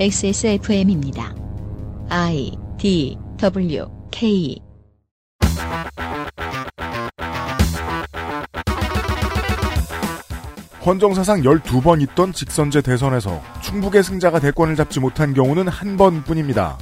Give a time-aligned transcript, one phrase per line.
[0.00, 1.32] XSFM입니다.
[2.08, 4.60] I D W K
[10.84, 16.76] 헌정사상 12번 있던 직선제 대선에서 충북의 승자가 대권을 잡지 못한 경우는 한 번뿐입니다.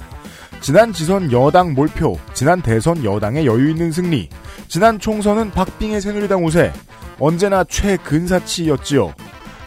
[0.63, 4.31] 지난 지선 여당 몰표, 지난 대선 여당의 여유 있는 승리,
[4.69, 6.73] 지난 총선은 박빙의 새누리당 우세,
[7.19, 9.13] 언제나 최근사치였지요.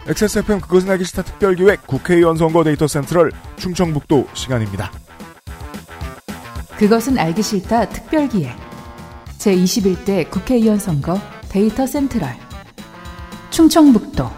[0.07, 4.91] XSFM 그것은 알기 싫다 특별기획 국회의원 선거 데이터 센트럴 충청북도 시간입니다.
[6.77, 8.55] 그것은 알기 싫다 특별기획.
[9.39, 12.29] 제21대 국회의원 선거 데이터 센트럴.
[13.49, 14.29] 충청북도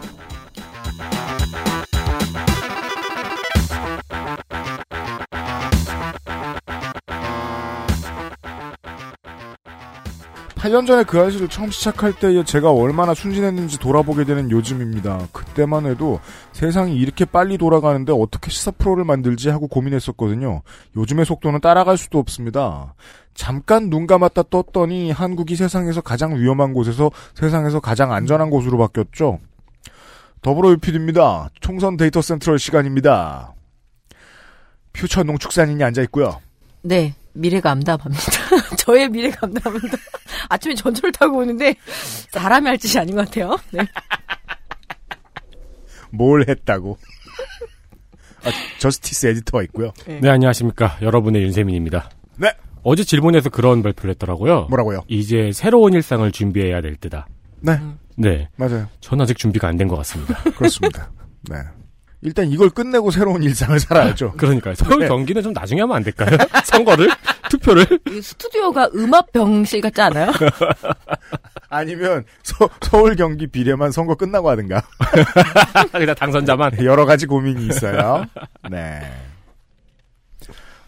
[10.68, 15.28] 팔년 전에 그 아이를 처음 시작할 때 제가 얼마나 순진했는지 돌아보게 되는 요즘입니다.
[15.32, 16.20] 그때만 해도
[16.52, 20.60] 세상이 이렇게 빨리 돌아가는데 어떻게 시사 프로를 만들지 하고 고민했었거든요.
[20.94, 22.94] 요즘의 속도는 따라갈 수도 없습니다.
[23.32, 29.38] 잠깐 눈 감았다 떴더니 한국이 세상에서 가장 위험한 곳에서 세상에서 가장 안전한 곳으로 바뀌었죠.
[30.42, 31.48] 더불어 유피드입니다.
[31.62, 33.54] 총선 데이터 센트럴 시간입니다.
[34.92, 36.42] 퓨처 농축산인이 앉아 있고요.
[36.82, 38.76] 네, 미래가 암담합니다.
[38.78, 39.96] 저의 미래가 암담합니다.
[40.50, 41.74] 아침에 전철 타고 오는데
[42.30, 43.56] 사람이 할 짓이 아닌 것 같아요.
[43.72, 43.80] 네.
[46.10, 46.98] 뭘 했다고.
[48.44, 49.92] 아, 저스티스 에디터가 있고요.
[50.06, 50.20] 네.
[50.20, 50.98] 네, 안녕하십니까.
[51.02, 52.10] 여러분의 윤세민입니다.
[52.36, 52.52] 네.
[52.82, 54.66] 어제 질문에서 그런 발표를 했더라고요.
[54.70, 55.02] 뭐라고요?
[55.08, 57.26] 이제 새로운 일상을 준비해야 될 때다.
[57.60, 57.78] 네,
[58.16, 58.48] 네.
[58.56, 58.88] 맞아요.
[59.00, 60.34] 전 아직 준비가 안 된 것 같습니다.
[60.56, 61.10] 그렇습니다.
[61.50, 61.56] 네.
[62.20, 64.32] 일단 이걸 끝내고 새로운 일상을 살아야죠.
[64.38, 64.74] 그러니까요.
[64.74, 65.08] 서울 네.
[65.08, 66.36] 경기는 좀 나중에 하면 안 될까요?
[66.64, 67.08] 선거를?
[67.50, 67.86] 투표를?
[68.10, 70.32] 이 스튜디오가 음압 병실 같지 않아요?
[71.70, 74.82] 아니면 서, 서울 경기 비례만 선거 끝나고 하든가.
[75.92, 76.84] 그냥 당선자만.
[76.84, 78.24] 여러 가지 고민이 있어요.
[78.70, 79.00] 네.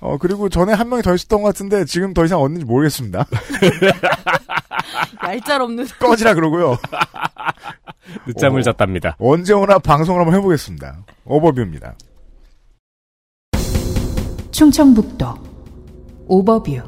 [0.00, 3.27] 어, 그리고 전에 한 명이 더 있었던 것 같은데 지금 더 이상 없는지 모르겠습니다.
[5.22, 5.87] 얄짤 없는.
[5.99, 6.78] 꺼지라 그러고요.
[8.27, 8.62] 늦잠을 오.
[8.62, 9.16] 잤답니다.
[9.19, 11.05] 언제 오나 방송을 한번 해보겠습니다.
[11.25, 11.94] 오버뷰입니다.
[14.50, 15.27] 충청북도
[16.27, 16.83] 오버뷰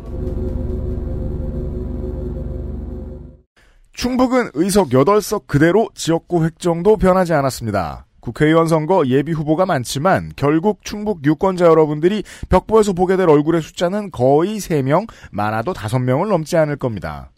[3.93, 8.06] 충북은 의석 8석 그대로 지역구 획정도 변하지 않았습니다.
[8.21, 14.59] 국회의원 선거 예비 후보가 많지만 결국 충북 유권자 여러분들이 벽보에서 보게 될 얼굴의 숫자는 거의
[14.59, 17.31] 3명, 많아도 5명을 넘지 않을 겁니다.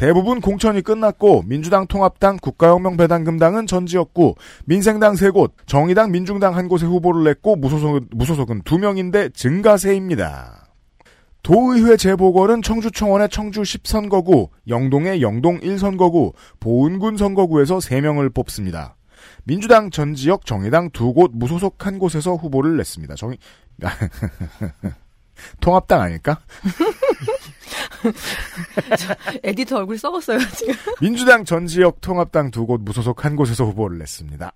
[0.00, 4.34] 대부분 공천이 끝났고 민주당 통합당 국가혁명배당금당은 전 지역구,
[4.64, 10.68] 민생당 3곳, 정의당 민중당 한 곳에 후보를 냈고 무소속은, 무소속은 2명인데 증가세입니다.
[11.42, 18.96] 도의회 재보궐은 청주청원의 청주 10선거구, 영동의 영동 1선거구, 보은군 선거구에서 3명을 뽑습니다.
[19.44, 23.16] 민주당 전 지역 정의당 두 곳 무소속 한 곳에서 후보를 냈습니다.
[23.16, 23.36] 정의
[25.60, 26.40] 통합당 아닐까?
[29.42, 30.74] 에디터 얼굴 썩었어요, 지금.
[31.00, 34.52] 민주당 전 지역 통합당 두 곳 무소속 한 곳에서 후보를 냈습니다.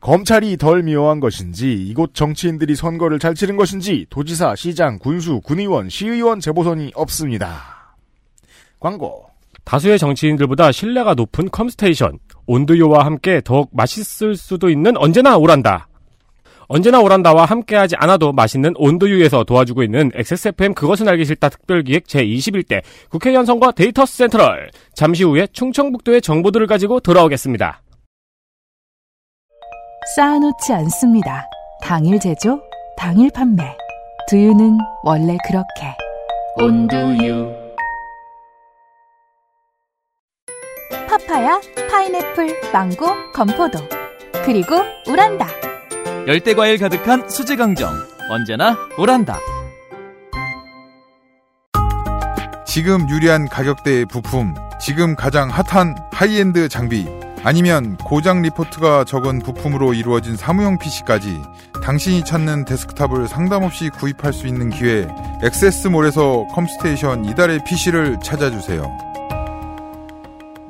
[0.00, 6.40] 검찰이 덜 미워한 것인지 이곳 정치인들이 선거를 잘 치른 것인지 도지사, 시장, 군수, 군의원, 시의원
[6.40, 7.96] 재보선이 없습니다.
[8.80, 9.26] 광고.
[9.64, 15.86] 다수의 정치인들보다 신뢰가 높은 컴스테이션, 온두유와 함께 더욱 맛있을 수도 있는 언제나 오란다.
[16.68, 23.46] 언제나 오란다와 함께하지 않아도 맛있는 온두유에서 도와주고 있는 XSFM 그것은 알기 싫다 특별기획 제21대 국회의원
[23.46, 24.70] 선거 데이터 센트럴.
[24.94, 27.82] 잠시 후에 충청북도의 정보들을 가지고 돌아오겠습니다.
[30.16, 31.44] 쌓아놓지 않습니다.
[31.82, 32.60] 당일 제조,
[32.96, 33.76] 당일 판매.
[34.28, 35.96] 두유는 원래 그렇게.
[36.56, 37.62] 온두유
[41.08, 43.78] 파파야, 파인애플, 망고, 건포도.
[44.44, 45.71] 그리고 오란다.
[46.28, 47.92] 열대 과일 가득한 수제 강정
[48.30, 49.40] 언제나 오란다
[52.64, 57.06] 지금 유리한 가격대의 부품, 지금 가장 핫한 하이엔드 장비,
[57.44, 61.38] 아니면 고장 리포트가 적은 부품으로 이루어진 사무용 PC까지
[61.82, 65.06] 당신이 찾는 데스크탑을 상담 없이 구입할 수 있는 기회,
[65.42, 68.90] 엑세스몰에서 컴스테이션 이달의 PC를 찾아주세요.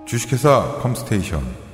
[0.07, 1.72] 주식회사 컴스테이션.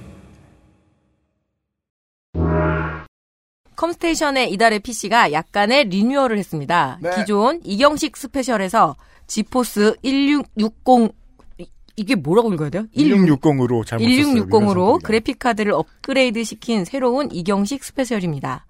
[3.78, 6.98] 컴스테이션의 이달의 PC가 약간의 리뉴얼을 했습니다.
[7.00, 7.10] 네.
[7.16, 8.96] 기존 이경식 스페셜에서
[9.28, 11.12] 지포스 1660
[11.58, 11.66] 이-
[11.96, 12.86] 이게 뭐라고 읽어야 돼요?
[12.96, 14.46] 1660으로 잘못 썼어요.
[14.46, 18.66] 1660으로 그래픽 카드를 업그레이드 시킨 새로운 이경식 스페셜입니다.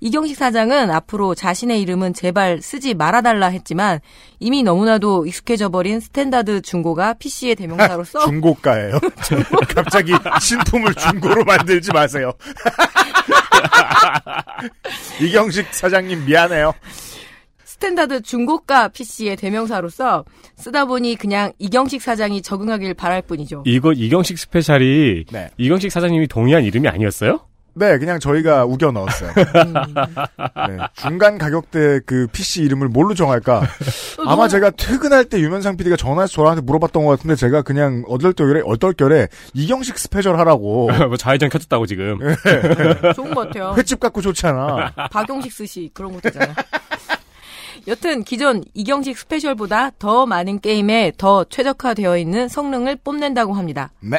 [0.00, 4.00] 이경식 사장은 앞으로 자신의 이름은 제발 쓰지 말아달라 했지만
[4.40, 8.98] 이미 너무나도 익숙해져 버린 스탠다드 중고가 PC의 대명사로서 중고가예요.
[9.74, 12.32] 갑자기 신품을 중고로 만들지 마세요.
[15.20, 16.72] 이경식 사장님 미안해요.
[17.64, 20.24] 스탠다드 중고가 PC의 대명사로서
[20.56, 23.64] 쓰다 보니 그냥 이경식 사장이 적응하길 바랄 뿐이죠.
[23.66, 25.50] 이거 이경식 스페셜이 네.
[25.58, 27.40] 이경식 사장님이 동의한 이름이 아니었어요?
[27.78, 29.32] 네, 그냥 저희가 우겨 넣었어요.
[29.34, 33.62] 네, 중간 가격대 그 PC 이름을 뭘로 정할까?
[34.26, 39.28] 아마 제가 퇴근할 때 유면상 PD가 전화해서 저한테 물어봤던 것 같은데 제가 그냥 어떨결에 어떨결에
[39.52, 42.18] 이경식 스페셜 하라고 뭐 좌회전 켜졌다고 지금.
[43.14, 43.74] 좋은 것 같아요.
[43.76, 44.92] 횟집 갖고 좋잖아.
[45.10, 46.54] 박용식 스시 그런 것도 있잖아요.
[47.88, 53.90] 여튼 기존 이경식 스페셜보다 더 많은 게임에 더 최적화되어 있는 성능을 뽐낸다고 합니다.
[54.00, 54.18] 네,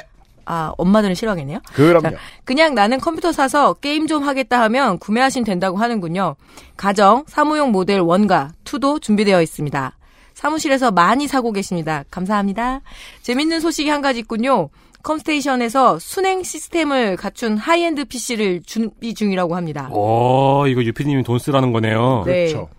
[0.50, 1.60] 아 엄마들은 싫어하겠네요.
[1.74, 2.02] 그럼요.
[2.10, 2.12] 자,
[2.46, 6.36] 그냥 나는 컴퓨터 사서 게임 좀 하겠다 하면 구매하시면 된다고 하는군요.
[6.78, 9.98] 가정, 사무용 모델 1과 2도 준비되어 있습니다.
[10.34, 12.04] 사무실에서 많이 사고 계십니다.
[12.10, 12.80] 감사합니다.
[13.24, 14.70] 재밌는 소식이 한 가지 있군요.
[15.04, 19.90] 컴스테이션에서 수냉 시스템을 갖춘 high-end PC를 준비 중이라고 합니다.
[19.92, 22.24] 오, 이거 유피님이 돈 쓰라는 거네요.
[22.26, 22.46] 네.
[22.48, 22.70] 그렇죠.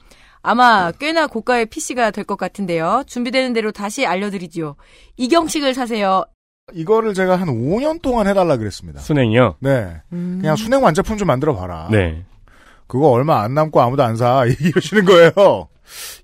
[0.42, 3.02] 아마 꽤나 고가의 PC가 될 것 같은데요.
[3.06, 4.76] 준비되는 대로 다시 알려드리지요.
[5.16, 6.24] 이경식을 사세요.
[6.74, 9.00] 이거를 제가 한 5년 동안 해달라 그랬습니다.
[9.00, 9.56] 순행이요?
[9.60, 10.38] 네, 음.
[10.40, 11.88] 그냥 순행 완제품 좀 만들어 봐라.
[11.90, 12.24] 네.
[12.86, 14.44] 그거 얼마 안 남고 아무도 안 사.
[14.60, 15.68] 이러시는 거예요.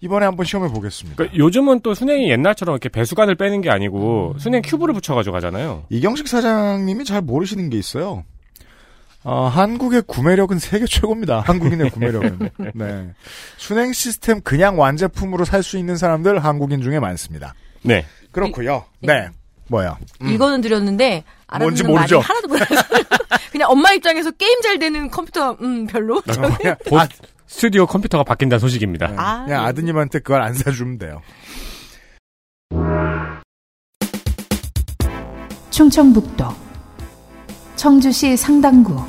[0.00, 1.16] 이번에 한번 시험해 보겠습니다.
[1.16, 5.84] 그러니까 요즘은 또 순행이 옛날처럼 이렇게 배수관을 빼는 게 아니고 순행 큐브를 붙여가지고 가잖아요.
[5.88, 8.24] 이경식 사장님이 잘 모르시는 게 있어요.
[9.26, 11.40] 어, 한국의 구매력은 세계 최고입니다.
[11.40, 12.50] 한국인의 구매력은.
[12.74, 13.10] 네.
[13.56, 17.54] 순행 시스템 그냥 완제품으로 살 수 있는 사람들 한국인 중에 많습니다.
[17.82, 18.04] 네.
[18.32, 18.84] 그렇고요.
[19.00, 19.30] 이- 네.
[19.74, 19.98] 뭐야?
[20.22, 20.28] 음.
[20.28, 21.24] 이거는 드렸는데
[21.58, 22.20] 뭔지 모르죠?
[22.20, 22.68] 하나도 몰라요.
[23.50, 26.22] 그냥 엄마 입장에서 게임 잘 되는 컴퓨터 음 별로.
[26.88, 27.08] 곧 아,
[27.48, 29.08] 스튜디오 컴퓨터가 바뀐다는 소식입니다.
[29.08, 29.14] 네.
[29.18, 29.68] 아, 그냥 네.
[29.68, 31.22] 아드님한테 그걸 안 사주면 돼요.
[35.70, 36.44] 충청북도
[37.74, 39.02] 청주시 상당구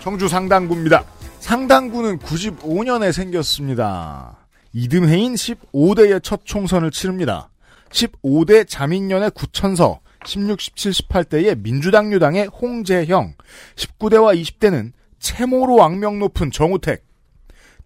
[0.00, 1.04] 청주 상당구입니다.
[1.38, 4.41] 상당구는 95년에 생겼습니다.
[4.72, 7.50] 이듬해인 15대의 첫 총선을 치릅니다.
[7.90, 13.34] 15대 자민련의 구천서, 16, 17, 18대의 민주당 유당의 홍재형,
[13.76, 17.04] 19대와 20대는 채모로 악명 높은 정우택.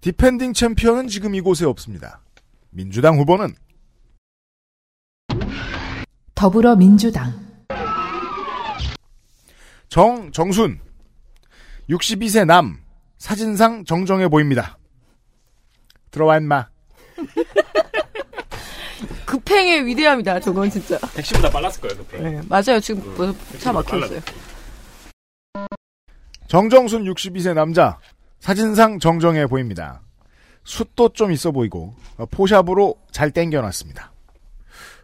[0.00, 2.21] defending 챔피언은 지금 이곳에 없습니다.
[2.71, 3.55] 민주당 후보는
[6.35, 7.47] 더불어민주당
[9.88, 10.81] 정, 정순.
[11.88, 12.79] 62세 남.
[13.19, 14.79] 사진상 정정해 보입니다.
[16.11, 16.75] 들어와 임마.
[19.27, 20.41] 급행의 위대함이다.
[20.41, 20.99] 저건 진짜.
[21.15, 22.81] 택시보다 빨랐을 거예요, 그 네, 맞아요.
[22.81, 24.21] 지금 뭐차 막혀 있어요.
[26.49, 27.99] 정정순 62세 남자.
[28.41, 30.03] 사진상 정정해 보입니다.
[30.65, 34.12] 숱도 좀 있어 보이고 어, 포샵으로 잘 땡겨놨습니다.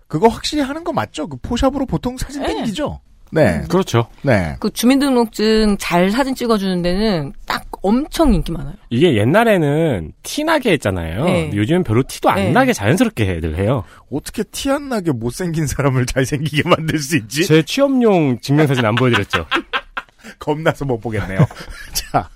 [0.06, 1.26] 그거 확실히 하는 거 맞죠?
[1.26, 2.48] 그 포샵으로 보통 사진 네.
[2.48, 3.00] 땡기죠?
[3.32, 3.62] 네.
[3.68, 4.06] 그렇죠.
[4.20, 4.56] 네.
[4.60, 8.74] 그 주민등록증 잘 사진 찍어주는 데는 딱 엄청 인기 많아요.
[8.90, 11.24] 이게 옛날에는 티나게 했잖아요.
[11.24, 11.50] 네.
[11.54, 12.50] 요즘은 별로 티도 안 네.
[12.52, 13.84] 나게 자연스럽게 애들 해요.
[14.12, 17.44] 어떻게 티 안 나게 못생긴 사람을 잘생기게 만들 수 있지?
[17.46, 19.46] 제 취업용 증명사진 안 보여드렸죠.
[20.38, 21.38] 겁나서 못 보겠네요.
[21.94, 22.28] 자.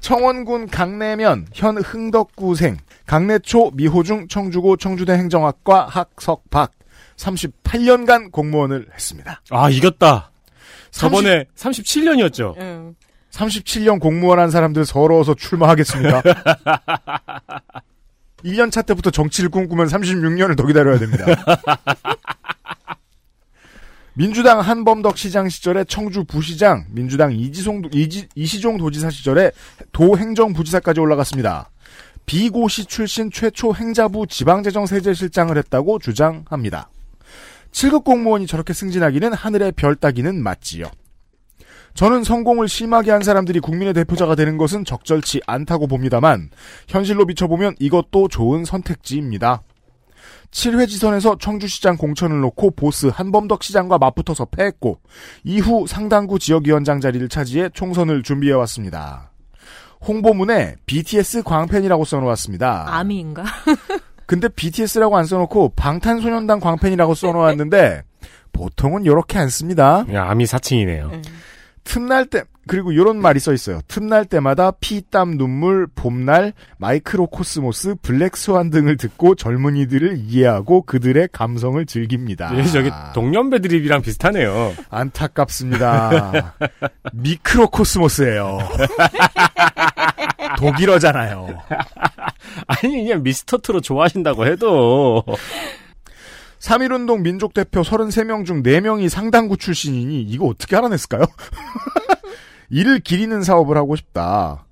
[0.00, 2.76] 청원군 강내면 현 흥덕구생
[3.06, 6.70] 강내초 미호중 청주고 청주대 행정학과 학석 박
[7.18, 9.42] 38년간 공무원을 했습니다.
[9.50, 10.30] 아, 이겼다.
[10.90, 12.54] 저번에 37년이었죠.
[12.58, 12.94] 응.
[13.30, 16.22] 37년 공무원 한 사람들 서러워서 출마하겠습니까?
[18.44, 21.26] 1년 차 때부터 정치를 꿈꾸면 36년을 더 기다려야 됩니다.
[24.14, 29.52] 민주당 한범덕 시장 시절에 청주 부시장, 민주당 이지송, 이지, 이시종 도지사 시절에
[29.92, 31.70] 도행정부지사까지 올라갔습니다.
[32.26, 36.88] 비고시 출신 최초 행자부 지방재정세제실장을 했다고 주장합니다.
[37.72, 40.86] 7급 공무원이 저렇게 승진하기는 하늘의 별 따기는 맞지요.
[41.94, 46.50] 저는 성공을 심하게 한 사람들이 국민의 대표자가 되는 것은 적절치 않다고 봅니다만
[46.86, 49.62] 현실로 비춰보면 이것도 좋은 선택지입니다.
[50.50, 55.00] 7회 지선에서 청주시장 공천을 놓고 보스 한범덕 시장과 맞붙어서 패했고
[55.44, 59.32] 이후 상당구 지역위원장 자리를 차지해 총선을 준비해왔습니다.
[60.06, 62.96] 홍보문에 BTS 광팬이라고 써놓았습니다.
[62.96, 63.44] 아미인가?
[64.28, 68.02] 근데 BTS라고 안 써놓고 방탄소년단 광팬이라고 써놓았는데
[68.52, 70.04] 보통은 이렇게 안 씁니다.
[70.04, 71.08] 그냥 아미 사칭이네요.
[71.14, 71.22] 응.
[71.82, 73.80] 틈날 때 그리고 이런 말이 써 있어요.
[73.88, 81.84] 틈날 때마다 피, 땀, 눈물, 봄날, Mikrokosmos, Black Swan 등을 듣고 젊은이들을 이해하고 그들의 감성을
[81.86, 82.56] 즐깁니다.
[82.56, 84.74] 예, 저기 동년배 드립이랑 비슷하네요.
[84.90, 86.54] 안타깝습니다.
[87.14, 88.58] 미크로 코스모스예요.
[90.58, 91.48] 독일어잖아요.
[92.66, 95.24] 아니 그냥 미스터 트롯 좋아하신다고 해도
[96.60, 101.22] 3.1운동 민족대표 33명 중 4명이 상당구 출신이니 이거 어떻게 알아냈을까요?
[102.70, 104.64] 이를 기리는 사업을 하고 싶다.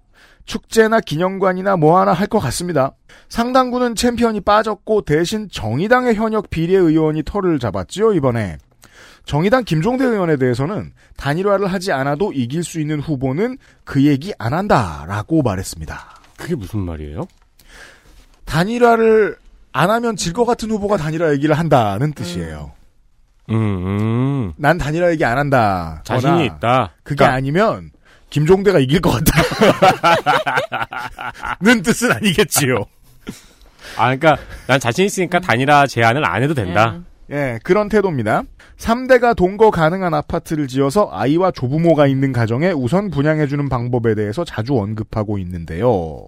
[0.45, 2.93] 축제나 기념관이나 뭐 하나 할 것 같습니다.
[3.29, 8.59] 상당구는 챔피언이 빠졌고 대신 정의당의 현역 비례 의원이 털을 잡았지요, 이번에.
[9.25, 15.43] 정의당 김종대 의원에 대해서는 단일화를 하지 않아도 이길 수 있는 후보는 그 얘기 안 한다라고
[15.43, 15.99] 말했습니다.
[16.37, 17.27] 그게 무슨 말이에요?
[18.45, 19.37] 단일화를
[19.73, 22.73] 안 하면 질 것 같은 후보가 단일화 얘기를 한다는 뜻이에요.
[22.73, 22.86] 음,
[23.51, 24.53] 음.
[24.57, 26.03] 난 단일화 얘기 안 한다.
[26.05, 26.93] 자신이 있다.
[27.03, 27.91] 그게 그러니까 아니면
[28.31, 29.43] 김종대가 이길 것 같다.
[31.63, 32.85] 는 뜻은 아니겠지요.
[33.97, 34.37] 아, 그러니까
[34.67, 36.97] 난 자신 있으니까 단일화 제안을 안 해도 된다.
[36.97, 37.07] 음.
[37.31, 38.43] 예, 그런 태도입니다.
[38.79, 45.39] 3대가 동거 가능한 아파트를 지어서 아이와 조부모가 있는 가정에 우선 분양해주는 방법에 대해서 자주 언급하고
[45.39, 46.27] 있는데요.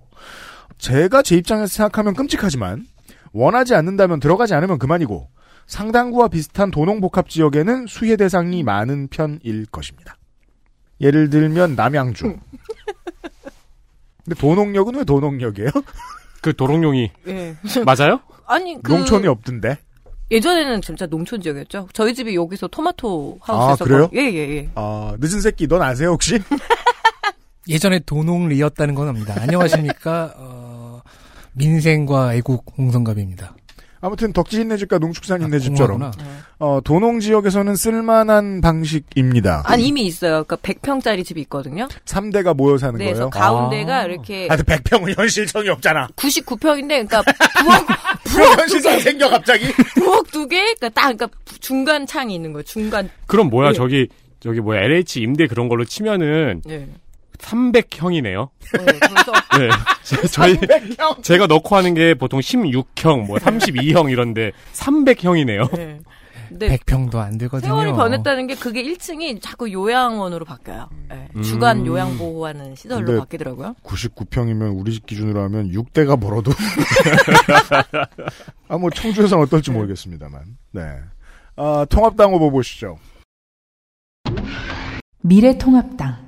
[0.79, 2.87] 제가 제 입장에서 생각하면 끔찍하지만
[3.33, 5.29] 원하지 않는다면 들어가지 않으면 그만이고
[5.69, 10.17] 상당구와 비슷한 도농복합 지역에는 수혜 대상이 많은 편일 것입니다.
[11.01, 12.25] 예를 들면 남양주.
[14.25, 15.69] 근데 도농역은 왜 도농역이에요?
[16.43, 17.57] 그 도롱뇽이 예.
[17.85, 18.21] 맞아요?
[18.47, 19.79] 아니 그 농촌이 없던데.
[20.31, 21.89] 예전에는 진짜 농촌 지역이었죠.
[21.93, 24.11] 저희 집이 여기서 토마토 하우스에서 아, 그래요?
[24.15, 24.71] 예예 예.
[24.75, 26.39] 아, 늦은 새끼 넌 아세요 혹시?
[27.69, 29.35] 예전에 도농리였다는 건 압니다.
[29.41, 30.35] 안녕하십니까.
[30.37, 31.03] 어,
[31.53, 33.55] 민생과 애국 홍성갑입니다.
[34.01, 36.25] 아무튼 덕지 있네 집과 농축산 있네 아, 집처럼 공화구나.
[36.59, 39.63] 어, 도농 지역에서는 쓸만한 방식입니다.
[39.67, 40.45] 아니 이미 있어요.
[40.45, 41.89] 그러니까 100평짜리 집이 있거든요.
[42.05, 43.45] 3대가 모여 사는 네, 그래서 거예요.
[43.45, 44.05] 가운데가 아.
[44.05, 46.09] 이렇게 아, 근데 100평은 현실성이 없잖아.
[46.17, 47.23] 99평인데 그러니까
[47.59, 47.87] 부엌
[48.25, 49.67] 그럼 현실성 생겨 갑자기.
[49.95, 51.29] 부엌 두 개, 그러니까 딱 그러니까
[51.61, 52.63] 중간 창이 있는 거예요.
[52.65, 53.11] 중간.
[53.27, 53.73] 그럼 뭐야 예.
[53.73, 54.09] 저기
[54.41, 56.89] 저기 뭐야 LH 임대 그런 걸로 치면은 예.
[57.39, 58.49] 300형이네요.
[58.79, 58.85] 네,
[59.59, 59.69] 네.
[60.03, 60.59] 제- 저희
[61.23, 65.75] 제가 넣고 하는 게 보통 16형, 뭐 32형 이런데 300형이네요.
[65.77, 66.01] 네.
[66.49, 67.69] 근데 100평도 안 되거든요.
[67.69, 70.89] 세월이 변했다는 게 그게 1층이 자꾸 요양원으로 바뀌어요.
[71.13, 71.87] 예, 주간 음.
[71.87, 73.75] 요양 보호하는 시설로 바뀌더라고요.
[73.85, 76.53] 99평이면 우리 집 기준으로 하면 6대가 벌어도.
[78.69, 80.57] 아, 뭐 청주에서는 어떨지 모르겠습니다만.
[80.73, 80.83] 네.
[81.57, 82.97] 아, 통합당 후보 보시죠.
[85.23, 86.28] 미래통합당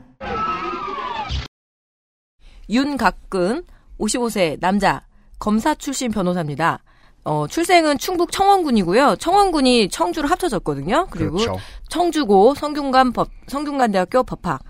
[2.71, 3.65] 윤각근
[3.99, 5.03] 55세 남자
[5.39, 6.81] 검사 출신 변호사입니다.
[7.25, 9.17] 어, 출생은 충북 청원군이고요.
[9.17, 11.09] 청원군이 청주로 합쳐졌거든요.
[11.11, 11.59] 그리고 그렇죠.
[11.89, 14.63] 청주고 성균관 법 성균관대학교 법학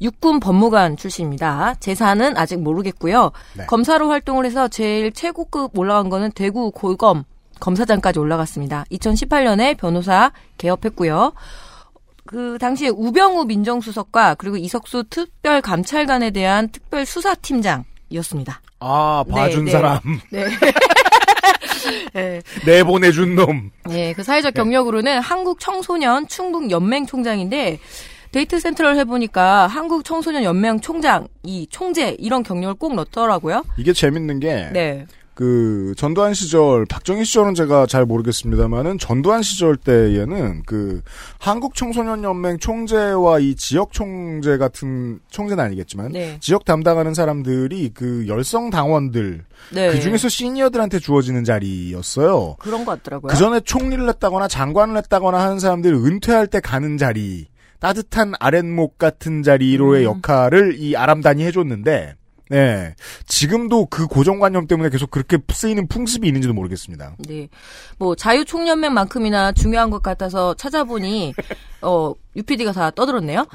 [0.00, 1.74] 육군 법무관 출신입니다.
[1.78, 3.30] 재산은 아직 모르겠고요.
[3.56, 3.66] 네.
[3.66, 7.24] 검사로 활동을 해서 제일 최고급 올라간 거는 대구 고검
[7.60, 8.84] 검사장까지 올라갔습니다.
[8.90, 11.32] 2018년에 변호사 개업했고요.
[12.32, 18.62] 그 당시에 우병우 민정수석과 그리고 이석수 특별감찰관에 대한 특별수사팀장이었습니다.
[18.80, 19.70] 아, 봐준 네, 네.
[19.70, 19.98] 사람.
[20.30, 20.46] 네.
[22.14, 22.40] 네.
[22.64, 23.70] 내보내준 놈.
[23.84, 27.78] 네, 그 사회적 경력으로는 한국 청소년 충북 연맹 총장인데
[28.30, 33.62] 데이트 센터를 해보니까 한국 청소년 연맹 총장, 이 총재 이런 경력을 꼭 넣더라고요.
[33.76, 34.70] 이게 재밌는 게.
[34.72, 41.00] 네, 그 전두환 시절 박정희 시절은 제가 잘 모르겠습니다만은 전두환 시절 때에는 그
[41.38, 48.26] 한국 청소년 연맹 총재와 이 지역 총재 같은 총재는 아니겠지만 네, 지역 담당하는 사람들이 그
[48.28, 49.90] 열성 당원들 네.
[49.90, 52.56] 그 중에서 시니어들한테 주어지는 자리였어요.
[52.58, 53.30] 그런 것 같더라고요.
[53.30, 57.46] 그 전에 총리를 했다거나 장관을 했다거나 하는 사람들이 은퇴할 때 가는 자리
[57.80, 60.16] 따뜻한 아랫목 같은 자리로의 음.
[60.16, 62.16] 역할을 이 아람단이 해줬는데
[62.52, 62.94] 네
[63.26, 67.16] 지금도 그 고정관념 때문에 계속 그렇게 쓰이는 풍습이 있는지도 모르겠습니다.
[67.28, 67.48] 네,
[67.98, 71.34] 뭐 자유총연맹만큼이나 중요한 것 같아서 찾아보니
[71.82, 73.46] 어 UPD가 다 떠들었네요.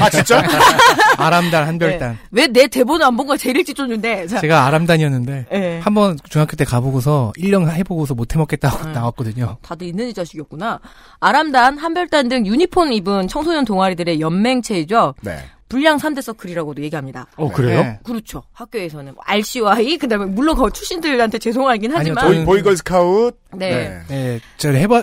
[0.00, 0.42] 아 진짜?
[1.18, 2.18] 아람단 한별단.
[2.30, 3.36] 왜 내 대본을 안 본 거야?
[3.36, 4.26] 제일 일찍 줬는데.
[4.26, 5.78] 자, 제가 아람단이었는데 네.
[5.80, 8.92] 한번 중학교 때 가보고서 1년 해보고서 못 해먹겠다고 음.
[8.92, 9.58] 나왔거든요.
[9.62, 10.80] 다들 있는 이 자식이었구나.
[11.20, 15.14] 아람단, 한별단 등 유니폼 입은 청소년 동아리들의 연맹체이죠.
[15.20, 15.38] 네.
[15.72, 17.26] 불량 3대 서클이라고도 얘기합니다.
[17.36, 17.80] 어 그래요?
[17.82, 17.98] 네.
[18.04, 18.42] 그렇죠.
[18.52, 23.34] 학교에서는 RCY 그 다음에 물론 그 출신들한테 죄송하긴 아니요, 하지만 저희는- 보이 보이걸 스카웃.
[23.54, 24.02] 네.
[24.08, 25.02] 네, 제가 해봐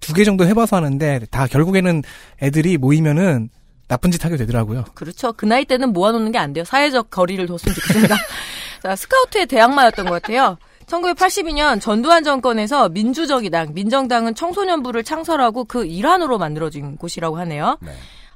[0.00, 2.02] 두개 정도 해봐서 하는데 다 결국에는
[2.42, 3.50] 애들이 모이면은
[3.86, 4.84] 나쁜 짓 하게 되더라고요.
[4.94, 5.32] 그렇죠.
[5.32, 6.64] 그 나이 때는 모아놓는 게 안 돼요.
[6.64, 8.16] 사회적 거리를 뒀으면 좋겠습니다.
[8.82, 10.58] 자, 스카우트의 대항마였던 것 같아요.
[10.86, 17.78] 1982년 전두환 정권에서 민주정의당, 민정당은 청소년부를 창설하고 그 일환으로 만들어진 곳이라고 하네요.
[17.80, 17.92] 네.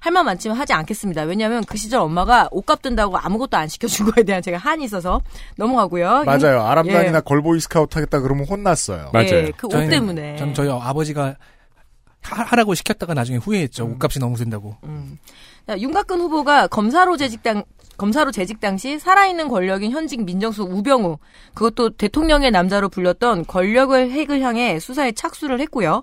[0.07, 1.23] 할 말 많지만 하지 않겠습니다.
[1.23, 5.21] 왜냐하면 그 시절 엄마가 옷값 든다고 아무것도 안 시켜준 거에 대한 제가 한이 있어서
[5.57, 6.23] 넘어가고요.
[6.25, 6.63] 맞아요.
[6.63, 7.21] 아람단이나 예.
[7.25, 9.11] 걸보이 스카웃 하겠다 그러면 혼났어요.
[9.13, 9.29] 맞아요.
[9.31, 10.37] 예, 그옷 저희는- 때문에.
[10.37, 11.35] 전 저희 아버지가
[12.23, 13.85] 하, 하라고 시켰다가 나중에 후회했죠.
[13.87, 14.77] 옷값이 너무 든다고.
[14.85, 15.19] 음.
[15.67, 17.65] 자, 윤곽근 후보가 검사로 재직당
[17.97, 21.19] 검사로 재직 당시 살아있는 권력인 현직 민정수 우병우
[21.55, 26.03] 그것도 대통령의 남자로 불렸던 권력을 핵을 향해 수사에 착수를 했고요.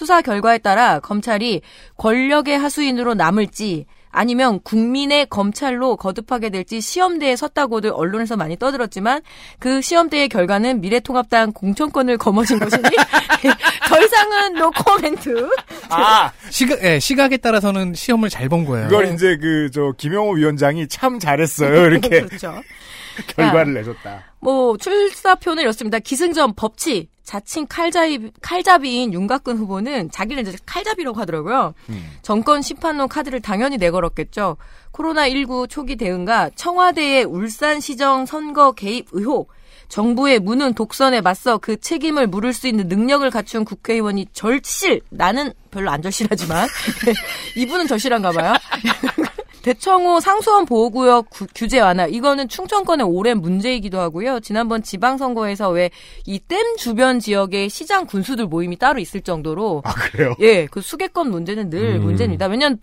[0.00, 1.60] 수사 결과에 따라 검찰이
[1.98, 9.20] 권력의 하수인으로 남을지 아니면 국민의 검찰로 거듭하게 될지 시험대에 섰다고들 언론에서 많이 떠들었지만
[9.58, 12.82] 그 시험대의 결과는 미래통합당 공천권을 거머쥔 것이니
[13.90, 15.50] 더 이상은 노 코멘트.
[15.90, 18.88] 아, 시각, 예, 시각에 따라서는 시험을 잘 본 거예요.
[18.88, 21.88] 그걸 이제 그, 저, 김형오 위원장이 참 잘했어요.
[21.88, 22.54] 이렇게 그렇죠.
[23.36, 24.24] 결과를 내줬다.
[24.40, 25.98] 뭐 출사표는 이렇습니다.
[25.98, 31.74] 기승전 법치 자칭 칼잡이 칼잡이인 윤갑근 후보는 자기는 이제 칼잡이라고 하더라고요.
[31.88, 32.10] 음.
[32.22, 34.56] 정권 심판론 카드를 당연히 내걸었겠죠.
[34.90, 39.52] 코로나19 초기 대응과 청와대의 울산시정 선거 개입 의혹,
[39.86, 45.92] 정부의 무능 독선에 맞서 그 책임을 물을 수 있는 능력을 갖춘 국회의원이 절실, 나는 별로
[45.92, 46.66] 안 절실하지만,
[47.54, 48.54] 이분은 절실한가 봐요.
[49.62, 54.40] 대청호 상수원 보호구역 구- 규제 완화 이거는 충청권의 오랜 문제이기도 하고요.
[54.40, 55.90] 지난번 지방선거에서 왜
[56.26, 60.34] 이 댐 주변 지역에 시장 군수들 모임이 따로 있을 정도로 아, 그래요?
[60.40, 62.02] 예, 그 수개권 문제는 늘 음.
[62.02, 62.46] 문제입니다.
[62.46, 62.78] 왜냐면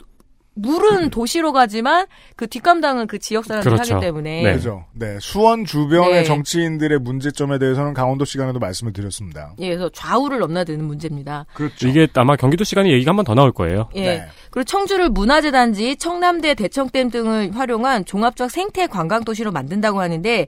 [0.58, 3.96] 물은 도시로 가지만 그 뒷감당은 그 지역 사람들이 그렇죠.
[3.96, 4.54] 하기 때문에 네.
[4.54, 4.86] 그죠.
[4.94, 5.18] 네.
[5.22, 6.24] 수원 주변의 네.
[6.24, 9.54] 정치인들의 문제점에 대해서는 강원도 시간에도 말씀을 드렸습니다.
[9.60, 11.46] 예, 그래서 좌우를 넘나드는 문제입니다.
[11.54, 11.88] 그렇죠.
[11.88, 13.90] 이게 아마 경기도 시간에 얘기가 한 번 더 나올 거예요.
[13.96, 14.02] 예.
[14.02, 14.26] 네.
[14.52, 20.48] 그리고 청주를 문화재 단지, 청남대 대청댐 등을 활용한 종합적 생태 관광 도시로 만든다고 하는데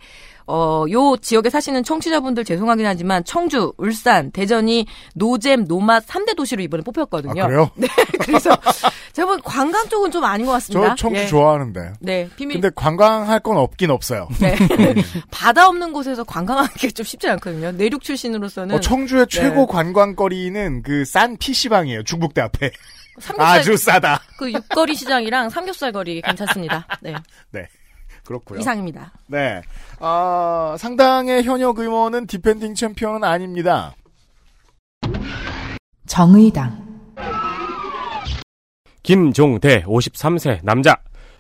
[0.51, 6.81] 어, 요 지역에 사시는 청취자분들 죄송하긴 하지만 청주, 울산, 대전이 노잼, 노맛 3대 도시로 이번에
[6.83, 7.43] 뽑혔거든요.
[7.43, 7.69] 아, 그래요?
[8.21, 8.49] 그래서
[9.13, 10.89] 제가 관광 쪽은 좀 아닌 것 같습니다.
[10.89, 11.27] 저 청주 예.
[11.27, 11.93] 좋아하는데.
[11.99, 12.59] 네, 비밀.
[12.59, 14.27] 근데 관광할 건 없긴 없어요.
[14.41, 14.55] 네.
[15.29, 17.71] 바다 없는 곳에서 관광하기 좀 쉽지 않거든요.
[17.71, 19.39] 내륙 출신으로서는 어, 청주의 네.
[19.41, 22.03] 최고 관광거리는 그 싼 PC방이에요.
[22.03, 22.71] 충북대 앞에.
[23.19, 24.21] 삼겹살 아주 싸다.
[24.37, 26.87] 그 육거리 시장이랑 삼겹살 거리 괜찮습니다.
[27.01, 27.13] 네.
[28.29, 28.59] 그렇고요.
[28.59, 29.11] 이상입니다.
[29.25, 29.63] 네.
[29.99, 33.95] 아, 상당의 현역 의원은 defending champion은 아닙니다.
[36.05, 36.99] 정의당,
[39.01, 40.95] 김종대 53세 남자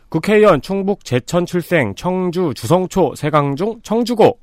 [0.09, 4.39] 국회의원 충북 제천 출생 청주 주성초 세강중 청주고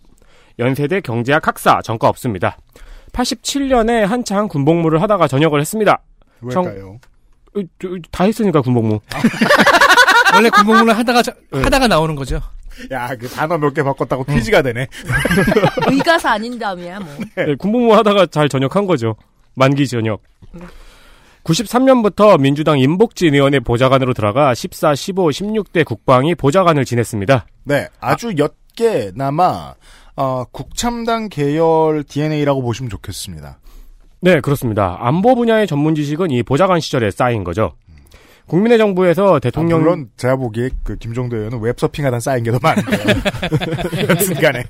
[0.60, 2.56] 연세대 경제학 학사 전과 없습니다.
[3.10, 6.00] 87년에 한창 군복무를 하다가 전역을 했습니다.
[6.42, 7.00] 왜일까요?
[7.56, 9.00] 어, 저, 다 했으니까 군복무.
[10.36, 11.62] 원래 군복무를 하다가, 저- 네.
[11.62, 12.40] 하다가 나오는 거죠.
[12.92, 14.86] 야, 그 단어 몇 개 바꿨다고 퀴즈가 되네.
[15.90, 17.08] 의가사 아닌 다음이야 뭐.
[17.36, 19.16] 네, 군복무 하다가 잘 전역한 거죠.
[19.54, 20.20] 만기 전역.
[21.44, 27.46] 93년부터 민주당 임복진 의원의 보좌관으로 들어가 14, 15, 16대 국방위 보좌관을 지냈습니다.
[27.64, 29.74] 네, 아주 옅게나마
[30.16, 33.58] 어, 국참당 계열 DNA라고 보시면 좋겠습니다.
[34.22, 34.96] 네, 그렇습니다.
[35.00, 37.74] 안보 분야의 전문 지식은 이 보좌관 시절에 쌓인 거죠.
[38.46, 42.82] 국민의 정부에서 아, 대통령 물론 제가 보기에 그 김종도 의원은 웹서핑하다 쌓인 게 더 많은
[42.84, 44.08] 거예요.
[44.10, 44.64] 여튼간에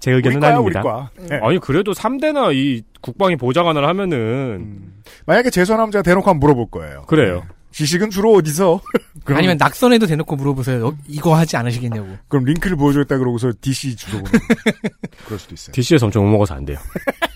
[0.00, 0.80] 제 의견은 우리 과야, 아닙니다.
[0.80, 1.10] 우리 과.
[1.28, 1.40] 네.
[1.42, 5.02] 아니 그래도 3대나 이 국방위 보좌관을 하면은 음.
[5.26, 7.02] 만약에 재선하면 제가 대놓고 한번 물어볼 거예요.
[7.06, 7.36] 그래요.
[7.36, 7.42] 네.
[7.72, 8.80] 지식은 주로 어디서?
[9.24, 10.86] 그럼, 아니면 낙선에도 대놓고 물어보세요.
[10.88, 12.06] 어, 이거 하지 않으시겠냐고.
[12.28, 14.30] 그럼 링크를 보여줬다 그러고서 DC 주소 보내.
[15.24, 15.72] 그럴 수도 있어요.
[15.72, 16.78] DC에서 엄청 욕먹어서 안 돼요.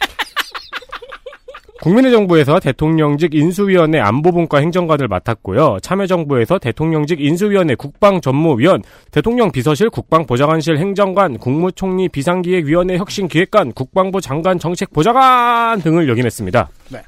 [1.88, 5.78] 국민의 정부에서 대통령직 인수위원회 안보분과 행정관을 맡았고요.
[5.80, 16.10] 참여정부에서 대통령직 인수위원회 국방전무위원, 대통령 비서실 국방보좌관실 행정관, 국무총리 비상기획위원회 혁신기획관, 국방부 장관 정책보좌관 등을
[16.10, 16.68] 역임했습니다.
[16.90, 17.02] 네.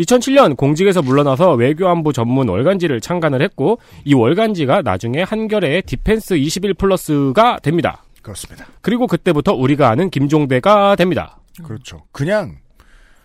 [0.00, 7.60] 2007년 공직에서 물러나서 외교안보 전문 월간지를 창간을 했고 이 월간지가 나중에 한겨레의 디펜스 21 플러스가
[7.60, 8.02] 됩니다.
[8.22, 8.66] 그렇습니다.
[8.80, 11.38] 그리고 그때부터 우리가 아는 김종대가 됩니다.
[11.62, 12.02] 그렇죠.
[12.10, 12.56] 그냥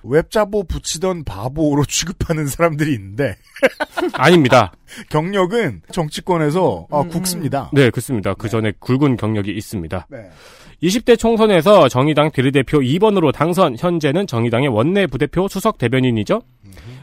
[0.07, 3.35] 웹자보 붙이던 바보로 취급하는 사람들이 있는데
[4.13, 4.73] 아닙니다.
[5.09, 7.69] 경력은 정치권에서 어, 음, 국습니다.
[7.73, 8.33] 네, 그렇습니다.
[8.33, 10.07] 그 전에 굵은 경력이 있습니다.
[10.09, 10.29] 네.
[10.83, 16.41] 20대 총선에서 정의당 비례대표 2번으로 당선, 현재는 정의당의 원내 부대표 수석 대변인이죠.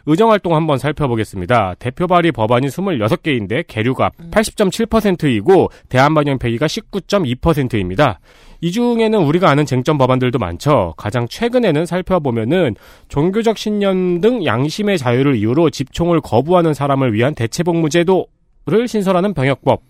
[0.07, 1.75] 의정활동 한번 살펴보겠습니다.
[1.79, 8.21] 대표 발의 법안이 26개인데 계류가 80.7%이고 대한반영 폐기가 19.2%입니다.
[8.63, 10.95] 이 중에는 우리가 아는 쟁점 법안들도 많죠.
[10.97, 12.77] 가장 최근에는 살펴보면은
[13.09, 19.83] 종교적 신념 등 양심의 자유를 이유로 집총을 거부하는 사람을 위한 대체복무제도를 신설하는 병역법.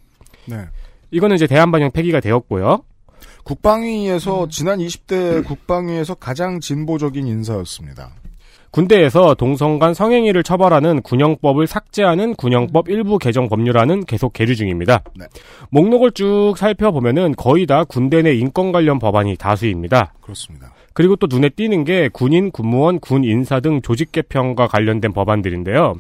[0.47, 0.65] 네.
[1.11, 2.83] 이거는 이제 대한반영 폐기가 되었고요.
[3.45, 8.22] 국방위에서 지난 20대 국방위에서 가장 진보적인 인사였습니다.
[8.73, 15.03] 군대에서 동성 간 성행위를 처벌하는 군형법을 삭제하는 군형법 일부 개정 법률안은 계속 계류 중입니다.
[15.15, 15.27] 네.
[15.71, 20.15] 목록을 쭉 살펴보면은 거의 다 군대 내 인권 관련 법안이 다수입니다.
[20.23, 20.73] 그렇습니다.
[20.95, 25.95] 그리고 또 눈에 띄는 게 군인, 군무원, 군 인사 등 조직 개편과 관련된 법안들인데요.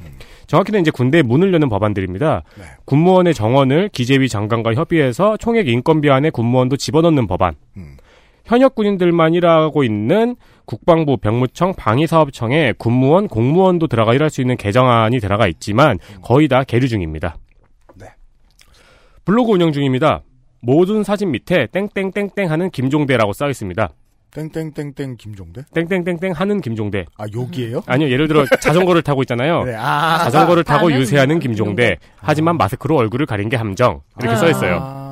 [0.46, 2.42] 정확히는 이제 군대에 문을 여는 법안들입니다.
[2.58, 2.64] 네.
[2.87, 7.54] 군무원의 정원을 기재위 장관과 협의해서 총액 인건비 안에 군무원도 집어넣는 법안.
[7.76, 7.96] 음.
[8.44, 15.46] 현역 군인들만 일하고 있는 국방부, 병무청, 방위사업청에 군무원, 공무원도 들어가 일할 수 있는 개정안이 들어가
[15.48, 17.37] 있지만 거의 다 계류 중입니다.
[17.96, 18.07] 네.
[19.25, 20.22] 블로그 운영 중입니다.
[20.61, 23.90] 모든 사진 밑에 땡땡땡땡 하는 김종대라고 써 있습니다.
[24.33, 25.62] 땡땡땡땡 김종대?
[25.75, 27.05] 땡땡땡땡 하는 김종대.
[27.18, 27.83] 아 여기에요?
[27.87, 29.64] 아니요, 예를 들어 자전거를 타고 있잖아요.
[29.64, 29.75] 네.
[29.77, 30.18] 아.
[30.25, 31.98] 자전거를 타고 유세하는 김종대.
[32.16, 34.01] 하지만 마스크로 얼굴을 가린 게 함정.
[34.18, 34.37] 이렇게 아.
[34.37, 35.12] 써 있어요.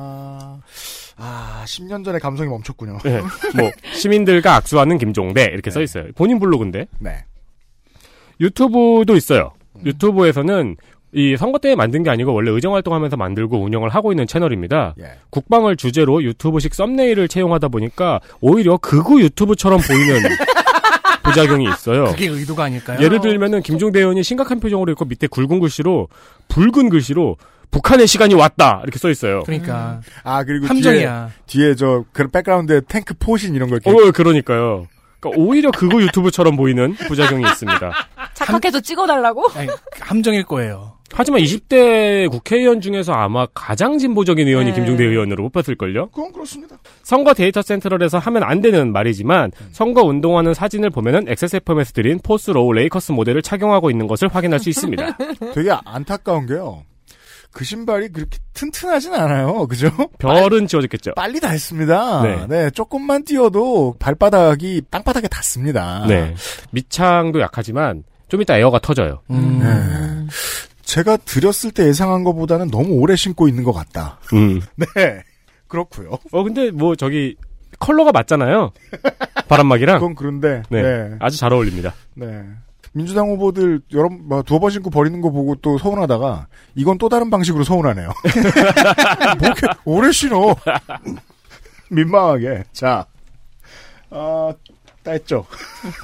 [1.61, 2.97] 아, 아 10년 전에 감성이 멈췄군요.
[3.03, 3.21] 네.
[3.55, 6.05] 뭐 시민들과 악수하는 김종대 이렇게 써 있어요.
[6.15, 6.87] 본인 블로그인데.
[6.99, 7.23] 네.
[8.39, 9.51] 유튜브도 있어요.
[9.85, 10.75] 유튜브에서는
[11.13, 14.95] 이 선거 때문에 만든 게 아니고 원래 의정 활동하면서 만들고 운영을 하고 있는 채널입니다.
[14.99, 15.11] 예.
[15.29, 20.21] 국방을 주제로 유튜브식 썸네일을 채용하다 보니까 오히려 극우 유튜브처럼 보이는
[21.23, 22.05] 부작용이 있어요.
[22.05, 23.03] 그게 의도가 아닐까요?
[23.03, 26.07] 예를 들면은 김종대 의원이 심각한 표정으로 있고 밑에 굵은 글씨로
[26.47, 27.37] 붉은 글씨로
[27.71, 29.43] 북한의 시간이 왔다 이렇게 써 있어요.
[29.43, 31.29] 그러니까 아 그리고 함정이야.
[31.47, 34.87] 뒤에, 뒤에 저 그런 백그라운드에 탱크 포신 이런 거 이렇게 어, 그러니까요.
[35.19, 37.91] 그러니까 오히려 극우 유튜브처럼 보이는 부작용이 있습니다.
[38.33, 39.47] 착각해서 찍어달라고?
[39.55, 40.93] 아니, 함정일 거예요.
[41.13, 44.75] 하지만 20대 국회의원 중에서 아마 가장 진보적인 의원이 네.
[44.75, 46.09] 김종대 의원으로 뽑혔을걸요?
[46.09, 46.77] 그건 그렇습니다.
[47.03, 52.71] 선거 데이터 센트럴에서 하면 안 되는 말이지만 선거 운동하는 사진을 보면은 XSFM에서 드린 Force Low
[52.71, 55.17] Lakers 모델을 착용하고 있는 것을 확인할 수 있습니다.
[55.53, 56.83] 되게 안타까운 게요.
[57.51, 59.67] 그 신발이 그렇게 튼튼하진 않아요.
[59.67, 59.89] 그죠?
[60.19, 61.13] 별은 지워졌겠죠.
[61.15, 62.21] 빨리 닳습니다.
[62.23, 62.45] 네.
[62.47, 62.69] 네.
[62.69, 66.05] 조금만 뛰어도 발바닥이 땅바닥에 닿습니다.
[66.07, 66.33] 네.
[66.71, 69.21] 밑창도 약하지만 좀 이따 에어가 터져요.
[69.31, 69.59] 음.
[69.59, 70.27] 네.
[70.83, 74.19] 제가 드렸을 때 예상한 것보다는 너무 오래 신고 있는 것 같다.
[74.33, 74.61] 음.
[74.75, 75.23] 네.
[75.67, 76.19] 그렇고요.
[76.31, 77.35] 어 근데 뭐 저기
[77.79, 78.71] 컬러가 맞잖아요.
[79.47, 79.99] 바람막이랑.
[79.99, 80.81] 그건 그런데 네.
[80.81, 81.15] 네.
[81.19, 81.93] 아주 잘 어울립니다.
[82.15, 82.43] 네.
[82.93, 87.29] 민주당 후보들 여러 뭐, 두어 번 신고 버리는 거 보고 또 서운하다가 이건 또 다른
[87.29, 88.07] 방식으로 서운하네요.
[89.39, 90.55] 뭐 이렇게 오래 신어.
[91.89, 92.63] 민망하게.
[92.73, 93.05] 자,
[94.09, 94.53] 아,
[95.03, 95.45] 다 했죠.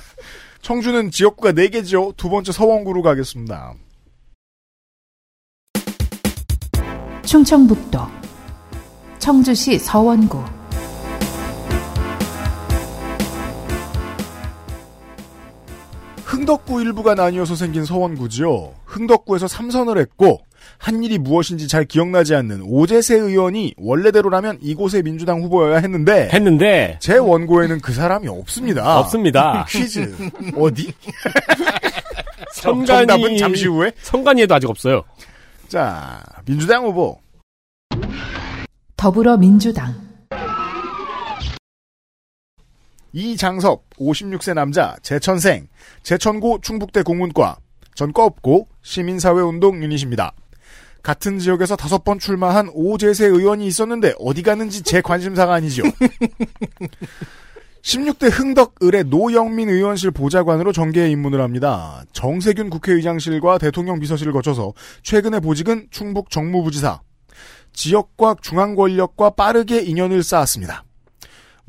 [0.62, 2.16] 청주는 지역구가 4개죠.
[2.18, 3.74] 두 번째 서원구로 가겠습니다.
[7.26, 8.00] 충청북도
[9.20, 10.57] 청주시 서원구
[16.28, 18.74] 흥덕구 일부가 나뉘어서 생긴 서원구지요.
[18.86, 20.42] 흥덕구에서 삼선을 했고
[20.78, 27.18] 한 일이 무엇인지 잘 기억나지 않는 오재세 의원이 원래대로라면 이곳의 민주당 후보여야 했는데 했는데 제
[27.18, 29.00] 원고에는 그 사람이 없습니다.
[29.00, 29.66] 없습니다.
[29.72, 30.14] 퀴즈
[30.58, 30.94] 어디?
[32.52, 33.94] 선관위 정답은 잠시 후에.
[34.02, 35.04] 선관위에도 아직 없어요.
[35.70, 37.18] 자 민주당 후보
[38.98, 40.07] 더불어민주당
[43.18, 45.68] 이장섭 56세 남자 제천생
[46.04, 47.58] 제천고 충북대 공문과
[47.96, 50.34] 전과 없고 시민사회운동 유닛입니다.
[51.02, 55.82] 같은 지역에서 다섯 번 출마한 오재세 의원이 있었는데 어디 가는지 제 관심사가 아니죠.
[57.82, 62.04] 16대 흥덕 을의 노영민 의원실 보좌관으로 정계에 입문을 합니다.
[62.12, 67.02] 정세균 국회의장실과 대통령 비서실을 거쳐서 최근의 보직은 충북 정무부지사.
[67.74, 70.84] 지역과 중앙 권력과 빠르게 인연을 쌓았습니다.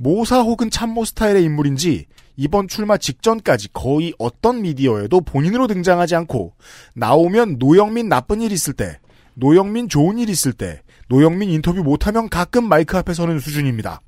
[0.00, 2.06] 모사 혹은 참모 스타일의 인물인지
[2.36, 6.54] 이번 출마 직전까지 거의 어떤 미디어에도 본인으로 등장하지 않고
[6.94, 9.00] 나오면 노영민 나쁜 일 있을 때,
[9.34, 14.00] 노영민 좋은 일 있을 때, 노영민 인터뷰 못하면 가끔 마이크 앞에 서는 수준입니다.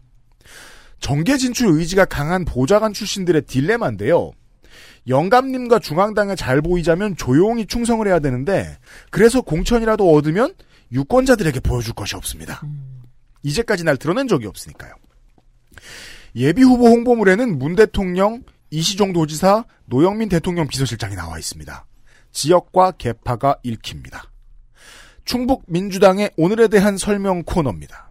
[1.00, 4.30] 정계 진출 의지가 강한 보좌관 출신들의 딜레마인데요.
[5.08, 8.78] 영감님과 중앙당에 잘 보이자면 조용히 충성을 해야 되는데
[9.10, 10.54] 그래서 공천이라도 얻으면
[10.92, 12.62] 유권자들에게 보여줄 것이 없습니다.
[13.42, 14.92] 이제까지 날 드러낸 적이 없으니까요.
[16.36, 21.86] 예비 후보 홍보물에는 문 대통령, 이시종 도지사, 노영민 대통령 비서실장이 나와 있습니다.
[22.32, 24.24] 지역과 개파가 읽힙니다.
[25.24, 28.10] 충북 민주당의 오늘에 대한 설명 코너입니다.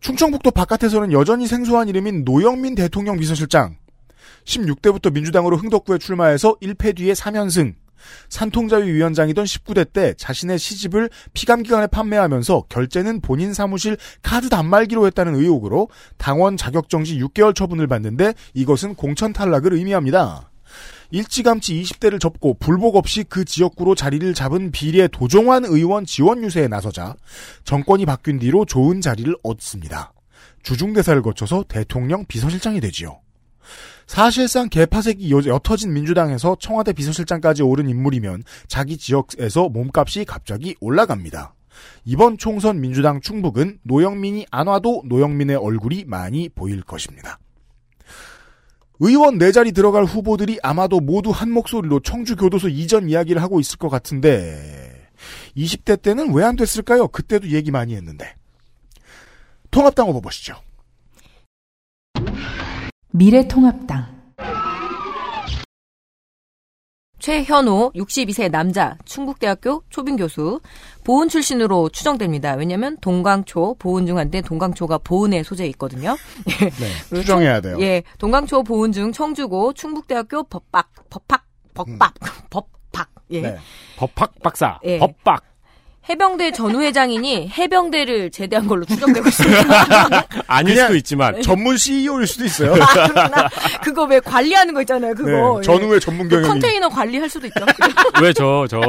[0.00, 3.76] 충청북도 바깥에서는 여전히 생소한 이름인 노영민 대통령 비서실장.
[4.44, 7.74] 16대부터 민주당으로 흥덕구에 출마해서 1패 뒤에 3연승.
[8.28, 15.88] 산통자위 위원장이던 19대 때 자신의 시집을 피감기관에 판매하면서 결제는 본인 사무실 카드 단말기로 했다는 의혹으로
[16.16, 20.50] 당원 자격정지 6개월 처분을 받는데 이것은 공천 탈락을 의미합니다.
[21.10, 27.16] 일찌감치 20대를 접고 불복 없이 그 지역구로 자리를 잡은 비례 도종환 의원 지원 유세에 나서자
[27.64, 30.14] 정권이 바뀐 뒤로 좋은 자리를 얻습니다.
[30.62, 33.21] 주중대사를 거쳐서 대통령 비서실장이 되지요.
[34.12, 41.54] 사실상 개파색이 여- 옅어진 민주당에서 청와대 비서실장까지 오른 인물이면 자기 지역에서 몸값이 갑자기 올라갑니다.
[42.04, 47.38] 이번 총선 민주당 충북은 노영민이 안 와도 노영민의 얼굴이 많이 보일 것입니다.
[49.00, 53.78] 의원 네 자리 들어갈 후보들이 아마도 모두 한 목소리로 청주 교도소 이전 이야기를 하고 있을
[53.78, 55.08] 것 같은데
[55.56, 57.08] 20대 때는 왜 안 됐을까요?
[57.08, 58.34] 그때도 얘기 많이 했는데.
[59.70, 60.56] 통합당 후보 보시죠.
[63.12, 64.06] 미래통합당
[67.18, 70.60] 최현호 62세 남자 충북대학교 초빙 교수
[71.04, 72.54] 보훈 출신으로 추정됩니다.
[72.54, 76.16] 왜냐하면 동강초 보훈 중 한데 동강초가 보훈에 소재에 있거든요.
[76.58, 77.76] 네, 그리고 추정해야 돼요.
[77.80, 81.44] 예, 동강초 보훈 중 청주고 충북대학교 법박 법학
[81.74, 82.14] 법박
[82.50, 83.40] 법박 예.
[83.40, 83.58] 네.
[83.96, 84.78] 법학 박사.
[84.84, 84.98] 예.
[84.98, 85.51] 법박.
[86.08, 90.26] 해병대 전후회장이니 해병대를 제대한 걸로 추정되고 있습니다.
[90.48, 91.40] 아닐 수도 있지만.
[91.42, 92.74] 전문 CEO일 수도 있어요.
[93.84, 95.14] 그거 왜 관리하는 거 있잖아요.
[95.14, 95.62] 그거 네, 예.
[95.62, 96.48] 전후의 전문 그 경영인.
[96.50, 97.64] 컨테이너 관리할 수도 있죠.
[98.20, 98.80] 왜 저, 저,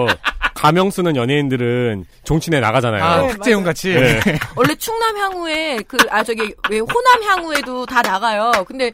[0.56, 3.04] 가명 쓰는 연예인들은 종친에 나가잖아요.
[3.04, 3.90] 아, 네, 특재용 같이.
[3.94, 4.20] 네.
[4.56, 8.52] 원래 충남 향후에 그 아 저기 왜 호남 향후에도 다 나가요.
[8.68, 8.92] 근데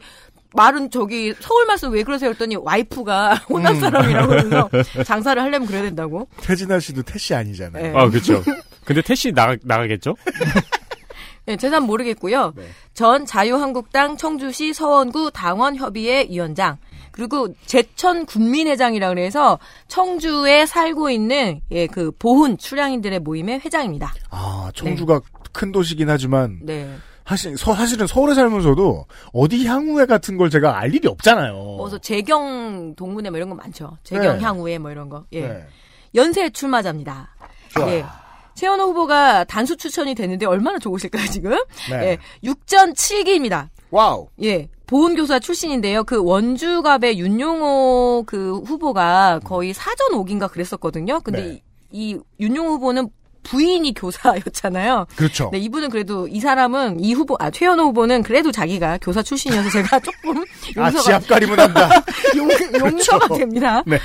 [0.54, 2.30] 말은 저기 서울 말씀 왜 그러세요?
[2.30, 4.68] 했더니 와이프가 호남 사람이라고 그러면서
[5.04, 6.28] 장사를 하려면 그래야 된다고.
[6.40, 7.92] 태진아 씨도 태씨 아니잖아요.
[7.92, 7.98] 네.
[7.98, 8.42] 아, 그렇죠.
[8.84, 10.16] 근데 태씨 나가, 나가겠죠?
[11.46, 12.52] 네, 재산 모르겠고요.
[12.56, 12.64] 네.
[12.94, 16.76] 전 자유한국당 청주시 서원구 당원협의회 위원장.
[17.12, 19.58] 그리고 제천 군민회장이라 그래서
[19.88, 24.12] 청주에 살고 있는 예 그 보훈 출향인들의 모임의 회장입니다.
[24.30, 25.20] 아, 청주가
[25.52, 26.88] 큰 도시긴 하지만 네.
[27.30, 31.76] 사실 서, 사실은 서울에 살면서도 어디 향후회 같은 걸 제가 알 일이 없잖아요.
[31.78, 33.98] 그래서 재경 동문회 뭐 이런 거 많죠.
[34.02, 34.44] 재경 네.
[34.44, 35.24] 향우회 뭐 이런 거.
[35.32, 35.46] 예.
[35.46, 35.66] 네.
[36.16, 37.32] 연쇄 출마자입니다.
[37.86, 38.04] 예.
[38.56, 41.56] 최현호 후보가 단수 추천이 됐는데 얼마나 좋으실까요, 지금?
[41.88, 42.18] 네.
[42.42, 42.48] 예.
[42.48, 43.68] 6전 7기입니다.
[43.92, 44.26] wow.
[44.42, 44.68] 예.
[44.88, 46.02] 보훈 교사 출신인데요.
[46.02, 51.20] 그 원주갑의 윤용호 그 후보가 거의 사전 오기인가 그랬었거든요.
[51.20, 51.62] 근데 네.
[51.92, 53.08] 이, 이 윤용호 후보는
[53.42, 55.06] 부인이 교사였잖아요.
[55.16, 55.48] 그렇죠.
[55.52, 59.98] 네, 이분은 그래도 이 사람은 이 후보, 아, 최현호 후보는 그래도 자기가 교사 출신이어서 제가
[60.00, 60.38] 조금
[60.76, 61.88] 아, 용서가, 지압 가림은 한다.
[62.36, 62.48] 용,
[62.78, 63.82] 용서가 됩니다.
[63.86, 63.98] 네.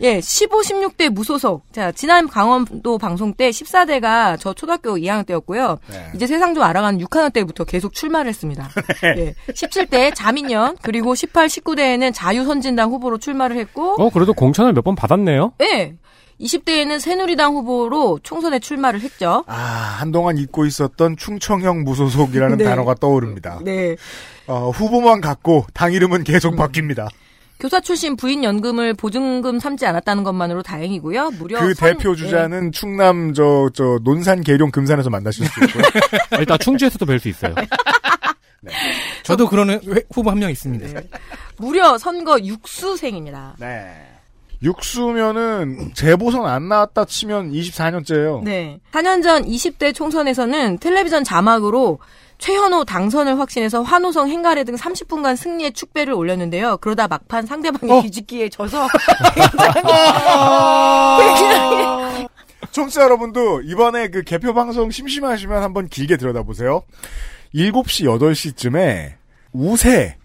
[0.00, 1.64] 예, 15, 16대 무소속.
[1.72, 5.78] 자, 지난 강원도 방송 때 14대가 저 초등학교 2학년 때였고요.
[5.90, 6.10] 네.
[6.14, 8.68] 이제 세상 좀 알아가는 6학년 때부터 계속 출마를 했습니다.
[9.16, 14.96] 예, 17대 자민련, 그리고 18, 19대에는 자유선진당 후보로 출마를 했고, 어, 그래도 공천을 몇 번
[14.96, 15.52] 받았네요?
[15.62, 15.94] 예,
[16.42, 19.44] 20대에는 새누리당 후보로 총선에 출마를 했죠.
[19.46, 19.54] 아,
[20.00, 22.64] 한동안 잊고 있었던 충청형 무소속이라는 네.
[22.64, 23.60] 단어가 떠오릅니다.
[23.64, 23.96] 네.
[24.46, 26.24] 어, 후보만 갖고 당 이름은 음.
[26.24, 27.08] 계속 바뀝니다.
[27.60, 31.30] 교사 출신 부인 연금을 보증금 삼지 않았다는 것만으로 다행이고요.
[31.38, 35.84] 무려 그 선- 대표 주자는 충남 저, 저, 논산 계룡 금산에서 만나실 수 있고요.
[36.32, 37.54] 아, 일단 충주에서도 뵐 수 있어요.
[39.22, 39.78] 저도 그런 회-
[40.12, 40.88] 후보 한 명 있습니다.
[40.88, 41.08] 예,
[41.56, 43.54] 무려 선거 육수생입니다.
[43.60, 44.08] 네.
[44.62, 48.42] 육수면은 재보선 안 나왔다 치면 24년째예요.
[48.44, 48.78] 네.
[48.92, 51.98] 4년 전 20대 총선에서는 텔레비전 자막으로
[52.38, 56.78] 최현호 당선을 확신해서 환호성 행가래 등 30분간 승리의 축배를 올렸는데요.
[56.78, 58.02] 그러다 막판 상대방의 어.
[58.02, 58.88] 뒤집기에 져서
[62.72, 66.82] 청취자 여러분도 이번에 그 개표 방송 심심하시면 한번 길게 들여다보세요.
[67.54, 69.12] 7시, 8시쯤에
[69.52, 70.16] 우세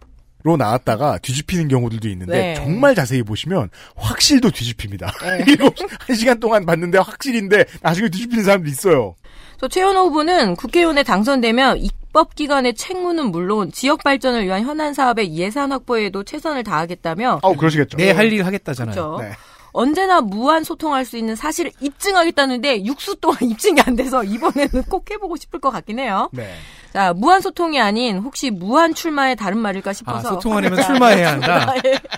[0.47, 2.53] 로 나왔다가 뒤집히는 경우들도 있는데 네.
[2.55, 5.11] 정말 자세히 보시면 확실도 뒤집힙니다.
[5.21, 5.43] 네.
[5.55, 9.15] 7시, 1시간 동안 봤는데 확실인데 나중에 뒤집히는 사람도 있어요.
[9.59, 15.73] 또 최현호 후보는 국회의원에 당선되면 입법 기관의 책무는 물론 지역 발전을 위한 현안 사업의 예산
[15.73, 17.97] 확보에도 최선을 다하겠다며 아우 그러시겠죠.
[17.97, 18.93] 내할일 하겠다잖아요.
[18.93, 19.17] 그렇죠.
[19.21, 19.35] 네.
[19.77, 25.35] 언제나 무한 소통할 수 있는 사실을 입증하겠다는데 육수 동안 입증이 안 돼서 이번에는 꼭 해보고
[25.35, 26.29] 싶을 것 같긴 해요.
[26.33, 26.51] 네.
[26.93, 30.29] 자, 무한 소통이 아닌 혹시 무한 출마의 다른 말일까 아, 싶어서.
[30.29, 31.75] 소통하려면 출마해야 한다.
[31.85, 31.99] 예.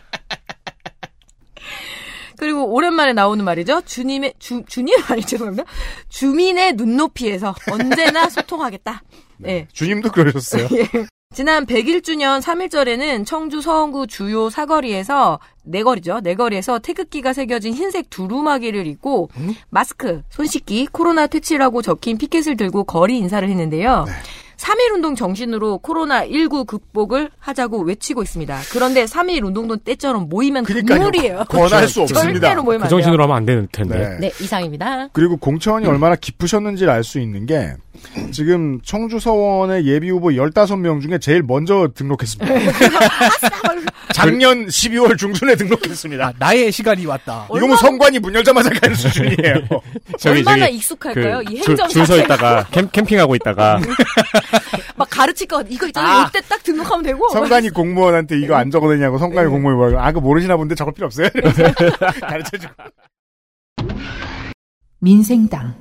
[2.38, 3.82] 그리고 오랜만에 나오는 말이죠.
[3.82, 5.66] 주님의 주 주님 아니 죄송합니다.
[6.08, 9.04] 주민의 눈높이에서 언제나 소통하겠다.
[9.38, 9.68] 네.
[9.74, 10.70] 주님도 그러셨어요.
[11.32, 16.22] 지난 101주년 3일절에는 청주 서원구 주요 사거리에서 네거리죠.
[16.24, 19.30] 네거리에서 태극기가 새겨진 흰색 두루마기를 입고
[19.70, 24.08] 마스크, 손 씻기, 코로나 퇴치라고 적힌 피켓을 들고 거리 인사를 했는데요.
[24.58, 28.60] 3.1 운동 정신으로 코로나19 극복을 하자고 외치고 있습니다.
[28.74, 30.98] 그런데 3.1 운동도 때처럼 모이면 그러니까요.
[30.98, 31.44] 국물이에요.
[31.48, 32.22] 권할 수 없습니다.
[32.24, 33.00] 절대로 모이면 그안 돼요.
[33.02, 34.18] 정신으로 하면 안 되는 텐데.
[34.20, 34.28] 네.
[34.30, 35.10] 네, 이상입니다.
[35.14, 37.76] 그리고 공천이 얼마나 깊으셨는지를 알 수 있는 게
[38.32, 42.54] 지금 청주 서원의 예비 후보 15명 중에 제일 먼저 등록했습니다.
[44.14, 46.26] 작년 12월 중순에 등록했습니다.
[46.28, 47.48] 아, 나의 시간이 왔다.
[47.56, 49.68] 이거 뭐 성관이 문 열자마자 가는 수준이에요.
[50.18, 51.42] 저기, 얼마나 저기, 익숙할까요?
[51.44, 52.18] 이 줄, 행정 줄서.
[52.18, 53.80] 있다가 캠, 캠핑하고 있다가
[54.98, 55.70] 막 가르칠 것 같아.
[55.72, 56.28] 이거 있잖아요.
[56.30, 57.30] 이때 딱 등록하면 되고.
[57.30, 61.30] 성관이 공무원한테 이거 안 적어내냐고 성관이 공무원이 뭐라고 아, 그거 모르시나 본데 적을 필요 없어요?
[62.22, 62.74] 가르쳐주고.
[65.00, 65.74] 민생당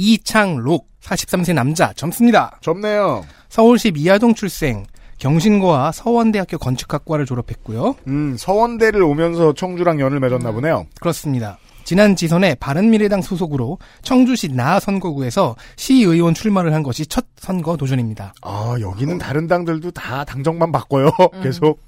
[0.00, 2.58] 이창록 43세 남자 젊습니다.
[2.62, 3.22] 젊네요.
[3.50, 4.86] 서울시 미아동 출생.
[5.18, 7.94] 경신고와 서원대학교 건축학과를 졸업했고요.
[8.06, 10.86] 음, 서원대를 오면서 청주랑 연을 맺었나 보네요.
[10.98, 11.58] 그렇습니다.
[11.84, 18.32] 지난 지선에 바른미래당 소속으로 청주시 나 선거구에서 시의원 출마를 한 것이 첫 선거 도전입니다.
[18.40, 21.10] 아, 여기는 다른 당들도 다 당정만 바꿔요.
[21.42, 21.78] 계속.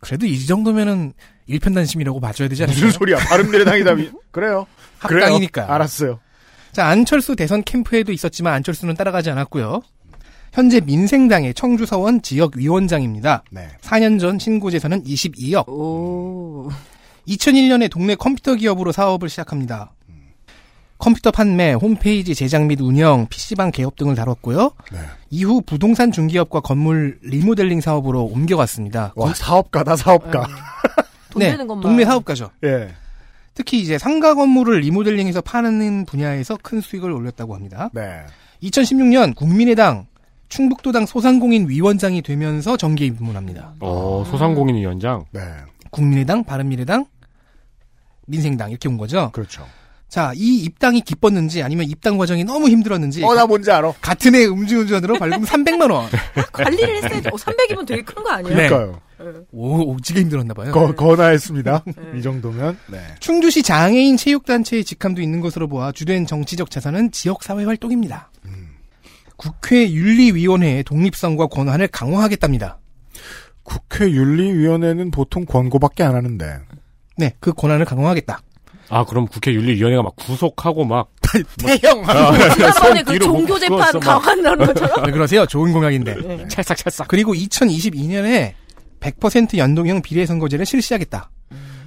[0.00, 1.14] 그래도 이 정도면은
[1.46, 2.84] 일편단심이라고 봐줘야 되지 않을까요?
[2.84, 3.16] 무슨 소리야.
[3.18, 3.94] 바른미래당이다.
[3.94, 4.66] 미- 그래요.
[5.06, 5.24] 그래요.
[5.24, 5.72] 합당이니까.
[5.72, 6.18] 알았어요.
[6.76, 9.80] 자, 안철수 대선 캠프에도 있었지만 안철수는 따라가지 않았고요.
[10.52, 13.44] 현재 민생당의 청주서원 지역위원장입니다.
[13.50, 13.66] 네.
[13.80, 15.70] 4년 전 신고재산은 22억.
[15.70, 16.68] 오.
[17.26, 19.94] 2001년에 동네 컴퓨터 기업으로 사업을 시작합니다.
[20.98, 24.72] 컴퓨터 판매, 홈페이지 제작 및 운영, PC방 개업 등을 다뤘고요.
[24.92, 24.98] 네.
[25.30, 29.14] 이후 부동산 중개업과 건물 리모델링 사업으로 옮겨갔습니다.
[29.16, 30.46] 와, 사업가다, 사업가.
[31.30, 31.82] 돈 네, 되는 것만.
[31.82, 32.50] 동네 사업가죠.
[32.64, 32.90] 예.
[33.56, 37.88] 특히 이제 상가 건물을 리모델링해서 파는 분야에서 큰 수익을 올렸다고 합니다.
[37.94, 38.20] 네.
[38.62, 40.06] 2016년 국민의당
[40.50, 43.72] 충북도당 소상공인 위원장이 되면서 정계 입문합니다.
[43.80, 45.24] 어, 소상공인 위원장.
[45.32, 45.40] 네.
[45.90, 47.06] 국민의당, 바른미래당,
[48.26, 49.30] 민생당 이렇게 온 거죠.
[49.32, 49.66] 그렇죠.
[50.08, 53.92] 자, 이 입당이 기뻤는지 아니면 입당 과정이 너무 힘들었는지 어, 나 뭔지 알아.
[54.02, 56.06] 같은 해 음주운전으로 발금 300만 원.
[56.52, 57.28] 관리를 했어야지.
[57.28, 58.54] 어, 300이면 되게 큰 거 아니에요?
[58.56, 58.68] 네.
[58.68, 59.00] 그러니까요.
[59.52, 60.72] 오, 오지게 힘들었나 봐요.
[60.72, 61.84] 거, 거나했습니다.
[62.16, 62.78] 이 정도면.
[62.90, 62.98] 네.
[63.20, 68.30] 충주시 장애인 체육단체의 직함도 있는 것으로 보아 주된 정치적 자산은 지역사회 활동입니다.
[69.36, 72.78] 국회 윤리위원회의 독립성과 권한을 강화하겠답니다.
[73.62, 76.58] 국회 윤리위원회는 보통 권고밖에 안 하는데.
[77.18, 78.40] 네, 그 권한을 강화하겠다.
[78.88, 81.08] 아, 그럼 국회 윤리위원회가 막 구속하고 막.
[81.58, 82.04] 태형!
[82.54, 84.20] 지난번에 그 뒤로 못 종교 재판 그었어, 막.
[84.20, 85.04] 강화하는 것처럼.
[85.06, 85.44] 왜 그러세요?
[85.44, 86.46] 좋은 공약인데.
[86.48, 87.08] 찰싹 찰싹.
[87.08, 88.54] 그리고 2022년에
[89.00, 91.30] 100% 연동형 비례선거제를 실시하겠다.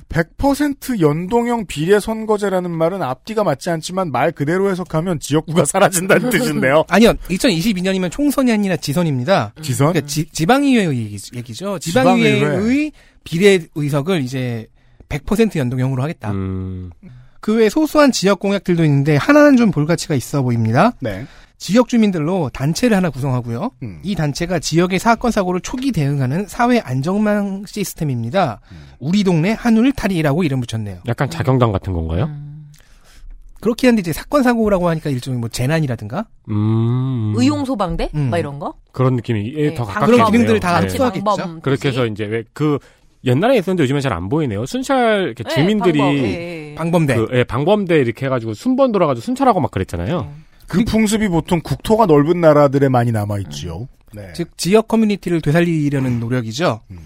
[0.10, 6.84] 100% 연동형 비례 선거제라는 말은 앞뒤가 맞지 않지만 말 그대로 해석하면 지역구가 사라진다는 뜻인데요.
[6.90, 9.54] 아니요, 2022년이면 총선이 아니라 지선입니다.
[9.62, 9.90] 지선?
[9.94, 11.78] 그러니까 지, 지방의회 얘기, 얘기죠.
[11.78, 12.40] 지방의회.
[12.40, 12.92] 지방의회의
[13.24, 14.68] 비례 의석을 이제
[15.10, 16.32] 100% 연동형으로 하겠다.
[16.32, 16.90] 음.
[17.40, 20.94] 그 외에 소소한 지역 공약들도 있는데 하나는 좀 볼 가치가 있어 보입니다.
[21.00, 21.26] 네.
[21.58, 23.72] 지역 주민들로 단체를 하나 구성하고요.
[23.84, 24.00] 음.
[24.04, 28.62] 이 단체가 지역의 사건 사고를 초기 대응하는 사회 안정망 시스템입니다.
[28.72, 28.78] 음.
[29.00, 31.00] 우리 동네 한울타리라고 이름 붙였네요.
[31.08, 32.30] 약간 자경단 같은 건가요?
[33.62, 37.34] 그렇긴 한데 이제 사건 사고라고 하니까 일종의 뭐 재난이라든가 음.
[37.36, 38.10] 의용 소방대?
[38.16, 38.30] 음.
[38.30, 38.76] 막 이런 거?
[38.94, 39.94] 그런 느낌이 예, 네, 더 방법.
[39.96, 40.32] 가깝게 그런.
[40.32, 40.88] 기능들을 다 네.
[40.88, 41.24] 합쳐하겠죠.
[41.26, 42.80] 방법 그렇게 해서 이제 왜 그
[43.26, 44.66] 옛날에 있었는데 요즘엔 잘 안 보이네요.
[44.66, 46.76] 순찰 이렇게 네, 주민들이 예, 예.
[46.76, 47.16] 방범대.
[47.16, 50.30] 그 예, 방범대 이렇게 해가지고 순번 돌아가지고 순찰하고 막 그랬잖아요.
[50.68, 53.88] 그 풍습이 보통 국토가 넓은 나라들에 많이 남아있지요.
[54.14, 54.34] 네.
[54.34, 56.82] 즉 지역 커뮤니티를 되살리려는 노력이죠.
[56.92, 57.00] 음.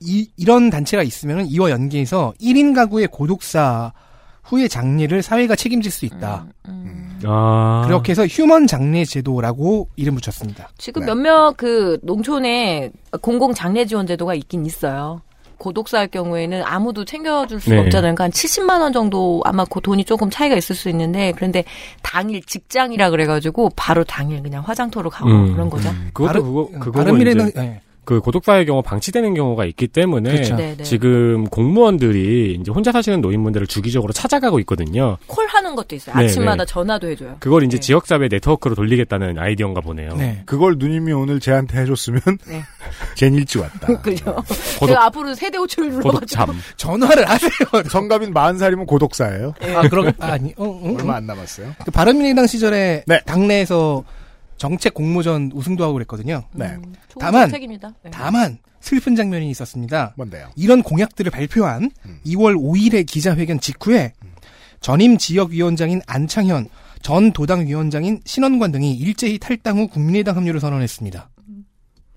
[0.00, 3.92] 이, 이런 단체가 있으면 이와 연계해서 1인 가구의 고독사
[4.42, 6.46] 후의 장례를 사회가 책임질 수 있다.
[6.68, 7.18] 음.
[7.24, 7.84] 아.
[7.86, 10.68] 그렇게 해서 휴먼 장례 제도라고 이름 붙였습니다.
[10.76, 11.06] 지금 네.
[11.06, 12.90] 몇몇 그 농촌에
[13.22, 15.22] 공공 장례 지원 제도가 있긴 있어요.
[15.58, 17.80] 고독사할 경우에는 아무도 챙겨줄 수가 네.
[17.82, 18.14] 없잖아요.
[18.14, 21.64] 그러니까 한 70만 원 정도 아마 그 돈이 조금 차이가 있을 수 있는데 그런데
[22.02, 25.52] 당일 직장이라 그래가지고 바로 당일 그냥 화장터로 가고 음.
[25.52, 25.90] 그런 거죠.
[26.12, 27.80] 그것도 바른- 그거 그거 바른 미래당 이제 예.
[28.04, 30.56] 그 고독사의 경우 방치되는 경우가 있기 때문에 그렇죠.
[30.56, 30.82] 네, 네.
[30.84, 35.16] 지금 공무원들이 이제 혼자 사시는 노인분들을 주기적으로 찾아가고 있거든요.
[35.26, 36.16] 콜 하는 것도 있어요.
[36.16, 36.72] 네, 아침마다 네.
[36.72, 37.36] 전화도 해줘요.
[37.40, 37.80] 그걸 이제 네.
[37.80, 40.14] 지역사회 네트워크로 돌리겠다는 아이디어인가 보네요.
[40.16, 40.42] 네.
[40.46, 42.62] 그걸 누님이 오늘 제한테 해줬으면 네.
[43.16, 43.86] 젠 일찍 왔다.
[44.02, 44.24] 그죠?
[44.78, 46.60] 고독- 제가 앞으로 세대 호출을 눌러가지고 고독참.
[46.76, 47.50] 전화를 하세요.
[47.88, 49.54] 성갑인 40살이면 고독사예요.
[49.74, 50.52] 아, 그럼 아니.
[50.56, 50.96] 어, 어, 어.
[50.98, 51.74] 얼마 안 남았어요.
[51.84, 53.20] 그 바른미래당 시절에 네.
[53.26, 54.04] 당내에서
[54.56, 56.44] 정책 공모전 우승도 하고 그랬거든요.
[56.52, 56.66] 네.
[56.66, 57.92] 음, 좋은 다만- 정책입니다.
[58.02, 58.10] 네.
[58.12, 60.14] 다만 슬픈 장면이 있었습니다.
[60.16, 60.50] 뭔데요?
[60.56, 62.20] 이런 공약들을 발표한 음.
[62.26, 64.12] 2월 5일의 기자회견 직후에
[64.80, 66.68] 전임 지역위원장인 안창현,
[67.00, 71.30] 전 도당위원장인 신원관 등이 일제히 탈당 후 국민의당 합류를 선언했습니다.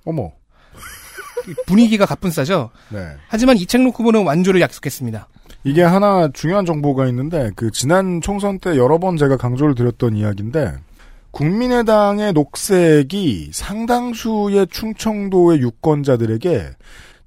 [0.05, 0.31] 어머.
[1.65, 2.71] 분위기가 가뿐싸죠.
[2.89, 2.99] 네.
[3.29, 5.27] 하지만 이창록 후보는 완조를 약속했습니다.
[5.63, 10.73] 이게 하나 중요한 정보가 있는데 그 지난 총선 때 여러 번 제가 강조를 드렸던 이야기인데
[11.37, 16.71] 국민의당의 녹색이 상당수의 충청도의 유권자들에게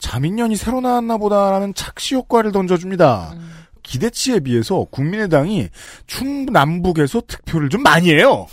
[0.00, 3.36] 자민련이 새로 나왔나 보다라는 착시 효과를 던져줍니다.
[3.84, 5.68] 기대치에 비해서 국민의당이
[6.08, 8.48] 충남북에서 득표를 좀 많이 해요.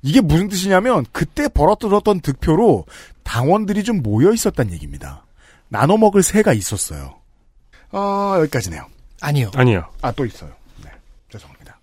[0.00, 2.86] 이게 무슨 뜻이냐면 그때 벌어들었던 득표로
[3.22, 5.26] 당원들이 좀 모여 있었단 얘기입니다.
[5.68, 7.16] 나눠 먹을 새가 있었어요.
[7.92, 8.86] 어, 여기까지네요.
[9.20, 9.50] 아니요.
[9.54, 9.90] 아니요.
[10.00, 10.52] 아, 또 있어요.
[10.82, 10.90] 네.
[11.30, 11.78] 죄송합니다.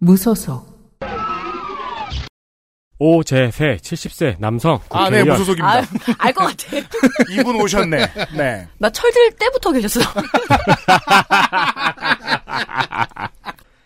[0.00, 0.78] 무소속
[3.00, 5.22] 오재세 70세 남성 아, 네.
[5.22, 5.82] 무소속입니다.
[6.18, 6.76] 알 것 같아.
[7.30, 7.96] 이분 오셨네.
[8.36, 8.66] 네.
[8.78, 10.00] 나 철들 때부터 계셨어.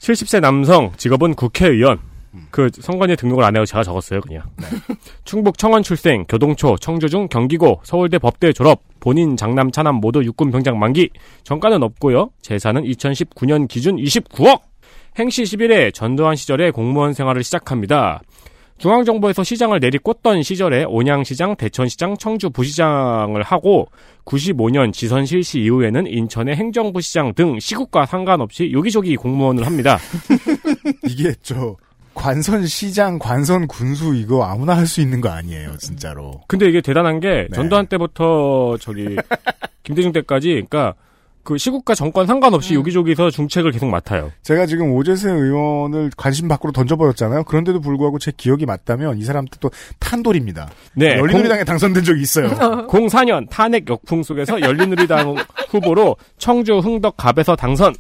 [0.01, 1.99] 70세 남성 직업은 국회의원
[2.51, 3.67] 그 선관위에 등록을 안 해요.
[3.67, 4.45] 제가 적었어요, 그냥.
[5.25, 10.79] 충북 청원 출생, 교동초, 청주중, 경기고, 서울대 법대 졸업, 본인 장남 차남 모두 육군 병장
[10.79, 11.11] 만기.
[11.45, 12.31] 정가는 없고요.
[12.41, 14.63] 재산은 2019년 기준 29억.
[15.19, 18.21] 행시 11회 전두환 시절에 공무원 생활을 시작합니다.
[18.79, 23.87] 중앙정부에서 시장을 내리꽂던 시절에 온양시장, 대천시장, 청주부시장을 하고
[24.25, 29.99] 95년 지선 실시 이후에는 인천의 행정부시장 등 시국과 상관없이 여기저기 공무원을 합니다.
[31.07, 31.77] 이게 저
[32.15, 36.41] 관선 시장, 관선 군수 이거 아무나 할 수 있는 거 아니에요, 진짜로.
[36.49, 37.55] 근데 이게 대단한 게 네.
[37.55, 39.17] 전두환 때부터 저기
[39.85, 40.95] 김대중 때까지 그러니까
[41.45, 44.31] 그 시국과 정권 상관없이 여기저기서 중책을 계속 맡아요.
[44.43, 47.45] 제가 지금 오재세 의원을 관심 밖으로 던져버렸잖아요.
[47.45, 50.71] 그런데도 불구하고 제 기억이 맞다면 이 사람도 또 탄돌입니다.
[50.95, 51.17] 네.
[51.19, 52.49] 열린우리당에 당선된 적이 있어요.
[52.89, 55.35] 04년 탄핵 역풍 속에서 열린우리당
[55.71, 57.95] 후보로 청주 흥덕 갑에서 당선.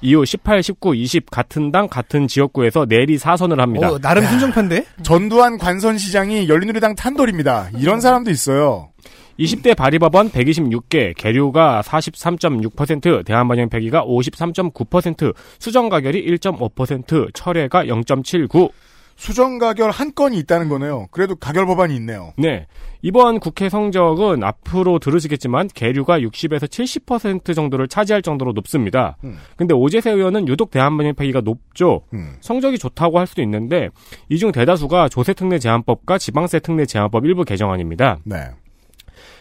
[0.00, 3.90] 이후 18, 19, 20 같은 당 같은 지역구에서 내리 사선을 합니다.
[3.90, 4.84] 어, 나름 순정파인데?
[5.02, 7.70] 전두환 관선시장이 열린우리당 탄돌입니다.
[7.78, 8.90] 이런 사람도 있어요.
[9.38, 18.70] 20대 발의법원 126개, 계류가 43.6%, 대한반영 폐기가 53.9%, 수정 가결이 1.5%, 철회가 0.79.
[19.16, 21.06] 수정 가결 한 건이 있다는 거네요.
[21.12, 22.32] 그래도 가결 법안이 있네요.
[22.36, 22.66] 네.
[23.00, 29.16] 이번 국회 성적은 앞으로 들으시겠지만 계류가 60에서 70% 정도를 차지할 정도로 높습니다.
[29.22, 29.36] 음.
[29.56, 32.02] 근데 오재세 의원은 유독 대한반영 폐기가 높죠.
[32.12, 32.34] 음.
[32.40, 33.88] 성적이 좋다고 할 수도 있는데
[34.30, 38.18] 이 중 대다수가 조세특례 제한법과 지방세 특례 제한법 일부 개정안입니다.
[38.24, 38.48] 네.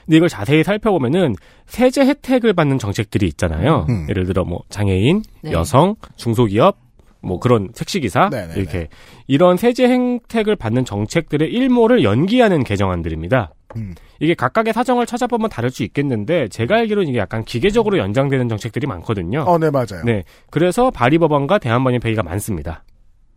[0.06, 1.36] 근데 이걸 자세히 살펴보면은
[1.66, 3.86] 세제 혜택을 받는 정책들이 있잖아요.
[3.89, 4.08] 음.
[4.10, 5.51] 예를 들어 뭐 장애인, 네.
[5.51, 6.78] 여성, 중소기업,
[7.22, 8.60] 뭐 그런 택시기사 네네네.
[8.60, 8.89] 이렇게
[9.28, 13.54] 이런 세제 혜택을 받는 정책들의 일모를 연기하는 개정안들입니다.
[13.78, 13.95] 음.
[14.20, 19.41] 이게 각각의 사정을 찾아보면 다를 수 있겠는데 제가 알기로는 이게 약간 기계적으로 연장되는 정책들이 많거든요.
[19.47, 20.04] 어, 네, 맞아요.
[20.06, 21.60] 네, 그래서 발의법안과
[22.01, 22.84] 폐기가 많습니다.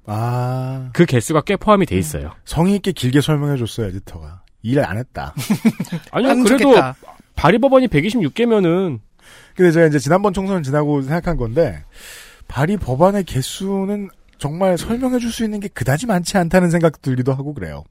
[0.07, 2.33] 아, 그 개수가 꽤 포함이 돼 있어요.
[2.45, 4.43] 성의 있게 길게 설명해 줬어요, 에디터가.
[4.63, 5.35] 일안 했다.
[6.13, 6.97] 아니요, 안 그래도 좋겠다.
[7.37, 8.99] 발의법안이 126개면은
[9.55, 11.83] 근데 제가 이제 지난번 총선 지나고 생각한 건데,
[12.49, 17.55] 발의 법안의 개수는 정말 설명해 줄 수 있는 게 그다지 많지 않다는 생각 들기도 하고
[17.55, 17.85] 그래요.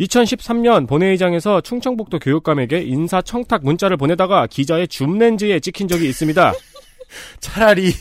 [0.00, 6.52] 2013년 본회의장에서 충청북도 교육감에게 인사 청탁 문자를 보내다가 기자의 줌렌즈에 찍힌 적이 있습니다.
[7.40, 7.92] 차라리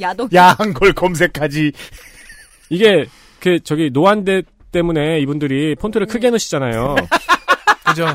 [0.00, 0.28] 야동.
[0.34, 1.72] 야한 걸 검색하지.
[2.70, 3.06] 이게
[3.40, 4.42] 그 저기 노안대
[4.72, 6.96] 때문에 이분들이 폰트를 크게 넣으시잖아요.
[7.84, 8.06] 그죠?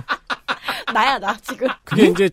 [0.93, 1.67] 나야 나 지금.
[1.83, 2.29] 그게 이제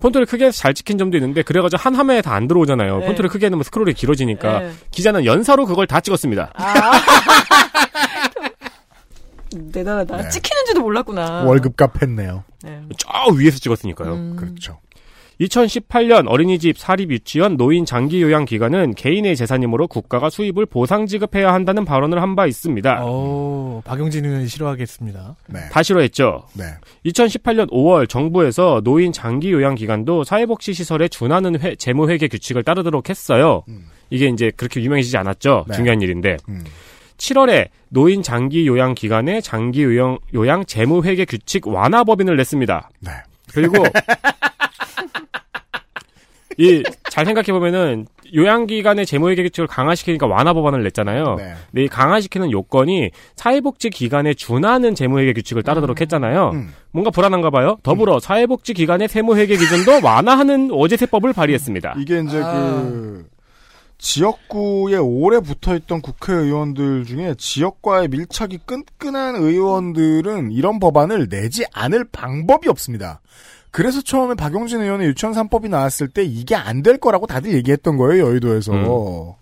[0.00, 2.98] 폰트를 크게 해서 잘 찍힌 점도 있는데 그래가지고 한 화면에 다 안 들어오잖아요.
[2.98, 3.06] 네.
[3.06, 4.72] 폰트를 크게 해놓으면 스크롤이 길어지니까 네.
[4.90, 6.52] 기자는 연사로 그걸 다 찍었습니다.
[6.54, 6.90] 아.
[9.72, 10.16] 대단하다.
[10.16, 10.28] 네.
[10.30, 11.42] 찍히는지도 몰랐구나.
[11.44, 12.44] 월급 값 했네요.
[12.62, 12.82] 네.
[12.96, 14.12] 저 위에서 찍었으니까요.
[14.14, 14.36] 음.
[14.36, 14.80] 그렇죠.
[15.40, 22.20] 2018년 어린이집 사립유치원 노인 장기 요양 기관은 개인의 재산이므로 국가가 수입을 보상 지급해야 한다는 발언을
[22.20, 23.00] 한 바 있습니다.
[23.02, 25.36] 어, 박용진 의원이 싫어하겠습니다.
[25.48, 25.60] 네.
[25.70, 26.46] 다 싫어했죠.
[26.54, 26.64] 네.
[27.04, 33.10] 2018년 5월 정부에서 노인 장기 요양 기관도 사회복지 시설에 준하는 회- 재무 회계 규칙을 따르도록
[33.10, 33.64] 했어요.
[33.68, 33.84] 음.
[34.08, 35.66] 이게 이제 그렇게 유명해지지 않았죠.
[35.68, 35.74] 네.
[35.74, 36.38] 중요한 일인데.
[36.48, 36.64] 음.
[37.18, 42.88] 7월에 노인 장기 요양 기관에 장기 요양 요양 재무 회계 규칙 완화 법인을 냈습니다.
[43.00, 43.10] 네.
[43.52, 43.74] 그리고
[46.58, 46.82] 이
[47.12, 51.34] 잘 생각해 보면은 요양기관의 재무회계 규칙을 강화시키니까 완화 법안을 냈잖아요.
[51.36, 51.52] 네.
[51.70, 56.52] 근데 이 강화시키는 요건이 사회복지기관에 준하는 재무회계 규칙을 따르도록 했잖아요.
[56.54, 56.72] 음.
[56.90, 57.76] 뭔가 불안한가 봐요.
[57.82, 61.96] 더불어 사회복지기관의 세무회계 기준도 완화하는 어제세법을 발의했습니다.
[61.98, 62.80] 이게 이제 아.
[62.80, 63.26] 그
[63.98, 73.20] 지역구에 오래 붙어있던 국회의원들 중에 지역과의 밀착이 끈끈한 의원들은 이런 법안을 내지 않을 방법이 없습니다.
[73.72, 78.26] 그래서 처음에 박용진 의원의 유치원 3법이 나왔을 때 이게 안 될 거라고 다들 얘기했던 거예요,
[78.26, 79.36] 여의도에서.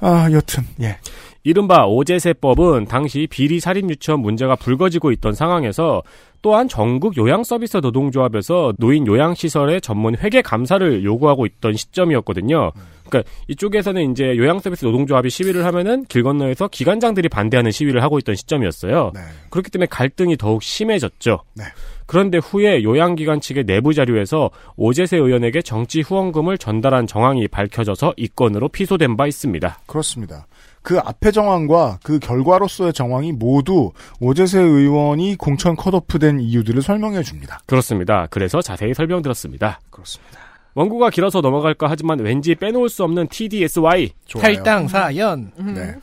[0.00, 0.98] 아, 여튼, 예.
[1.44, 6.02] 이른바 오제세법은 당시 비리 살인 유치원 문제가 불거지고 있던 상황에서
[6.40, 12.72] 또한 전국 요양 서비스 노동조합에서 노인 요양 시설의 전문 회계 감사를 요구하고 있던 시점이었거든요.
[13.08, 18.34] 그러니까 이쪽에서는 이제 요양 서비스 노동조합이 시위를 하면은 길 건너에서 기관장들이 반대하는 시위를 하고 있던
[18.34, 19.12] 시점이었어요.
[19.14, 19.20] 네.
[19.50, 21.42] 그렇기 때문에 갈등이 더욱 심해졌죠.
[21.54, 21.64] 네.
[22.06, 28.68] 그런데 후에 요양기관 측의 내부 자료에서 오제세 의원에게 정치 후원금을 전달한 정황이 밝혀져서 이 건으로
[28.68, 29.78] 피소된 바 있습니다.
[29.86, 30.46] 그렇습니다.
[30.82, 37.60] 그 앞의 정황과 그 결과로서의 정황이 모두 오재세 의원이 공천 컷오프된 이유들을 설명해 줍니다.
[37.66, 38.26] 그렇습니다.
[38.30, 39.80] 그래서 자세히 설명드렸습니다.
[39.90, 40.40] 그렇습니다.
[40.74, 44.10] 원고가 길어서 넘어갈까 하지만 왠지 빼놓을 수 없는 TDSY.
[44.26, 44.42] 좋아요.
[44.42, 45.52] 탈당 사연.
[45.56, 45.94] 네.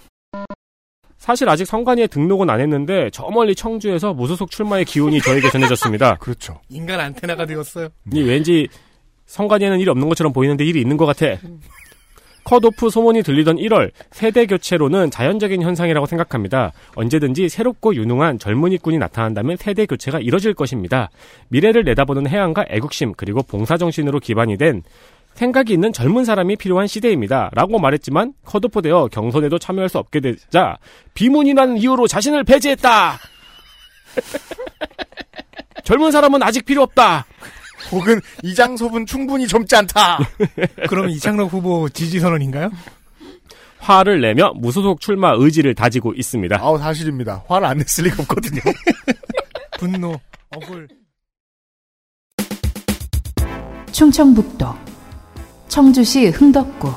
[1.30, 6.16] 사실 아직 성관위에 등록은 안 했는데 저 멀리 청주에서 무소속 출마의 기운이 저에게 전해졌습니다.
[6.20, 6.60] 그렇죠.
[6.70, 7.90] 인간 안테나가 되었어요.
[8.12, 8.68] 이 왠지
[9.28, 11.40] 성관위에는 일이 없는 것처럼 보이는데 일이 있는 것 같아.
[12.46, 16.72] 컷오프 소문이 들리던 1월 세대 교체로는 자연적인 현상이라고 생각합니다.
[16.96, 21.12] 언제든지 새롭고 유능한 젊은이꾼이 나타난다면 세대 교체가 이뤄질 것입니다.
[21.50, 24.82] 미래를 내다보는 해안과 애국심 그리고 봉사정신으로 기반이 된
[25.40, 27.50] 생각이 있는 젊은 사람이 필요한 시대입니다.
[27.54, 30.78] 라고 말했지만 컷오프되어 경선에도 참여할 수 없게 되자
[31.14, 33.18] 비문이라는 이유로 자신을 배제했다.
[35.86, 37.26] 젊은 사람은 아직 필요 없다.
[37.90, 40.20] 혹은 이장섭은 충분히 젊지 않다.
[40.90, 42.70] 그럼 이창록 후보 지지 선언인가요?
[43.78, 46.58] 화를 내며 무소속 출마 의지를 다지고 있습니다.
[46.60, 47.46] 아우 사실입니다.
[47.48, 48.60] 화를 안 냈을 리가 없거든요.
[49.80, 50.20] 분노,
[50.50, 50.90] 억울.
[53.94, 54.99] 충청북도
[55.70, 56.92] 청주시 흥덕구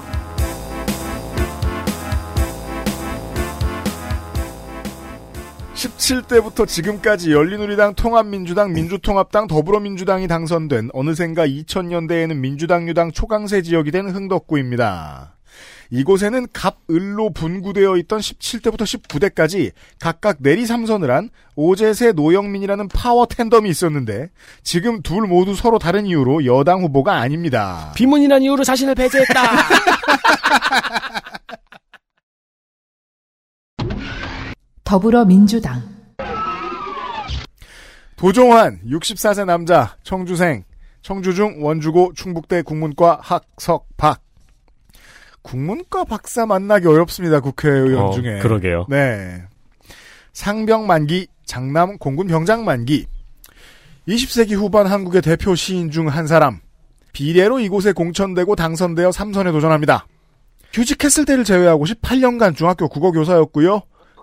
[5.75, 15.37] 17대부터 지금까지 열린우리당, 통합민주당, 민주통합당, 더불어민주당이 당선된 어느샌가 2000년대에는 민주당, 유당 초강세 지역이 된 흥덕구입니다.
[15.93, 23.69] 이곳에는 갑, 을로 분구되어 있던 17대부터 19대까지 각각 내리 삼선을 한 오재세, 노영민이라는 파워 텐덤이
[23.69, 24.31] 있었는데
[24.63, 27.93] 지금 둘 모두 서로 다른 이유로 여당 후보가 아닙니다.
[27.95, 29.43] 비문이라는 이유로 자신을 배제했다.
[34.85, 35.83] 더불어민주당
[38.17, 40.65] 도종환 64세 남자 청주생
[41.03, 44.23] 청주중 원주고 충북대 국문과 학석 박
[45.43, 48.39] 국문과 박사 만나기 어렵습니다 국회의원 어, 중에.
[48.41, 48.87] 그러게요.
[48.89, 49.43] 네.
[50.33, 53.07] 상병 만기 장남 공군 병장 만기.
[54.09, 56.61] 20세기 후반 한국의 대표 시인 중 한 사람.
[57.13, 60.07] 비례로 이곳에 공천되고 당선되어 삼선에 도전합니다.
[60.73, 63.83] 휴직했을 때를 제외하고 18년간 중학교 국어 교사였고요.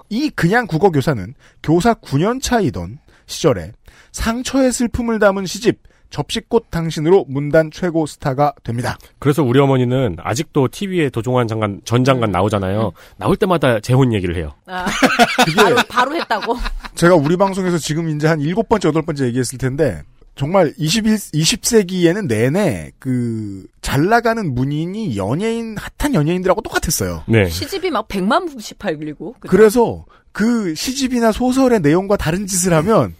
[0.09, 2.97] 이 그냥 국어 교사는 교사 9년 차이던
[3.27, 3.73] 시절에
[4.11, 5.77] 상처의 슬픔을 담은 시집
[6.09, 8.97] 접시꽃 당신으로 문단 최고 스타가 됩니다.
[9.19, 12.91] 그래서 우리 어머니는 아직도 TV에 도종환 장관, 전 장관 나오잖아요.
[13.17, 14.53] 나올 때마다 재혼 얘기를 해요.
[14.65, 14.85] 아,
[15.45, 16.55] 그게 바로, 바로 했다고.
[16.95, 20.01] 제가 우리 방송에서 지금 이제 한 일곱 번째, 여덟 번째 얘기했을 텐데
[20.35, 27.23] 정말 21, 20세기에는 내내 그 잘 나가는 문인이 연예인, 핫한 연예인들하고 똑같았어요.
[27.27, 27.49] 네.
[27.49, 29.33] 시집이 막 100만 부씩 팔리고.
[29.39, 33.15] 그래서 그 시집이나 소설의 내용과 다른 짓을 하면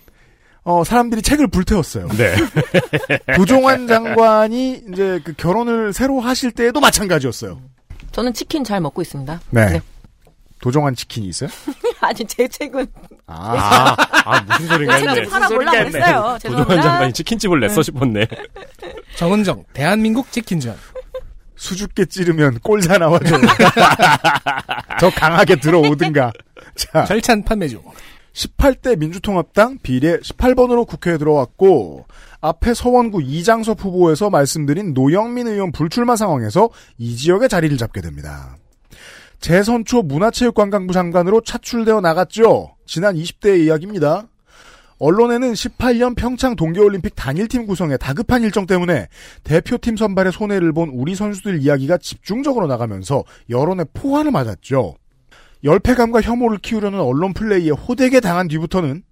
[0.69, 2.09] 어, 사람들이 책을 불태웠어요.
[2.09, 2.35] 네.
[3.35, 7.59] 도종환 장관이 이제 그 결혼을 새로 하실 때에도 마찬가지였어요.
[8.11, 9.41] 저는 치킨 잘 먹고 있습니다.
[9.49, 9.65] 네.
[9.65, 9.81] 네.
[10.61, 11.49] 도종환 치킨이 있어요?
[12.01, 12.85] 아니, 제 책은.
[13.25, 15.15] 아, 아, 아, 무슨 소린가 제 했네.
[15.15, 16.03] 책은 팔아보려고 했어요.
[16.03, 16.81] 도종환 죄송합니다.
[16.83, 18.27] 장관이 치킨집을 냈어 싶었네.
[19.17, 20.77] 정은정, 대한민국 치킨전.
[21.55, 23.37] 수줍게 찌르면 꼴사 나와줘.
[24.99, 26.31] 더 강하게 들어오든가.
[26.75, 27.81] 자, 절찬 판매주.
[28.33, 32.05] 18대 민주통합당 비례 18번으로 국회에 들어왔고
[32.41, 38.55] 앞에 서원구 이장섭 후보에서 말씀드린 노영민 의원 불출마 상황에서 이 지역의 자리를 잡게 됩니다.
[39.39, 42.75] 재선 초 문화체육관광부 장관으로 차출되어 나갔죠.
[42.85, 44.27] 지난 20대의 이야기입니다.
[44.99, 49.07] 언론에는 18년 평창 동계올림픽 단일팀 구성에 다급한 일정 때문에
[49.43, 54.95] 대표팀 선발에 손해를 본 우리 선수들 이야기가 집중적으로 나가면서 여론의 포화를 맞았죠.
[55.63, 59.03] 열패감과 혐오를 키우려는 언론 플레이에 호되게 당한 뒤부터는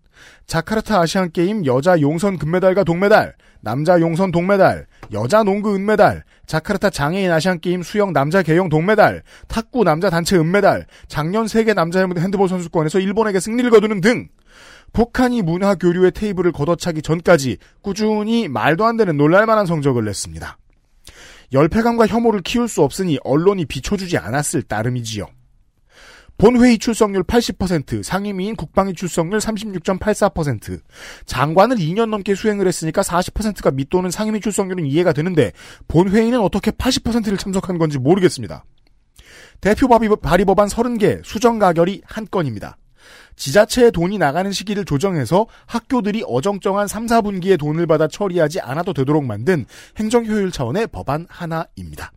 [0.45, 7.30] 자카르타 아시안 게임 여자 용선 금메달과 동메달, 남자 용선 동메달, 여자 농구 은메달, 자카르타 장애인
[7.32, 13.00] 아시안 게임 수영 남자 개영 동메달, 탁구 남자 단체 은메달, 작년 세계 남자 핸드볼 선수권에서
[13.00, 14.30] 일본에게 승리를 거두는 등
[14.93, 20.58] 북한이 문화 교류의 테이블을 걷어차기 전까지 꾸준히 말도 안 되는 놀랄만한 성적을 냈습니다.
[21.52, 25.28] 열패감과 혐오를 키울 수 없으니 언론이 비춰주지 않았을 따름이지요.
[26.38, 30.82] 본회의 출석률 80%, 상임위인 국방위 출석률 36.84%,
[31.26, 35.52] 장관을 2년 넘게 수행을 했으니까 40%가 밑도는 상임위 출석률은 이해가 되는데
[35.88, 38.66] 본회의는 어떻게 80%를 참석한 건지 모르겠습니다.
[39.62, 42.78] 대표 발의 법안 30개, 수정 가결이 한 건입니다.
[43.36, 49.66] 지자체에 돈이 나가는 시기를 조정해서 학교들이 어정쩡한 3, 4분기에 돈을 받아 처리하지 않아도 되도록 만든
[49.98, 52.12] 행정효율 차원의 법안 하나입니다.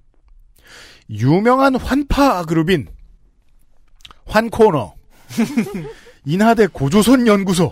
[1.10, 2.88] 유명한 환파 그룹인
[4.30, 4.94] 환 코너
[6.24, 7.70] 인하대 고조선 연구소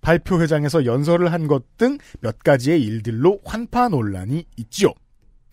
[0.00, 4.92] 발표회장에서 연설을 한 것 등 몇 가지의 일들로 환파 논란이 있지요.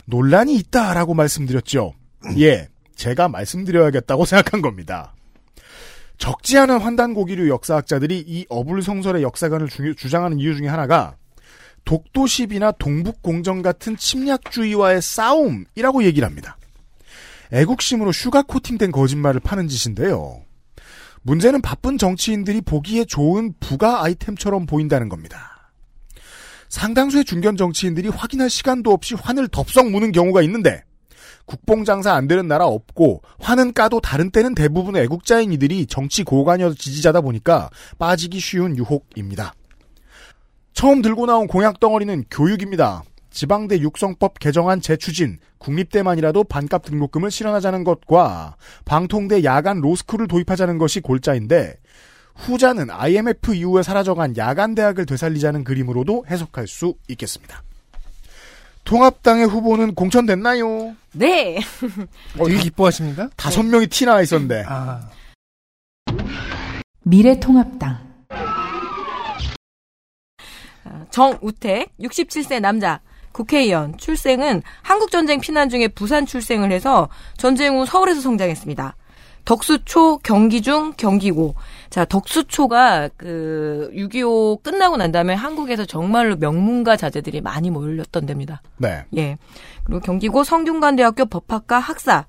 [0.05, 1.93] 논란이 있다라고 말씀드렸죠.
[2.37, 5.13] 예, 제가 말씀드려야겠다고 생각한 겁니다.
[6.17, 11.15] 적지 않은 환단고기류 역사학자들이 이 어불성설의 역사관을 주, 주장하는 이유 중에 하나가
[11.85, 16.57] 독도시비나 동북공정 같은 침략주의와의 싸움이라고 얘기를 합니다.
[17.51, 20.41] 애국심으로 sugar 코팅된 거짓말을 파는 짓인데요.
[21.21, 25.71] 문제는 바쁜 정치인들이 보기에 좋은 부가 아이템처럼 보인다는 겁니다.
[26.69, 30.83] 상당수의 중견 정치인들이 확인할 시간도 없이 환을 덥석 무는 경우가 있는데
[31.45, 36.73] 국뽕 장사 안 되는 나라 없고 화는 까도 다른 때는 대부분의 애국자인 이들이 정치 고관여
[36.73, 39.53] 지지자다 보니까 빠지기 쉬운 유혹입니다.
[40.73, 43.03] 처음 들고 나온 공약 덩어리는 교육입니다.
[43.35, 48.55] 지방대 육성법 개정안 재추진, 국립대만이라도 반값 등록금을 실현하자는 것과
[48.85, 51.75] 방통대 야간 로스쿨을 도입하자는 것이 골자인데
[52.35, 57.61] 후자는 IMF 이후에 사라져간 야간 대학을 되살리자는 그림으로도 해석할 수 있겠습니다.
[58.85, 60.95] 통합당의 후보는 공천됐나요?
[61.11, 61.59] 네.
[62.45, 63.29] 되게 기뻐하십니다.
[63.35, 64.63] 다섯 명이 티 나와 있었는데.
[64.65, 65.09] 아,
[67.03, 68.05] 미래통합당
[71.11, 73.01] 정우택 67세 남자
[73.35, 78.95] 국회의원 출생은 한국전쟁 피난 중에 부산 출생을 해서 전쟁 후 서울에서 성장했습니다.
[79.43, 81.53] 덕수초, 경기중, 경기고.
[81.89, 88.61] 자, 덕수초가 그, 6.25 끝나고 난 다음에 한국에서 정말로 명문가 자제들이 많이 몰렸던 데입니다.
[88.77, 89.03] 네.
[89.17, 89.37] 예.
[89.83, 92.25] 그리고 경기고 성균관대학교 법학과 학사.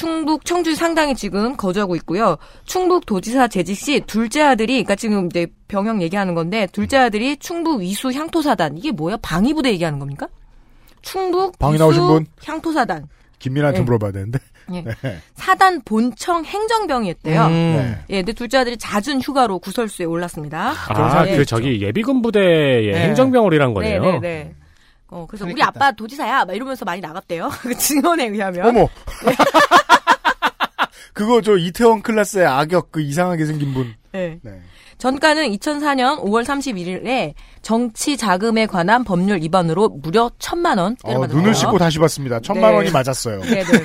[0.00, 2.38] 충북 청주 상당히 지금 거주하고 있고요.
[2.64, 7.82] 충북 도지사 재직 시 둘째 아들이, 그러니까 지금 이제 병영 얘기하는 건데, 둘째 아들이 충북
[7.82, 8.78] 위수 향토사단.
[8.78, 9.18] 이게 뭐야?
[9.20, 10.26] 방위부대 얘기하는 겁니까?
[11.02, 12.26] 충북 방위 위수 나오신 분?
[12.42, 13.08] 향토사단.
[13.40, 13.84] 김민아한테 네.
[13.84, 14.38] 물어봐야 되는데.
[14.72, 14.84] 예.
[15.02, 15.18] 네.
[15.34, 17.46] 사단 본청 행정병이었대요.
[17.48, 17.50] 음.
[17.50, 17.98] 네.
[18.08, 20.72] 예, 근데 둘째 아들이 낮은 휴가로 구설수에 올랐습니다.
[20.88, 21.36] 아, 네.
[21.36, 23.00] 그 저기 예비군 부대의 네.
[23.00, 24.02] 행정병을이란 거네요.
[24.02, 24.54] 네, 네, 네.
[25.10, 25.60] 어, 그래서 우리.
[25.62, 27.50] 아빠 도지사야, 막 이러면서 많이 나갔대요.
[27.62, 28.66] 그 증언에 의하면.
[28.66, 28.88] 어머.
[31.12, 33.94] 그거 저 이태원 클라스의 악역 그 이상하게 생긴 분.
[34.12, 34.38] 네.
[34.42, 34.62] 네.
[35.00, 37.32] 전가는 2004년 5월 31일에
[37.62, 41.38] 정치 자금에 관한 법률 위반으로 무려 천만 원 어, 때려맞았어요.
[41.38, 42.38] 눈을 씻고 다시 봤습니다.
[42.40, 42.76] 천만 네.
[42.76, 43.40] 원이 맞았어요.
[43.40, 43.84] 네 네.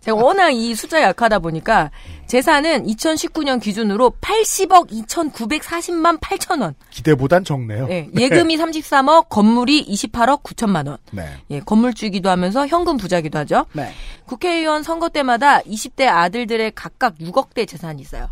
[0.00, 1.92] 제가 워낙 이 숫자 약하다 보니까
[2.26, 6.74] 재산은 2019년 기준으로 80억 2,940만 8천 원.
[6.90, 7.86] 기대보단 적네요.
[7.90, 10.98] 예, 예금이 33억, 건물이 28억 9천만 원.
[11.12, 11.24] 네.
[11.50, 13.66] 예, 건물주기도 하면서 현금 부자기도 하죠.
[13.74, 13.92] 네.
[14.26, 18.28] 국회의원 선거 때마다 20대 아들들의 각각 6억대 재산이 있어요.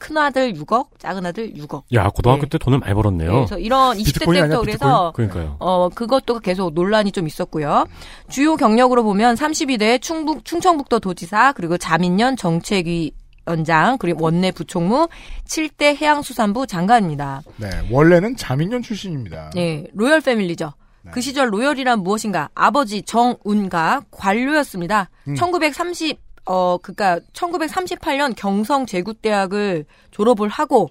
[0.00, 1.82] 큰 아들 6억, 작은 아들 6억.
[1.92, 2.48] 야, 고등학교 네.
[2.48, 3.32] 때 돈을 많이 벌었네요.
[3.32, 5.56] 그래서 이런 20대 비트코인 아니야, 때부터 그래서 그러니까요.
[5.60, 7.86] 어 그것도 계속 논란이 좀 있었고요.
[8.28, 13.12] 주요 경력으로 보면 32대 충북 충청북도 도지사 그리고 자민련 정책위
[13.46, 15.08] 원장 그리고 원내 부총무
[15.46, 17.42] 7대 해양수산부 장관입니다.
[17.56, 17.68] 네.
[17.90, 19.50] 원래는 자민련 출신입니다.
[19.54, 20.72] 네, 로열 패밀리죠.
[21.12, 22.50] 그 시절 로열이란 무엇인가?
[22.54, 25.08] 아버지 정운가 관료였습니다.
[25.28, 25.34] 음.
[25.34, 26.18] 1930
[26.52, 30.90] 어, 그니까, 1938년 경성 제국대학을 졸업을 하고,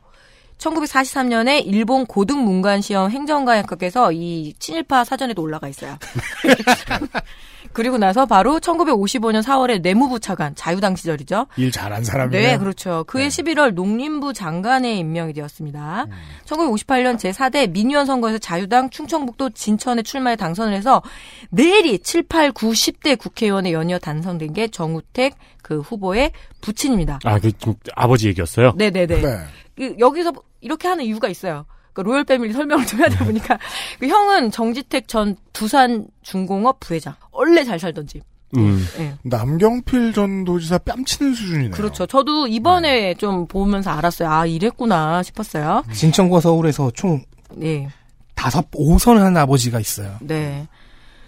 [0.57, 5.97] 1943년에 일본 고등문관시험 행정가 합격해서 이 친일파 사전에도 올라가 있어요.
[7.74, 11.47] 그리고 나서 바로 1955년 4월에 내무부 차관, 자유당 시절이죠.
[11.57, 12.47] 일 잘한 사람이네요.
[12.47, 13.03] 네, 그렇죠.
[13.07, 13.43] 그해 네.
[13.43, 16.05] 11월 농림부 장관에 임명이 되었습니다.
[16.05, 16.11] 음.
[16.45, 21.01] 1958년 제4대 민의원 선거에서 자유당 충청북도 진천에 출마해 당선을 해서
[21.49, 27.20] 내일이 7, 8, 9, 10대 국회의원에 연이어 당선된 게 정우택 그 후보의 부친입니다.
[27.24, 28.74] 아, 그, 좀 아버지 얘기였어요?
[28.76, 29.22] 네네네.
[29.22, 29.38] 네.
[29.76, 31.65] 그 여기서 이렇게 하는 이유가 있어요.
[31.94, 33.58] 그 로열 패밀리 설명을 좀 해야 되다 보니까
[34.00, 37.16] 그 형은 정지택 전 두산 중공업 부회장.
[37.32, 38.24] 원래 잘 살던 집.
[38.58, 38.84] 음.
[38.98, 39.14] 예.
[39.24, 41.72] 남경필 전 도지사 뺨치는 수준이네요.
[41.72, 42.06] 그렇죠.
[42.08, 44.30] 저도 이번에 좀 보면서 알았어요.
[44.30, 45.84] 아, 이랬구나 싶었어요.
[45.94, 47.22] 진천과 서울에서 총
[47.52, 47.88] 네.
[48.34, 50.16] 다섯 오선을 한 아버지가 있어요.
[50.22, 50.68] 네.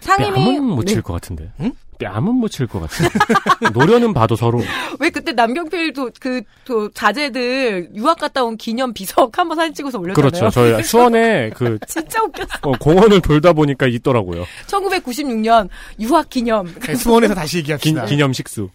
[0.00, 0.94] 상임위 뺨은 못 네.
[0.94, 1.52] 칠것 같은데.
[1.60, 1.72] 응?
[2.02, 3.10] 뺨은 못 칠 것 같은데.
[3.72, 4.62] 노려는 봐도 서로.
[5.00, 10.30] 왜 그때 남경필도 그, 또 자제들 유학 갔다 온 기념 비석 한번 사진 찍어서 올렸잖아요.
[10.30, 10.50] 그렇죠.
[10.50, 12.58] 저희 수원에 그 진짜 웃겼어.
[12.62, 14.44] 어, 공원을 돌다 보니까 있더라고요.
[14.66, 15.68] 1996년
[16.00, 16.72] 유학 기념.
[16.80, 18.04] 네, 수원에서 다시 기, 얘기합시다.
[18.06, 18.68] 기 념 식수.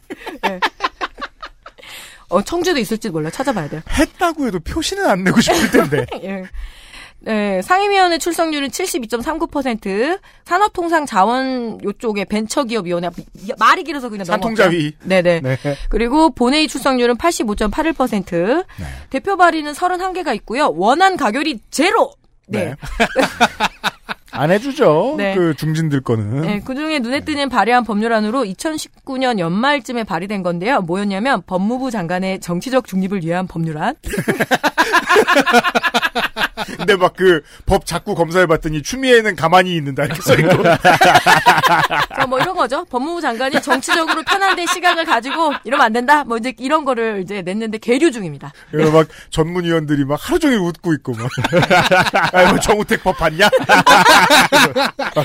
[2.30, 3.30] 어, 청주도 있을지 몰라.
[3.30, 3.82] 찾아봐야 돼요.
[3.89, 6.05] 했다고 해도 표시는 안 내고 싶을 텐데.
[6.23, 6.43] 예.
[7.28, 13.09] 네, 상임위원회 출석률은 72.39%, 산업통상자원 요쪽에 벤처기업위원회
[13.59, 14.93] 말이 길어서 그냥 산통자위.
[15.03, 15.41] 네네.
[15.41, 15.57] 네.
[15.89, 18.86] 그리고 본회의 출석률은 85.81%, 네.
[19.09, 20.69] 대표 발의는 31개가 있고요.
[20.69, 22.13] 원안 가결이 제로.
[22.47, 22.63] 네.
[22.63, 22.75] 네.
[24.32, 25.15] 안 해주죠.
[25.17, 25.36] 네.
[25.36, 26.41] 그 중진들 거는.
[26.43, 30.82] 네, 그중에 눈에 띄는 발의한 법률안으로 2019년 연말쯤에 발의된 건데요.
[30.82, 33.95] 뭐였냐면 법무부 장관의 정치적 중립을 위한 법률안.
[36.78, 40.63] 근데 막 그 법 자꾸 검사해봤더니 추미애는 가만히 있는다 이렇게 써있고.
[42.20, 42.84] 저 뭐 이런 거죠.
[42.86, 46.24] 법무부 장관이 정치적으로 편한데 시각을 가지고 이러면 안 된다.
[46.24, 48.51] 뭐 이제 이런 거를 이제 냈는데 계류 중입니다.
[48.72, 51.30] 그래서 막 전문위원들이 막 하루 종일 웃고 있고 막.
[52.34, 53.49] 아이 뭐 정우택 법 봤냐?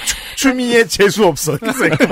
[0.04, 1.52] 추- 추미애 재수 없어.
[1.56, 2.04] 이렇게 써있고.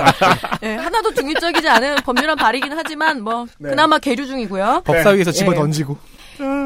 [0.63, 3.71] 예, 하나도 중립적이지 않은 법률안 발의긴 하지만 뭐 네.
[3.71, 4.83] 그나마 계류 중이고요.
[4.85, 5.57] 법사위에서 집어 네.
[5.59, 5.97] 던지고.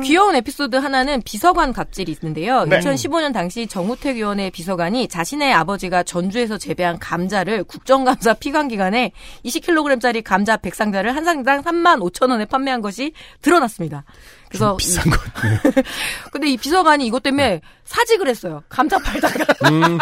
[0.02, 2.64] 귀여운 에피소드 하나는 비서관 갑질이 있는데요.
[2.64, 2.78] 네.
[2.78, 9.12] 2015년 당시 정우택 의원의 비서관이 자신의 아버지가 전주에서 재배한 감자를 국정감사 피감 기간에
[9.44, 13.12] 20kg짜리 감자 100상자를 한 상당 3만 5천 원에 판매한 것이
[13.42, 14.04] 드러났습니다.
[14.48, 15.18] 그래서 비싼 것.
[16.30, 18.62] 근데 이 비서관이 이것 때문에 사직을 했어요.
[18.68, 19.68] 감자 팔다가.
[19.68, 19.98] 음,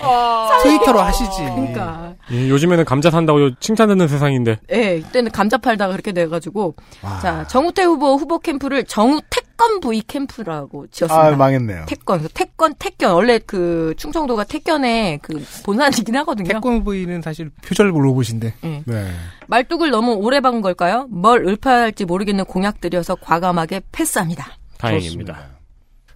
[0.00, 1.42] 아, 트위터로 하시지.
[1.42, 2.14] 그러니까.
[2.30, 4.58] 예, 요즘에는 감자 산다고 칭찬 듣는 세상인데.
[4.72, 6.74] 예, 이때는 감자 팔다가 그렇게 돼가지고.
[7.20, 11.26] 자, 정우택 후보 후보 캠프를 정우택건 V 캠프라고 지었습니다.
[11.26, 11.84] 아, 망했네요.
[11.86, 13.14] 태권, 태권, 태견.
[13.14, 16.48] 원래 그 충청도가 태견의 그 본산이긴 하거든요.
[16.48, 18.54] 태권 부위는 사실 표절 로봇인데.
[18.64, 18.82] 예.
[18.86, 19.10] 네.
[19.46, 21.06] 말뚝을 너무 오래 박은 걸까요?
[21.10, 24.56] 뭘 읊어할지 모르겠는 공약들이어서 과감하게 패스합니다.
[24.78, 25.32] 다행입니다.
[25.34, 25.62] 그렇습니다.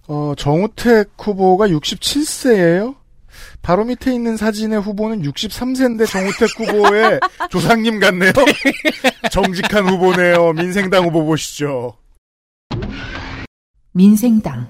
[0.07, 2.95] 어, 정우택 후보가 67세예요.
[3.61, 7.19] 바로 밑에 있는 사진의 후보는 63세인데 정우택 후보의
[7.49, 8.31] 조상님 같네요.
[9.31, 10.53] 정직한 후보네요.
[10.53, 11.97] 민생당 후보 보시죠.
[13.93, 14.67] 민생당,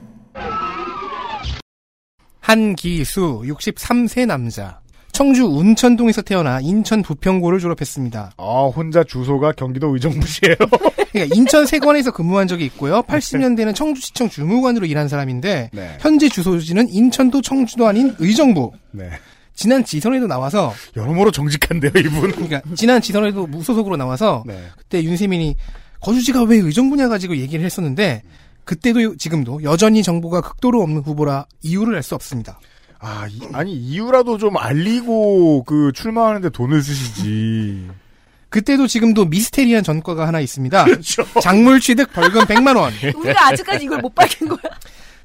[2.39, 4.79] 한기수 63세 남자.
[5.17, 8.33] 청주 운천동에서 태어나 인천 부평고를 졸업했습니다.
[8.37, 10.55] 아, 혼자 주소가 경기도 의정부시예요.
[11.11, 13.01] 그러니까 인천 세관에서 근무한 적이 있고요.
[13.01, 15.97] 80년대는 청주시청 주무관으로 일한 사람인데 네.
[16.01, 18.71] 현재 주소지는 인천도 청주도 아닌 의정부.
[18.91, 19.09] 네.
[19.55, 22.31] 지난 지선에도 나와서 여러모로 정직한데요, 이분.
[22.33, 24.65] 그러니까 지난 지선에도 무소속으로 나와서 네.
[24.77, 25.55] 그때 윤세민이
[25.99, 28.21] 거주지가 왜 의정부냐 가지고 얘기를 했었는데
[28.65, 32.59] 그때도 지금도 여전히 정보가 극도로 없는 후보라 이유를 알 수 없습니다.
[32.99, 37.87] 아, 이- 아니, 이유라도 좀 알리고, 그, 출마하는데 돈을 쓰시지.
[38.49, 40.85] 그때도 지금도 미스테리한 전과가 하나 있습니다.
[40.85, 41.23] 그렇죠.
[41.41, 42.93] 작물 취득 벌금 100만 원.
[43.15, 44.59] 우리가 아직까지 이걸 못 밝힌 거야.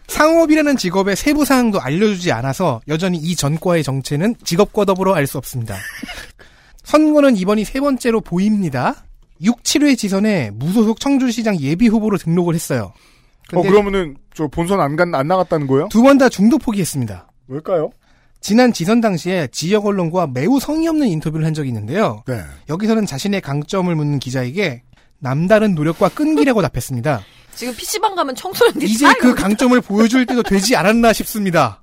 [0.09, 5.77] 상업이라는 직업의 세부 사항도 알려주지 않아서 여전히 이 전과의 정체는 직업과 더불어 알 수 없습니다.
[6.83, 9.05] 선거는 이번이 세 번째로 보입니다.
[9.41, 12.93] 6, 7회 지선에 무소속 청주시장 예비 후보로 등록을 했어요.
[13.55, 15.89] 어, 그러면은, 저 본선 안 간, 안 나갔다는 거예요?
[15.89, 17.29] 두 번 다 중도 포기했습니다.
[17.53, 17.91] 왜일까요?
[18.41, 22.25] 지난 지선 당시에 지역 언론과 매우 성의 없는 인터뷰를 한 적이 있는데요.
[22.27, 22.41] 네.
[22.69, 24.83] 여기서는 자신의 강점을 묻는 기자에게
[25.19, 27.23] 남다른 노력과 끈기라고 답했습니다.
[27.55, 31.83] 지금 PC방 가면 청소년들이 이제 다그 강점을 보여줄 때도 되지 않았나 싶습니다.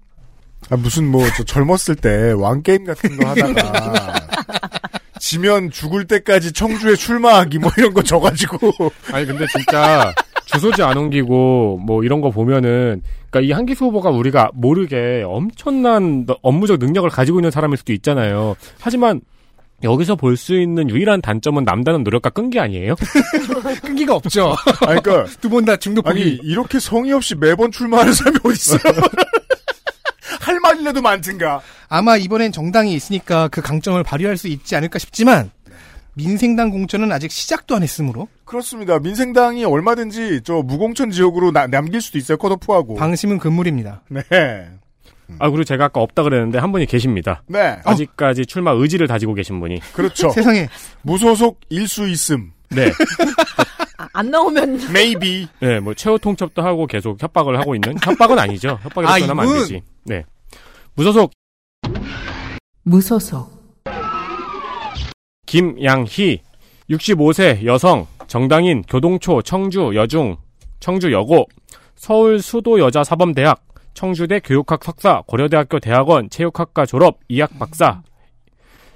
[0.70, 4.28] 아, 무슨 뭐, 저 젊었을 때 왕게임 같은 거 하다가,
[5.20, 8.74] 지면 죽을 때까지 청주에 출마하기 뭐 이런 거 져가지고.
[9.14, 10.14] 아니 근데 진짜
[10.46, 16.38] 주소지 안 옮기고 뭐 이런 거 보면은 그러니까 이 한기수 후보가 우리가 모르게 엄청난 너-
[16.42, 18.56] 업무적 능력을 가지고 있는 사람일 수도 있잖아요.
[18.80, 19.22] 하지만
[19.84, 22.96] 여기서 볼 수 있는 유일한 단점은 남다른 노력과 끈기 아니에요?
[23.82, 24.54] 끈기가 없죠.
[24.86, 26.22] 아니, 그니까, 두 번다 포기.
[26.22, 28.80] 아니, 이렇게 성의 없이 매번 출마하는 사람이 어딨어요?
[30.42, 31.62] 할 말이라도 많든가.
[31.88, 35.50] 아마 이번엔 정당이 있으니까 그 강점을 발휘할 수 있지 않을까 싶지만
[36.16, 39.00] 민생당 공천은 아직 시작도 안 했으므로 그렇습니다.
[39.00, 42.38] 민생당이 얼마든지 저 무공천 지역으로 나- 남길 수도 있어요.
[42.38, 42.96] 컷오프하고.
[42.96, 44.02] 방심은 금물입니다.
[44.10, 44.22] 네.
[45.38, 47.44] 아 그리고 제가 아까 없다 그랬는데 한 분이 계십니다.
[47.48, 47.78] 네.
[47.86, 49.80] 아직까지 출마 의지를 다지고 계신 분이.
[49.94, 50.30] 그렇죠.
[50.34, 50.68] 세상에
[51.04, 52.52] 무소속 일수 있음.
[52.72, 52.92] 네.
[54.00, 55.48] 아, 안 나오면 Maybe.
[55.60, 58.80] 네, 뭐 최후 통첩도 하고 계속 협박을 하고 있는 협박은 아니죠.
[58.82, 59.60] 협박이라고 아, 표현하면 안?
[59.60, 59.82] 되지.
[60.06, 60.24] 네.
[60.96, 61.32] 무소속
[62.84, 63.59] 무소속,
[65.50, 66.42] 김양희
[66.92, 70.38] 65세 여성 정당인 교동초 청주 여중
[70.80, 71.48] 청주 여고
[71.96, 73.60] 서울 수도 여자 사범대학
[73.96, 78.04] 청주대 교육학 석사 고려대학교 대학원 체육학과 졸업 이학 박사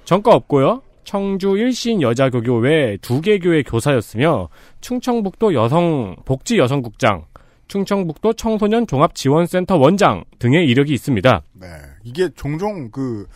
[0.04, 0.82] 전과 없고요.
[1.02, 4.48] 청주 1신 여자교교 외 두 개 교회 교사였으며
[4.80, 7.24] 충청북도 여성 복지 여성국장
[7.66, 11.42] 충청북도 청소년 종합지원센터 원장 등의 이력이 있습니다.
[11.54, 11.66] 네.
[12.04, 13.26] 이게 종종 그,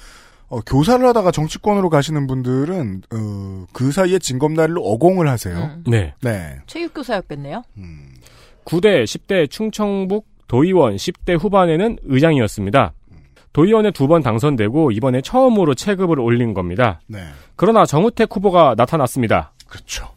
[0.49, 5.57] 어, 교사를 하다가 정치권으로 가시는 분들은, 어, 그 사이에 징검다리로 어공을 하세요.
[5.57, 5.84] 음.
[5.86, 6.14] 네.
[6.22, 6.57] 네.
[6.66, 7.62] 체육교사였겠네요.
[7.76, 8.14] 음.
[8.64, 12.92] 9대, 10대 충청북 도의원 10대 후반에는 의장이었습니다.
[13.53, 17.01] 도의원에 두 번 당선되고 이번에 처음으로 체급을 올린 겁니다.
[17.07, 17.18] 네.
[17.57, 19.53] 그러나 정우택 후보가 나타났습니다.
[19.66, 20.09] 그렇죠.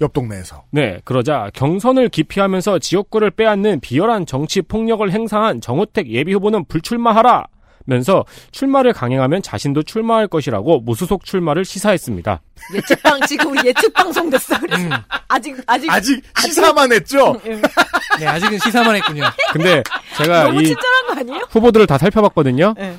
[0.00, 0.64] 옆 동네에서.
[0.70, 7.44] 네, 그러자 경선을 기피하면서 지역구를 빼앗는 비열한 정치 폭력을 행사한 정우택 예비 후보는 불출마하라!
[7.86, 12.40] 면서 출마를 강행하면 자신도 출마할 것이라고 무소속 출마를 시사했습니다.
[12.74, 14.58] 예측방 지금 우리 예측 방송 됐어.
[14.58, 14.88] 그래서
[15.28, 17.40] 아직 아직 아직 시사만 했죠?
[17.46, 17.60] 예.
[18.18, 19.24] 네 아직은 시사만 했군요.
[19.52, 19.82] 근데
[20.16, 21.46] 제가 너무 이 친절한 거 아니에요?
[21.50, 22.74] 후보들을 다 살펴봤거든요.
[22.76, 22.96] 네.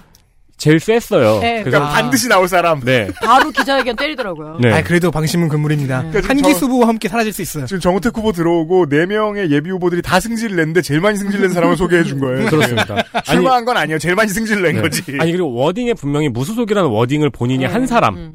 [0.63, 1.39] 제일 셌어요.
[1.41, 2.79] 네, 그래서 그러니까 반드시 나올 사람.
[2.79, 3.09] 네.
[3.21, 4.59] 바로 기자회견 때리더라고요.
[4.61, 4.71] 네.
[4.71, 5.97] 아 그래도 방심은 금물입니다.
[5.97, 7.65] 그러니까 지금 한기수 저- 후보와 함께 사라질 수 있어요.
[7.65, 11.49] 지금 정우택 후보 들어오고 네 명의 예비 후보들이 다 승질을 냈는데 제일 많이 승질 낸
[11.51, 12.49] 사람을 소개해 준 거예요.
[12.49, 12.95] 그렇습니다.
[13.25, 13.99] 출마한 건 아니에요.
[13.99, 14.81] 제일 많이 승질을 낸 네.
[14.81, 15.03] 거지.
[15.19, 18.33] 아니 그리고 워딩에 분명히 무소속이라는 워딩을 본인이 한 사람 음.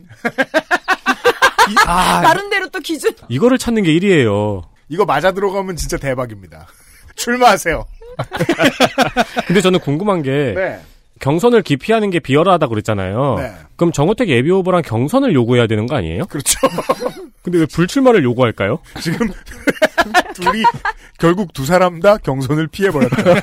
[1.86, 3.10] 아 나름대로 또 기준.
[3.28, 4.62] 이거를 찾는 게 1위예요.
[4.90, 6.66] 이거 맞아 들어가면 진짜 대박입니다.
[7.16, 7.86] 출마하세요.
[9.46, 10.78] 근데 저는 궁금한 게 네.
[11.20, 13.36] 경선을 기피하는 게 비열하다고 그랬잖아요.
[13.38, 13.52] 네.
[13.76, 16.26] 그럼 정호택 예비 후보랑 경선을 요구해야 되는 거 아니에요?
[16.26, 16.58] 그렇죠.
[17.42, 18.78] 근데 왜 불출마를 요구할까요?
[19.00, 19.28] 지금
[20.34, 20.64] 둘이
[21.18, 23.16] 결국 두 사람 다 경선을 피해버렸다.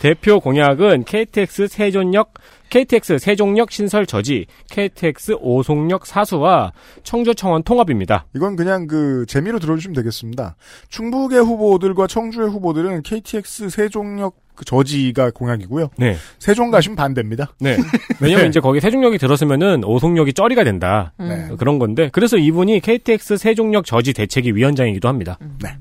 [0.00, 2.34] 대표 공약은 KTX 세종역
[2.68, 8.26] KTX 세종역 신설 저지, KTX 오송역 사수와 청주 청원 통합입니다.
[8.34, 10.56] 이건 그냥 그 재미로 들어주시면 되겠습니다.
[10.88, 15.90] 충북의 후보들과 청주의 후보들은 KTX 세종역 그 저지가 공약이고요.
[15.98, 16.16] 네.
[16.38, 17.52] 세종 가시면 반대입니다.
[17.60, 17.76] 네.
[18.20, 21.12] 왜냐면 이제 거기 세종역이 들었으면은 오송역이 쩌리가 된다.
[21.18, 21.48] 네.
[21.58, 25.38] 그런 건데 그래서 이분이 KTX 세종역 저지 대책위 위원장이기도 합니다.
[25.62, 25.76] 네.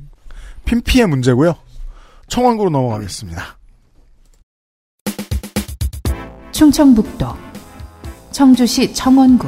[0.66, 1.56] 핀피의 문제고요.
[2.28, 3.58] 청원구로 넘어가겠습니다.
[6.56, 7.28] 충청북도
[8.32, 9.46] 청주시 청원구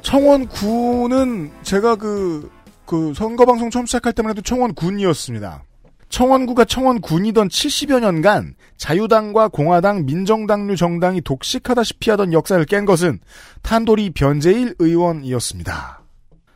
[0.00, 2.48] 청원구는 제가 그,
[2.86, 5.64] 그 선거방송 처음 시작할 때만 해도 청원군이었습니다.
[6.10, 13.18] 청원구가 청원군이던 70여 년간 자유당과 공화당, 민정당류 정당이 독식하다시피 하던 역사를 깬 것은
[13.62, 16.04] 탄도리 변재일 의원이었습니다.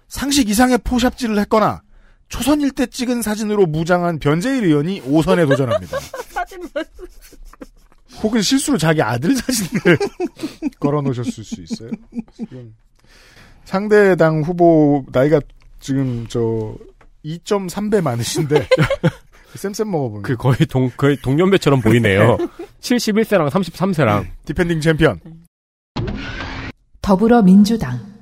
[0.07, 1.83] 상식 이상의 포샵질을 했거나
[2.29, 5.99] 초선 일 때 찍은 사진으로 무장한 변재일 의원이 5선에 도전합니다.
[8.23, 9.99] 혹은 실수로 자기 아들 사진을
[10.81, 11.91] 걸어놓으셨을 수 있어요.
[12.35, 12.75] 지금
[13.65, 15.41] 상대 당 후보 나이가
[15.81, 16.75] 지금 저
[17.25, 18.67] 2.3배 많으신데
[19.55, 22.37] 쌤쌤 먹어보면 그 거의 동 거의 동년배처럼 보이네요.
[22.81, 25.21] 71세랑 33세랑 defending champion
[27.01, 28.18] 더불어민주당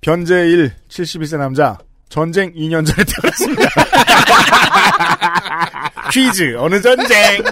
[0.00, 1.78] 변재일 71세 남자
[2.08, 3.68] 전쟁 2년 전에 태어났습니다.
[6.10, 7.42] 퀴즈 어느 전쟁?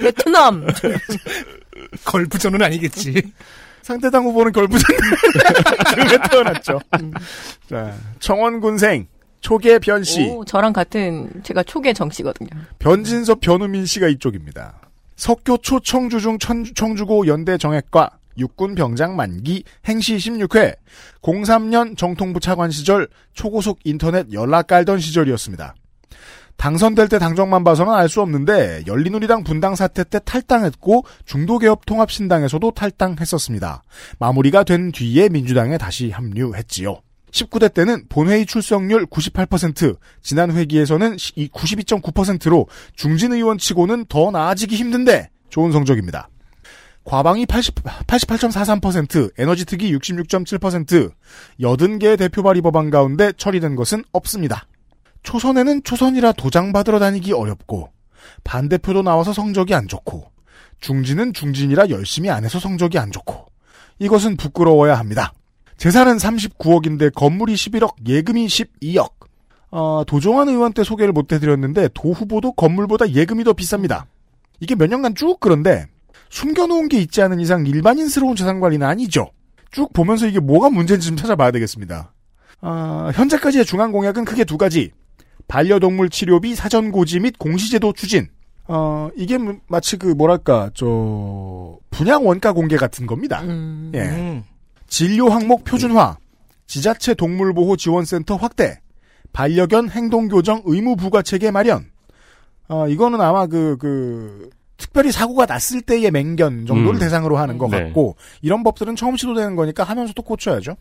[0.00, 0.66] 베트남.
[2.04, 3.22] 걸프전은 아니겠지.
[3.82, 4.84] 상대당 후보는 걸프전
[5.94, 6.80] 중에 태어났죠.
[7.70, 9.06] 자 청원군생
[9.40, 12.48] 초계 변씨 오, 저랑 같은 제가 초계 정씨거든요.
[12.80, 14.74] 변진섭 변우민 씨가 이쪽입니다.
[15.14, 20.76] 석교초 청주중 천- 청주고 연대 정액과 육군 병장 만기 행시 16회
[21.22, 25.74] 03년 정통부 차관 시절 초고속 인터넷 연락 깔던 시절이었습니다.
[26.56, 33.82] 당선될 때 당정만 봐서는 알 수 없는데 열린우리당 분당 사태 때 탈당했고 중도개혁통합신당에서도 탈당했었습니다.
[34.18, 37.00] 마무리가 된 뒤에 민주당에 다시 합류했지요.
[37.30, 45.72] 19대 때는 본회의 출석률 98%, 지난 회기에서는 92.9%로 중진 의원 치고는 더 나아지기 힘든데 좋은
[45.72, 46.30] 성적입니다.
[47.06, 51.12] 과방이 80, 88.43%, 에너지 특위 66.7%,
[51.60, 54.66] 80개의 대표 발의 법안 가운데 처리된 것은 없습니다.
[55.22, 57.90] 초선에는 초선이라 도장 받으러 다니기 어렵고,
[58.42, 60.32] 반대표도 나와서 성적이 안 좋고,
[60.80, 63.46] 중진은 중진이라 열심히 안 해서 성적이 안 좋고,
[64.00, 65.32] 이것은 부끄러워야 합니다.
[65.76, 69.12] 재산은 39억인데 건물이 11억, 예금이 12억.
[69.70, 74.06] 어, 도종환 의원 때 소개를 못 해드렸는데 도 후보도 건물보다 예금이 더 비쌉니다.
[74.58, 75.86] 이게 몇 년간 쭉 그런데
[76.30, 79.30] 숨겨놓은 게 있지 않은 이상 일반인스러운 재산 관리는 아니죠.
[79.70, 82.12] 쭉 보면서 이게 뭐가 문제인지 좀 찾아봐야 되겠습니다.
[82.60, 84.90] 아, 현재까지의 중앙 공약은 크게 두 가지.
[85.48, 88.28] 반려동물 치료비 사전 고지 및 공시제도 추진.
[88.68, 93.42] 어, 이게 뭐- 마치 그 뭐랄까 저 분양 원가 공개 같은 겁니다.
[93.42, 93.92] 음.
[93.94, 94.00] 예.
[94.00, 94.42] 음.
[94.88, 96.16] 진료 항목 표준화,
[96.66, 98.80] 지자체 동물보호 지원센터 확대,
[99.32, 101.86] 반려견 행동교정 의무 부과 체계 마련.
[102.68, 107.00] 어, 이거는 아마 그, 그, 특별히 사고가 났을 때의 맹견 정도를 음.
[107.00, 107.84] 대상으로 하는 것 네.
[107.84, 110.76] 같고, 이런 법들은 처음 시도되는 거니까 하면서 또 고쳐야죠.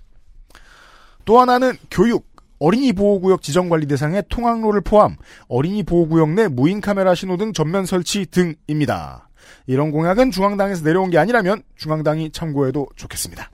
[1.25, 2.27] 또 하나는 교육,
[2.59, 5.17] 어린이 보호구역 지정관리 대상의 통학로를 포함
[5.47, 9.29] 어린이 보호구역 내 무인 카메라 신호 등 전면 설치 등입니다.
[9.67, 13.49] 이런 공약은 중앙당에서 내려온 게 아니라면 중앙당이 참고해도 좋겠습니다.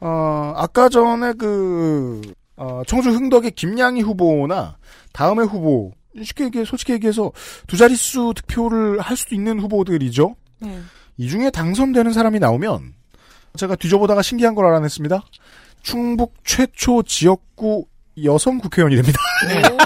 [0.00, 2.20] 어, 아까 전에 그,
[2.56, 4.76] 어, 청주 흥덕의 김양희 후보나
[5.12, 7.32] 다음의 후보, 쉽게 얘기해, 솔직히 얘기해서
[7.66, 10.34] 두 자릿수 득표를 할 수도 있는 후보들이죠.
[10.60, 10.80] 네.
[11.16, 12.94] 이 중에 당선되는 사람이 나오면
[13.56, 15.22] 제가 뒤져보다가 신기한 걸 알아냈습니다.
[15.82, 17.86] 충북 최초 지역구
[18.24, 19.18] 여성 국회의원이 됩니다.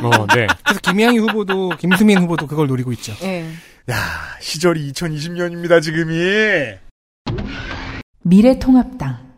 [0.03, 0.47] 어, 네.
[0.65, 3.13] 그래서 김양희 후보도 김수민 후보도 그걸 노리고 있죠.
[3.23, 3.47] 예.
[3.91, 3.97] 야,
[4.41, 6.77] 시절이 2020년입니다, 지금이.
[8.23, 9.33] 미래통합당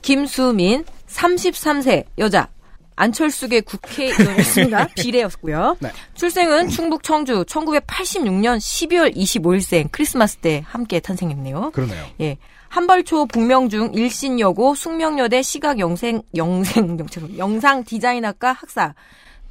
[0.00, 2.48] 김수민 33세 여자
[2.96, 4.88] 안철수계 국회의원이었습니다.
[4.96, 5.76] 비례였고요.
[5.80, 5.90] 네.
[6.14, 11.70] 출생은 충북 청주 1986년 12월 25일생 크리스마스 때 함께 탄생했네요.
[11.72, 12.04] 그러네요.
[12.20, 12.38] 예.
[12.68, 16.98] 한벌초 북명중 일신여고 숙명여대 시각 영생 영생
[17.36, 18.94] 영상 디자인학과 학사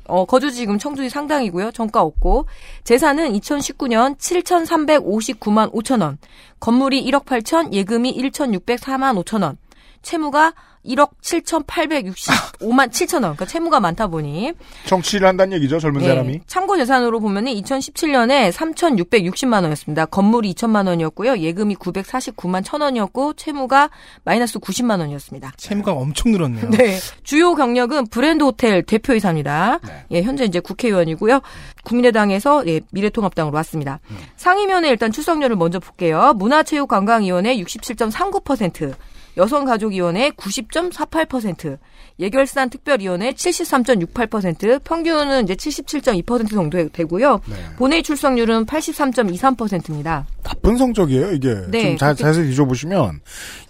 [0.06, 1.72] 어, 거주지 지금 청주시 상당이고요.
[1.72, 2.48] 정가 없고.
[2.84, 6.18] 재산은 2019년 7,359만 5천 원.
[6.60, 9.58] 건물이 1억 8천, 예금이 1,604만 5천 원.
[10.02, 10.54] 채무가
[10.86, 13.22] 1억 7,865만 7천 원.
[13.22, 14.54] 그러니까 채무가 많다 보니.
[14.88, 16.42] 정치를 한다는 얘기죠, 젊은 예, 사람이.
[16.48, 20.06] 참고 재산으로 보면은 2017년에 3,660만 원이었습니다.
[20.06, 21.38] 건물이 2천만 원이었고요.
[21.40, 23.90] 예금이 949만 1천 원이었고 채무가
[24.24, 25.54] 마이너스 90만 원이었습니다.
[25.58, 26.70] 채무가 엄청 늘었네요.
[26.72, 26.98] 네.
[27.24, 29.80] 주요 경력은 브랜드 호텔 대표이사입니다.
[30.12, 31.42] 예, 현재 이제 국회의원이고요.
[31.84, 34.00] 국민의당에서 예, 미래통합당으로 왔습니다.
[34.38, 36.34] 상임위원회 일단 출석률을 먼저 볼게요.
[36.38, 38.94] 문화체육관광위원회 67.39%,
[39.38, 41.78] 여성가족위원회 90.48%,
[42.20, 47.42] 예결산 특별위원회 73.68%, 평균은 이제 77.2% 정도 되고요.
[47.78, 50.26] 본회의 출석률은 83.23%입니다.
[50.44, 51.56] 나쁜 성적이에요, 이게.
[51.70, 53.22] 네, 좀 자, 자세히 뒤져보시면,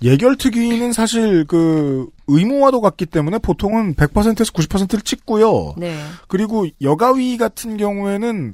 [0.02, 5.76] 예결특위는 사실 그, 의무화도 같기 때문에 보통은 100%에서 90%를 찍고요.
[5.78, 5.98] 네.
[6.28, 8.54] 그리고 여가위 같은 경우에는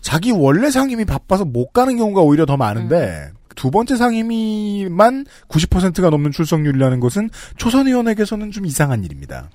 [0.00, 6.30] 자기 원래 상임이 바빠서 못 가는 경우가 오히려 더 많은데, 두 번째 상임위만 90%가 넘는
[6.30, 9.50] 출석률이라는 것은 초선 의원에게서는 좀 이상한 일입니다.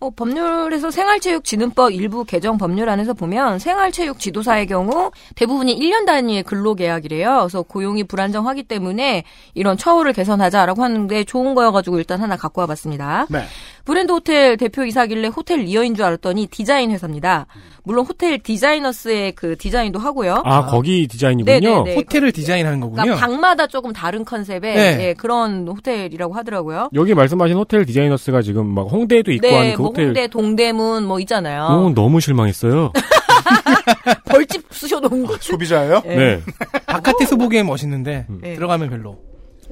[0.00, 7.40] 어, 법률에서 생활체육진흥법 일부 개정 법률안에서 보면 생활체육 지도사의 경우 대부분이 1년 단위의 근로계약이래요.
[7.40, 9.24] 그래서 고용이 불안정하기 때문에
[9.54, 13.26] 이런 처우를 개선하자라고 하는데 좋은 거여가지고 일단 하나 갖고 와봤습니다.
[13.28, 13.44] 네.
[13.84, 17.46] 브랜드 호텔 대표 이사길래 호텔리어인 줄 알았더니 디자인 회사입니다.
[17.82, 20.42] 물론 호텔 디자이너스의 그 디자인도 하고요.
[20.44, 21.58] 아, 거기 디자인이군요.
[21.58, 21.96] 네네네.
[21.96, 23.02] 호텔을 디자인하는 거군요.
[23.02, 24.98] 그러니까 방마다 조금 다른 컨셉의 네.
[25.00, 26.90] 예, 그런 호텔이라고 하더라고요.
[26.94, 30.06] 여기 말씀하신 호텔 디자이너스가 지금 막 홍대에도 있고 네, 하는 그 뭐 호텔.
[30.06, 31.64] 홍대, 동대문 뭐 있잖아요.
[31.64, 32.92] 오, 너무 실망했어요.
[34.26, 35.36] 벌집 쑤셔놓은 거.
[35.40, 36.02] 소비자예요?
[36.06, 36.16] 예.
[36.16, 36.42] 네.
[36.86, 38.54] 바깥에서 보기엔 멋있는데 네.
[38.54, 39.18] 들어가면 별로.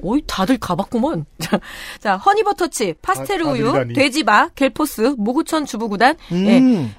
[0.01, 1.25] 어이, 다들 가봤구먼.
[1.39, 1.59] 자,
[1.99, 3.73] 자, 허니버터치, 파스텔 아, 우유.
[3.93, 6.93] 돼지바, 갤포스, 모구천 주부구단, 예, 음.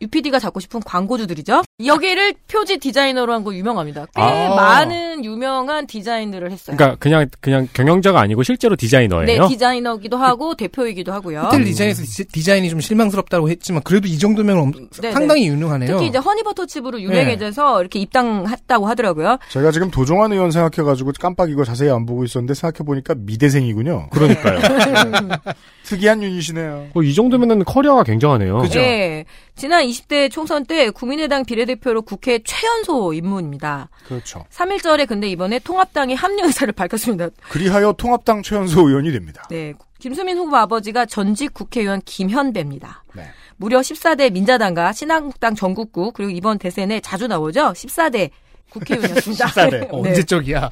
[0.00, 1.62] UPD가 잡고 싶은 광고주들이죠.
[1.84, 4.06] 여기를 표지 디자이너로 한 거 유명합니다.
[4.14, 4.54] 꽤 아.
[4.54, 6.76] 많은 유명한 디자인들을 했어요.
[6.76, 9.26] 그러니까 그냥 그냥 경영자가 아니고 실제로 디자이너예요.
[9.26, 11.42] 네, 디자이너기도 하고 대표이기도 하고요.
[11.42, 15.92] 호텔 디자인에서 디- 디자인이 좀 실망스럽다고 했지만 그래도 이 정도면 엄- 네, 상당히 유능하네요.
[15.92, 19.38] 특히 이제 허니버터칩으로 유명해져서 이렇게 입당했다고 하더라고요.
[19.50, 24.08] 제가 지금 도종환 의원 생각해가지고 깜빡 이거 자세히 안 보고 있었는데 생각해보니까 미대생이군요.
[24.10, 24.58] 그러니까요.
[25.84, 26.88] 특이한 유닛이네요.
[26.94, 28.58] 어, 이 정도면은 커리어가 굉장하네요.
[28.58, 28.80] 그죠?
[28.80, 29.24] 예.
[29.56, 33.88] 지난 20대 총선 때 국민의당 비례대표로 국회 최연소 입문입니다.
[34.06, 34.44] 그렇죠.
[34.50, 37.30] 3일절에 근데 이번에 통합당이 합류 의사를 밝혔습니다.
[37.48, 39.42] 그리하여 통합당 최연소 의원이 됩니다.
[39.50, 39.72] 네.
[39.98, 43.04] 김수민 후보 아버지가 전직 국회의원 김현배입니다.
[43.14, 43.24] 네.
[43.56, 47.72] 무려 14대 민자당과 신한국당 전국구 그리고 이번 대선에 자주 나오죠.
[47.72, 48.30] 14대
[48.70, 49.46] 국회의원이었습니다.
[49.48, 49.74] 14대.
[49.92, 50.10] 어, 네.
[50.10, 50.70] 언제적이야.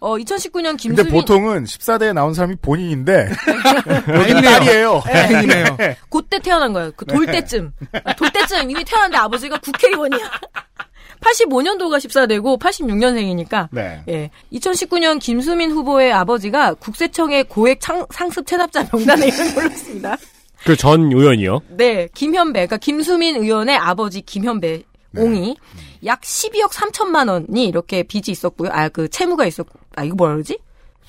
[0.00, 3.28] 어, 2019년 근데 김수민 보통은 14대에 나온 사람이 본인인데
[4.06, 4.40] 다행이네요.
[4.42, 5.02] 딸이에요.
[5.04, 5.64] 다행이네요.
[6.10, 6.92] 그때 태어난 거예요.
[6.96, 7.72] 그 돌 때쯤.
[8.04, 10.30] 아, 돌 때쯤 이미 태어났는데 아버지가 국회의원이야.
[11.20, 14.02] 85년도가 14대고 86년생이니까 네.
[14.08, 14.30] 예.
[14.52, 20.16] 2019년 김수민 후보의 아버지가 국세청의 고액 창- 상습 체납자 명단에 이름을 올렸습니다.
[20.64, 21.60] 그 전 의원이요.
[21.70, 25.20] 네, 김현배, 그러니까 김수민 의원의 아버지 김현배 네.
[25.22, 25.56] 옹이
[26.04, 28.70] 약 12억 3천만 원이 이렇게 빚이 있었고요.
[28.72, 30.58] 아, 그 채무가 있었고, 아 이거 뭐라 그러지?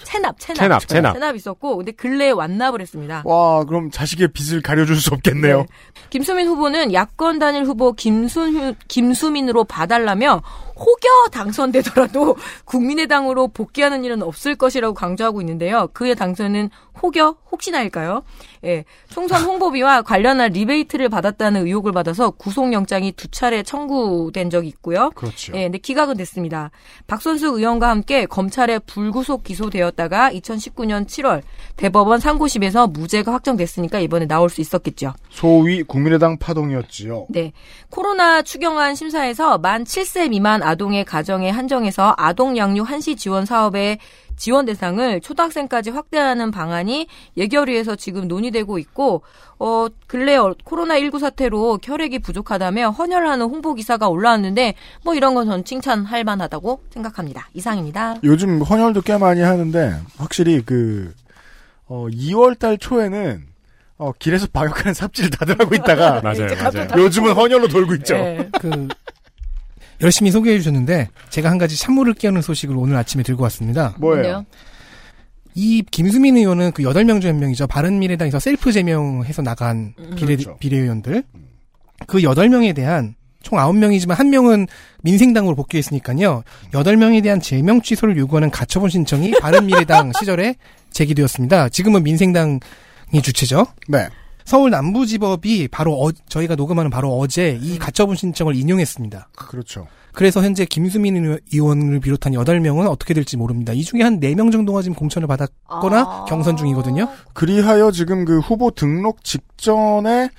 [0.03, 1.13] 체납, 체납, 체납, 체납.
[1.13, 3.23] 체납 있었고, 근데 근래에 완납을 했습니다.
[3.25, 5.57] 와, 그럼 자식의 빚을 가려줄 수 없겠네요.
[5.57, 5.65] 네.
[6.09, 10.41] 김수민 후보는 야권 단일 후보 김순, 김수민으로 봐달라며
[10.79, 15.89] 혹여 당선되더라도 국민의당으로 복귀하는 일은 없을 것이라고 강조하고 있는데요.
[15.93, 16.69] 그의 당선은
[17.01, 18.23] 혹여 혹시나일까요?
[18.65, 25.11] 예, 총선 홍보비와 관련한 리베이트를 받았다는 의혹을 받아서 구속영장이 두 차례 청구된 적이 있고요.
[25.11, 25.53] 그렇죠.
[25.55, 26.71] 예, 근데 기각은 됐습니다.
[27.07, 31.41] 박선수 의원과 함께 검찰에 불구속 기소되었다가 2019년 7월
[31.77, 35.13] 대법원 상고심에서 무죄가 확정됐으니까 이번에 나올 수 있었겠죠.
[35.29, 37.27] 소위 국민의당 파동이었지요.
[37.29, 37.53] 네.
[37.89, 43.97] 코로나 추경안 심사에서 만 7세 미만 아동의 가정에 한정해서 아동 양육 한시 지원 사업의
[44.37, 49.23] 지원 대상을 초등학생까지 확대하는 방안이 예결위에서 지금 논의되고 있고
[49.57, 55.63] 어 근래 어, 코로나19 사태로 혈액이 부족하다며 헌혈하는 홍보 기사가 올라왔는데 뭐 이런 건 전
[55.63, 57.49] 칭찬할 만하다고 생각합니다.
[57.55, 58.17] 이상입니다.
[58.23, 61.11] 요즘 헌혈도 꽤 많이 하는데 확실히 그
[61.87, 63.45] 어, 2월 달 초에는
[63.97, 66.87] 어, 길에서 방역하는 삽질 다들 하고 있다가 맞아요, 맞아요.
[67.03, 68.13] 요즘은 헌혈로 돌고 있죠.
[68.13, 68.47] 네.
[68.61, 68.87] 그
[70.01, 73.95] 열심히 소개해 주셨는데 제가 한 가지 찬물을 끼얹는 소식을 오늘 아침에 들고 왔습니다.
[73.99, 74.45] 뭐예요?
[75.55, 77.67] 이 김수민 의원은 그 8명 중 한 명이죠.
[77.67, 80.57] 바른미래당에서 셀프 제명해서 나간 비례, 그렇죠.
[80.59, 81.23] 비례의원들.
[82.07, 84.67] 그 8명에 대한 총 9명이지만 한 명은
[85.01, 86.43] 민생당으로 복귀했으니까요.
[86.71, 90.55] 8명에 대한 제명 취소를 요구하는 가처분 신청이 바른미래당 시절에
[90.91, 91.69] 제기되었습니다.
[91.69, 92.59] 지금은 민생당이
[93.21, 93.65] 주체죠.
[93.87, 94.07] 네.
[94.49, 99.29] 서울 남부지법이 바로 어- 저희가 녹음하는 바로 어제 이 가처분 신청을 인용했습니다.
[99.35, 99.85] 그렇죠.
[100.11, 103.73] 그래서 현재 김수민 의원- 의원을 비롯한 8명은 어떻게 될지 모릅니다.
[103.73, 106.25] 이 중에 한 4명 정도가 지금 공천을 받았거나 아.
[106.27, 107.07] 경선 중이거든요.
[107.33, 110.29] 그리하여 지금 그 후보 등록 직전에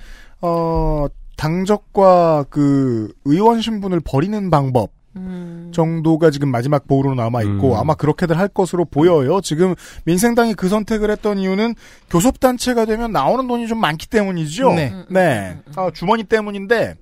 [0.41, 1.05] 어
[1.37, 5.71] 당적과 그 의원 신분을 버리는 방법 음.
[5.73, 7.77] 정도가 지금 마지막 보루로 남아 있고 음.
[7.77, 9.41] 아마 그렇게들 할 것으로 보여요.
[9.41, 11.75] 지금 민생당이 그 선택을 했던 이유는
[12.09, 14.73] 교섭 단체가 되면 나오는 돈이 좀 많기 때문이죠.
[14.73, 14.89] 네.
[14.91, 15.57] 음, 네.
[15.75, 16.95] 아, 주머니 때문인데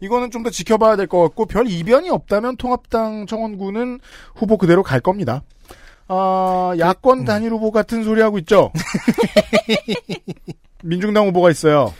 [0.00, 4.00] 이거는 좀 더 지켜봐야 될 것 같고 별 이변이 없다면 통합당 청원구는
[4.34, 5.42] 후보 그대로 갈 겁니다.
[6.06, 7.24] 아, 야권 음.
[7.24, 8.70] 단일 후보 같은 소리 하고 있죠.
[10.84, 11.94] 민중당 후보가 있어요.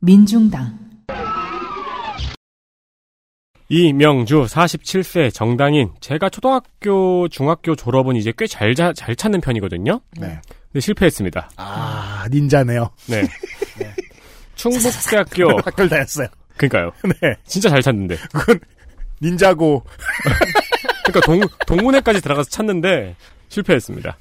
[0.00, 0.78] 민중당,
[3.82, 10.00] 이명주 47세 정당인 제가 초등학교 중학교 졸업은 이제 꽤 잘 잘 찾는 편이거든요.
[10.18, 10.38] 네.
[10.72, 11.50] 근데 실패했습니다.
[11.56, 12.88] 아, 닌자네요.
[13.08, 13.22] 네.
[14.54, 16.28] 충북대학교 학교를 다녔어요.
[16.56, 16.92] 그러니까요.
[17.20, 17.34] 네.
[17.44, 18.16] 진짜 잘 찾는데.
[18.32, 18.60] 그건
[19.22, 19.84] 닌자고
[21.06, 23.16] 그러니까 동 동문회까지 들어가서 찾는데
[23.48, 24.16] 실패했습니다.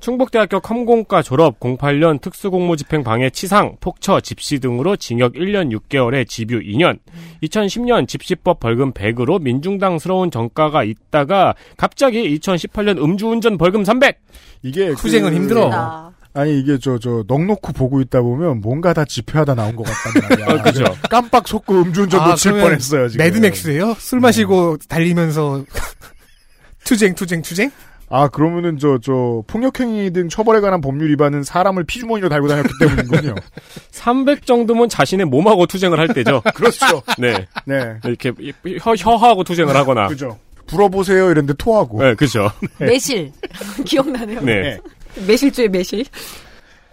[0.00, 6.98] 충북대학교 컴공과 졸업 08년 특수공무집행 방해 치상, 폭처, 집시 등으로 징역 1년 6개월에 집유 2년.
[7.42, 14.18] 2010년 집시법 벌금 100으로 민중당스러운 정가가 있다가 갑자기 2018년 음주운전 벌금 300.
[14.62, 15.68] 이게 투쟁은 그- 힘들어.
[15.68, 16.12] 나.
[16.32, 20.22] 아니 이게 저 저 넋 놓고 보고 있다 보면 뭔가 다 집회하다 나온 것 같단
[20.38, 20.46] 말이야.
[20.60, 20.84] 어, 그죠.
[21.10, 23.24] 깜빡 속고 음주운전 아, 놓칠 뻔했어요 지금.
[23.24, 23.94] 매드맥스예요?
[23.98, 25.64] 술 마시고 달리면서
[26.84, 27.70] 투쟁 투쟁 투쟁?
[28.12, 33.34] 아 그러면은 저 저 폭력행위 등 처벌에 관한 법률 위반은 사람을 피주머니로 달고 다녔기 때문이군요.
[33.92, 36.42] 300 정도면 자신의 몸하고 투쟁을 할 때죠.
[36.54, 37.02] 그렇죠.
[37.18, 37.46] 네.
[37.66, 37.96] 네.
[38.04, 38.32] 이렇게
[38.80, 40.08] 혀, 혀하고 투쟁을 하거나.
[40.08, 40.38] 그죠.
[40.66, 42.02] 불어보세요 이랬는데 토하고.
[42.02, 42.50] 네, 그죠.
[42.78, 43.32] 매실.
[43.86, 44.40] 기억나네요.
[44.40, 44.60] 네.
[44.62, 44.78] 네.
[45.26, 46.04] 매실주의 매실.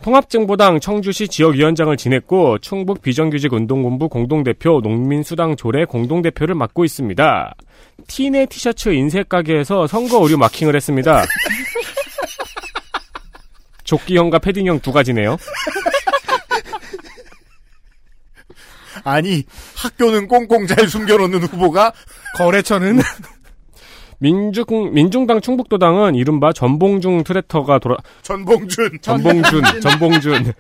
[0.04, 7.56] 통합정보당 청주시 지역위원장을 지냈고 충북 비정규직 운동본부 공동대표 농민수당 조례 공동대표를 맡고 있습니다.
[8.08, 11.24] 티네 티셔츠 인쇄 가게에서 선거 의류 마킹을 했습니다.
[13.84, 15.38] 조끼형과 패딩형 두 가지네요.
[19.04, 19.44] 아니
[19.76, 21.94] 학교는 꽁꽁 잘 숨겨놓는 후보가
[22.36, 23.00] 거래처는
[24.20, 30.54] 민중 민중당 충북도당은 이른바 전봉중 트랙터가 돌아 전봉준, 전봉준 전봉준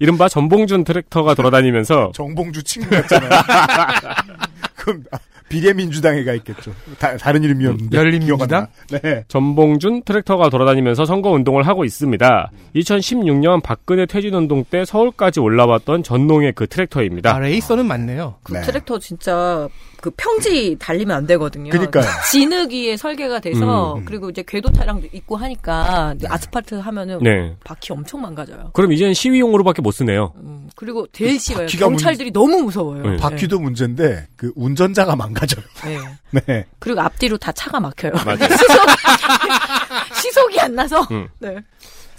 [0.00, 3.30] 이른바 전봉준 트랙터가 돌아다니면서 정봉주 친구였잖아요.
[4.76, 5.18] 그럼 아,
[5.48, 6.72] 비례민주당에 가 있겠죠.
[6.98, 7.96] 다, 른 이름이었는데.
[7.96, 8.68] 열린민주당?
[8.90, 9.24] 네.
[9.28, 12.50] 전봉준 트랙터가 돌아다니면서 선거운동을 하고 있습니다.
[12.74, 17.34] 2016년 박근혜 퇴진운동 때 서울까지 올라왔던 전농의 그 트랙터입니다.
[17.34, 18.36] 아, 레이서는 맞네요.
[18.42, 18.62] 그 네.
[18.62, 19.68] 트랙터 진짜
[20.02, 21.70] 그 평지 달리면 안 되거든요.
[21.70, 22.04] 그러니까요.
[22.32, 24.04] 진흙위에 설계가 돼서 음.
[24.04, 27.54] 그리고 이제 궤도 차량도 있고 하니까 아스팔트 하면은 네.
[27.62, 28.70] 바퀴 엄청 망가져요.
[28.72, 30.32] 그럼 이제는 시위용으로밖에 못 쓰네요.
[30.38, 31.68] 음, 그리고 제일 싫어요.
[31.68, 33.10] 경찰들이 너무 무서워요.
[33.10, 33.16] 네.
[33.16, 35.64] 바퀴도 문제인데 그 운전자가 망가져요.
[35.84, 35.98] 네.
[36.32, 36.40] 네.
[36.46, 36.66] 네.
[36.80, 38.10] 그리고 앞뒤로 다 차가 막혀요.
[38.26, 38.38] 맞아요.
[40.20, 41.00] 시속이 안 나서.
[41.12, 41.28] 음.
[41.38, 41.58] 네.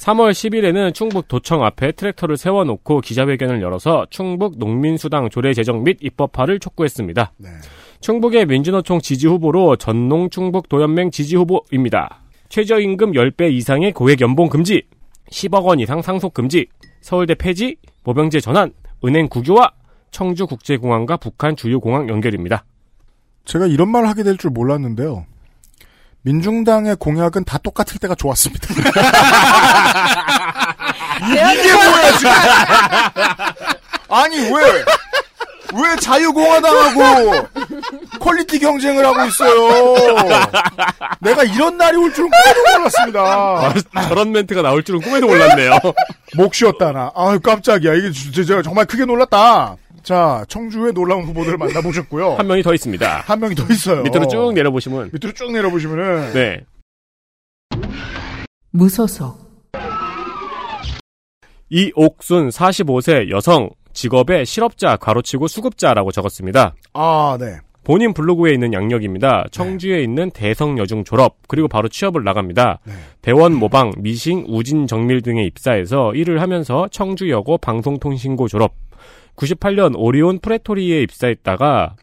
[0.03, 6.59] 3월 10일에는 충북 도청 앞에 트랙터를 세워놓고 기자회견을 열어서 충북 농민수당 조례 제정 및 입법화를
[6.59, 7.31] 촉구했습니다.
[7.37, 7.49] 네.
[8.01, 12.19] 충북의 민주노총 지지 후보로 전농 충북 도연맹 지지 후보입니다.
[12.49, 14.83] 최저임금 10배 이상의 고액 연봉 금지,
[15.31, 16.67] 10억 원 이상 상속 금지,
[16.99, 18.73] 서울대 폐지, 모병제 전환,
[19.05, 19.71] 은행 국유화,
[20.11, 22.65] 청주 국제공항과 북한 주요 공항 연결입니다.
[23.45, 25.25] 제가 이런 말을 하게 될 줄 몰랐는데요.
[26.23, 28.67] 민중당의 공약은 다 똑같을 때가 좋았습니다.
[31.29, 32.31] 이게 뭐야 지금?
[34.09, 34.85] 아니 왜?
[35.75, 37.47] 왜 자유공화당하고
[38.19, 39.95] quality 경쟁을 하고 있어요?
[41.19, 43.73] 내가 이런 날이 올 줄은 꿈에도 몰랐습니다.
[44.07, 45.79] 저런 멘트가 나올 줄은 꿈에도 몰랐네요.
[46.37, 47.11] 목 쉬었다 나.
[47.15, 47.93] 아유 깜짝이야.
[47.95, 49.75] 이게 진짜 제가 정말 크게 놀랐다.
[50.03, 52.33] 자 청주의 놀라운 후보들을 만나보셨고요.
[52.33, 53.21] 한 명이 더 있습니다.
[53.21, 54.03] 한 명이 더 있어요.
[54.03, 56.65] 밑으로 쭉 내려보시면 밑으로 쭉 내려보시면은 네.
[58.71, 59.37] 무소속,
[61.69, 66.75] 이옥순 45세 여성 직업에 실업자 가로치고 수급자라고 적었습니다.
[66.93, 67.59] 아 네.
[67.83, 69.45] 본인 블로그에 있는 양력입니다.
[69.51, 72.79] 청주에 있는 대성여중 졸업 그리고 바로 취업을 나갑니다.
[72.85, 72.93] 네.
[73.21, 78.73] 대원 모방, 미싱, 우진 정밀 등에 입사해서 일을 하면서 청주여고 방송통신고 졸업.
[79.35, 81.95] 98년 오리온 프레토리에 입사했다가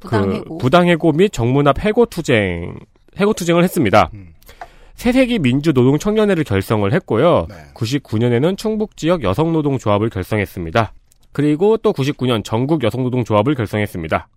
[0.00, 0.58] 부당해고.
[0.58, 2.78] 그 부당해고 및 정문 앞 해고 투쟁
[3.18, 4.10] 해고 투쟁을 했습니다.
[4.14, 4.34] 음.
[4.94, 7.46] 새세기 민주노동 청년회를 결성을 했고요.
[7.48, 7.54] 네.
[7.74, 10.92] 99년에는 충북 지역 여성노동조합을 결성했습니다.
[11.32, 14.28] 그리고 또 99년 전국 여성노동조합을 결성했습니다.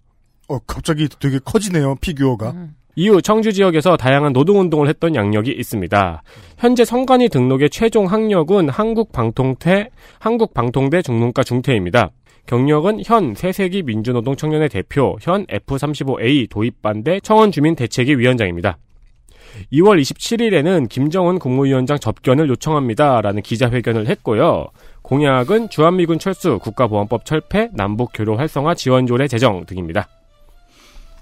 [0.49, 2.52] 어 갑자기 되게 커지네요 피규어가.
[2.52, 2.76] 음.
[2.95, 6.22] 이후 청주 지역에서 다양한 노동운동을 했던 양력이 있습니다.
[6.57, 9.90] 현재 성관이 등록의 최종 학력은 한국방통대,
[10.20, 12.11] 한국방통대 중문과 중퇴입니다.
[12.50, 18.80] 경력은 현 새세기 민주노동 청년의 대표, 현 F35A 도입반대 청원주민 대책위 위원장입니다.
[19.72, 23.22] 2월 27일에는 김정은 국무위원장 접견을 요청합니다.
[23.22, 24.66] 라는 기자회견을 했고요.
[25.04, 30.08] 공약은 주한미군 철수, 국가보안법 철폐, 남북 교류 활성화 지원조례 제정 등입니다.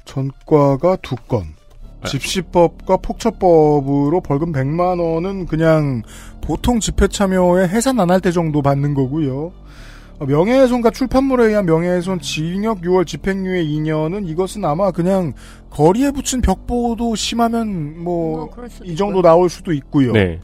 [0.05, 1.43] 전과가 두 건.
[2.05, 6.03] 집시법과 폭처법으로 벌금 100만 원은 그냥
[6.41, 9.51] 보통 집회 참여에 해산 안 할 때 정도 받는 거고요.
[10.19, 15.33] 어, 명예훼손과 출판물에 의한 명예훼손 징역 6월 집행유예 2년은 이것은 아마 그냥
[15.69, 18.49] 거리에 붙인 벽보도 심하면 뭐
[18.83, 20.11] 이 정도 나올 수도 있고요.
[20.13, 20.39] 네.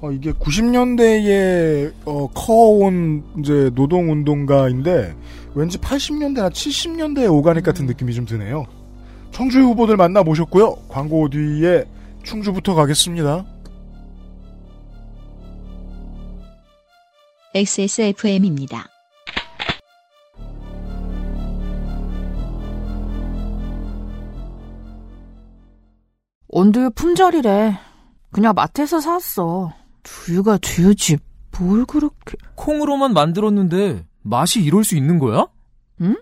[0.00, 5.14] 어, 이게 90년대에 어, 커온 이제 노동 운동가인데
[5.54, 8.66] 왠지 80년대나 70년대의 오가닉 같은 느낌이 좀 드네요.
[9.32, 10.76] 청주 후보들 만나 보셨고요.
[10.88, 11.84] 광고 뒤에
[12.22, 13.44] 충주부터 가겠습니다.
[17.54, 18.91] XSFM입니다.
[26.62, 27.76] 온두유 품절이래.
[28.30, 29.72] 그냥 마트에서 샀어.
[30.04, 31.18] 두유가 두유지.
[31.58, 32.36] 뭘 그렇게...
[32.54, 35.48] 콩으로만 만들었는데 맛이 이럴 수 있는 거야?
[36.02, 36.16] 응?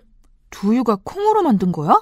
[0.49, 2.01] 두유가 콩으로 만든 거야?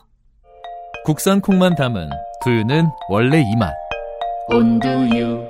[1.04, 2.10] 국산 콩만 담은
[2.42, 3.74] 두유는 원래 이 맛.
[4.48, 5.46] 온두유.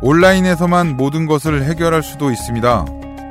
[0.00, 2.84] 온라인에서만 모든 것을 해결할 수도 있습니다.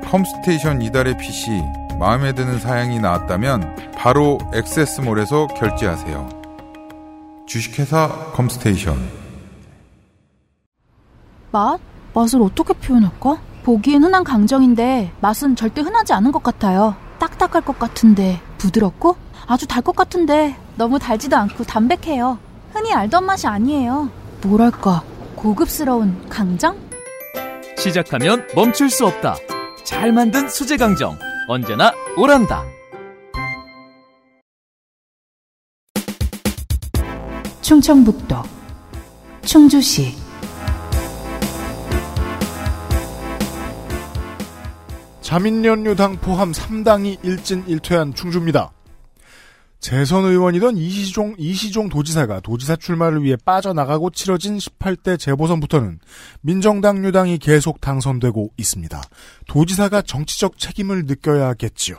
[0.03, 1.61] 컴스테이션 이달의 PC
[2.03, 6.27] 마음에 드는 사양이 나왔다면 바로 액세스몰에서 결제하세요.
[7.47, 8.97] 주식회사 컴스테이션
[11.51, 11.79] 맛?
[12.13, 13.37] 맛을 어떻게 표현할까?
[13.63, 16.93] 보기엔 흔한 강정인데 맛은 절대 흔하지 않은 것 같아요.
[17.19, 19.15] 딱딱할 것 같은데 부드럽고
[19.47, 22.37] 아주 달 것 같은데 너무 달지도 않고 담백해요.
[22.73, 24.09] 흔히 알던 맛이 아니에요.
[24.41, 25.03] 뭐랄까
[25.37, 26.75] 고급스러운 강정?
[27.77, 29.37] 시작하면 멈출 수 없다.
[29.85, 31.17] 잘 만든 수제 강정.
[31.47, 32.63] 언제나 오란다.
[37.61, 38.35] 충청북도
[39.41, 40.15] 충주시
[45.21, 48.71] 자민연유당 포함 3당이 일진 일퇴한 충주입니다.
[49.83, 55.99] 재선 의원이던 이시종, 이시종 도지사가 도지사 출마를 위해 빠져나가고 치러진 18대 재보선부터는
[56.39, 59.01] 민정당 유당이 계속 당선되고 있습니다.
[59.49, 61.97] 도지사가 정치적 책임을 느껴야겠지요.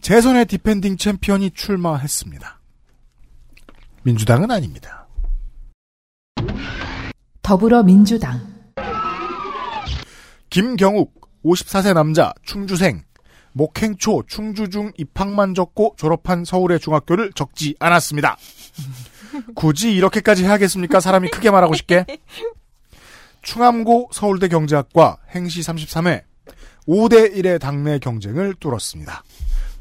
[0.00, 2.58] 재선의 디펜딩 챔피언이 출마했습니다.
[4.02, 5.06] 민주당은 아닙니다.
[7.42, 8.40] 더불어민주당
[10.50, 11.14] 김경욱
[11.44, 13.04] 54세 남자 충주생
[13.52, 18.36] 목행초 충주 중 입학만 적고 졸업한 서울의 중학교를 적지 않았습니다.
[19.54, 21.00] 굳이 이렇게까지 해야겠습니까?
[21.00, 22.04] 사람이 크게 말하고 싶게.
[23.42, 26.22] 충암고 서울대 경제학과 행시 33회
[26.86, 29.22] 5대 1의 당내 경쟁을 뚫었습니다.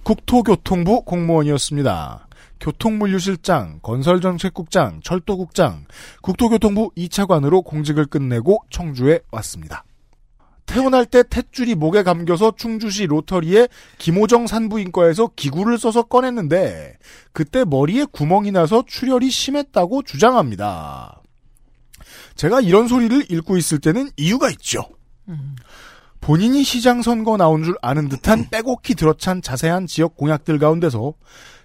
[0.03, 2.27] 국토교통부 공무원이었습니다.
[2.59, 5.85] 교통물류실장, 건설정책국장, 철도국장,
[6.21, 9.83] 국토교통부 2차관으로 공직을 끝내고 청주에 왔습니다.
[10.67, 13.67] 태어날 때 탯줄이 목에 감겨서 충주시 로터리에
[13.97, 16.97] 김호정 산부인과에서 기구를 써서 꺼냈는데
[17.31, 21.21] 그때 머리에 구멍이 나서 출혈이 심했다고 주장합니다.
[22.35, 24.87] 제가 이런 소리를 읽고 있을 때는 이유가 있죠.
[26.21, 31.13] 본인이 시장 선거 나온 줄 아는 듯한 빼곡히 들어찬 자세한 지역 공약들 가운데서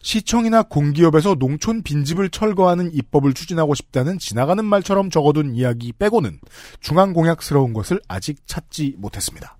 [0.02, 6.38] 시청이나 공기업에서 농촌 빈집을 철거하는 입법을 추진하고 싶다는 지나가는 말처럼 적어둔 이야기 빼고는
[6.80, 9.56] 중앙공약스러운 것을 아직 찾지 못했습니다.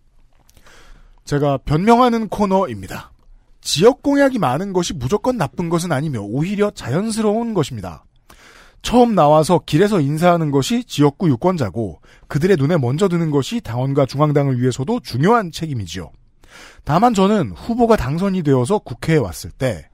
[1.24, 3.12] 제가 변명하는 코너입니다.
[3.60, 8.04] 지역 공약이 많은 것이 무조건 나쁜 것은 아니며 오히려 자연스러운 것입니다.
[8.82, 14.98] 처음 나와서 길에서 인사하는 것이 지역구 유권자고 그들의 눈에 먼저 드는 것이 당원과 중앙당을 위해서도
[15.00, 16.10] 중요한 책임이지요.
[16.84, 19.88] 다만 저는 후보가 당선이 되어서 국회에 왔을 때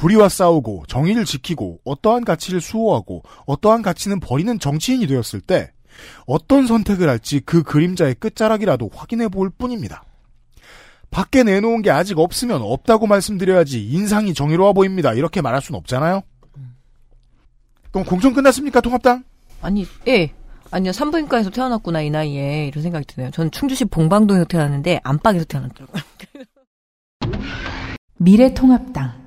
[0.00, 5.72] 불의와 싸우고 정의를 지키고 어떠한 가치를 수호하고 어떠한 가치는 버리는 정치인이 되었을 때
[6.26, 10.02] 어떤 선택을 할지 그 그림자의 끝자락이라도 확인해 볼 뿐입니다.
[11.10, 15.12] 밖에 내놓은 게 아직 없으면 없다고 말씀드려야지 인상이 정의로워 보입니다.
[15.12, 16.22] 이렇게 말할 수는 없잖아요.
[17.90, 19.24] 그럼 공천 끝났습니까, 통합당?
[19.60, 20.32] 아니, 예.
[20.70, 22.68] 아니요, 산부인과에서 태어났구나, 이 나이에.
[22.68, 23.32] 이런 생각이 드네요.
[23.32, 26.02] 저는 충주시 봉방동에서 태어났는데, 안팎에서 태어났더라고요.
[28.18, 29.19] 미래통합당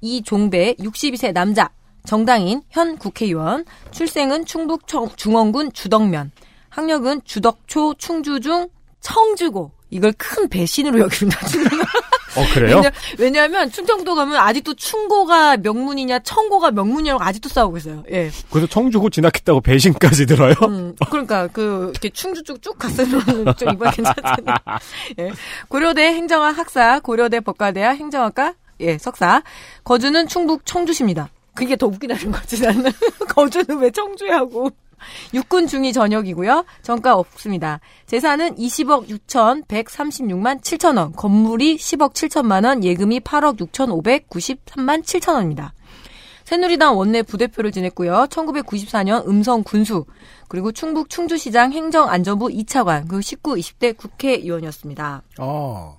[0.00, 1.70] 이종배 62세 남자
[2.04, 6.32] 정당인 현 국회의원 출생은 충북 청, 중원군 주덕면
[6.70, 8.68] 학력은 주덕초 충주중
[9.00, 11.38] 청주고 이걸 큰 배신으로 여깁니다.
[12.36, 12.82] 어, 그래요?
[13.18, 18.04] 왜냐, 하면 충청도 가면 아직도 충고가 명문이냐 청고가 명문이냐고 아직도 싸우고 있어요.
[18.10, 18.30] 예.
[18.50, 20.54] 그래서 청주고 진학했다고 배신까지 들어요?
[20.62, 23.22] 음, 그러니까 그 이렇게 충주 쭉쭉 갔으면
[23.56, 24.56] 좀 이번 괜찮잖아요.
[25.18, 25.32] 예.
[25.68, 29.42] 고려대 행정학 학사, 고려대 법과대학 행정학과 예 석사,
[29.84, 31.30] 거주는 충북 청주시입니다.
[31.54, 32.90] 그게 더 웃기다는 거지 나는
[33.28, 34.70] 거주는 왜 청주야고.
[35.34, 36.64] 육군 중위 전역이고요.
[36.82, 37.80] 전가 없습니다.
[38.06, 45.34] 재산은 20억 6천 136만 7천 원, 건물이 10억 7천만 원, 예금이 8억 6천 593만 7천
[45.34, 45.72] 원입니다.
[46.44, 48.26] 새누리당 원내 부대표를 지냈고요.
[48.30, 50.06] 1994년 음성 군수,
[50.48, 55.22] 그리고 충북 충주시장 행정안전부 2차관, 그리고 19, 20대 국회의원이었습니다.
[55.38, 55.97] 아.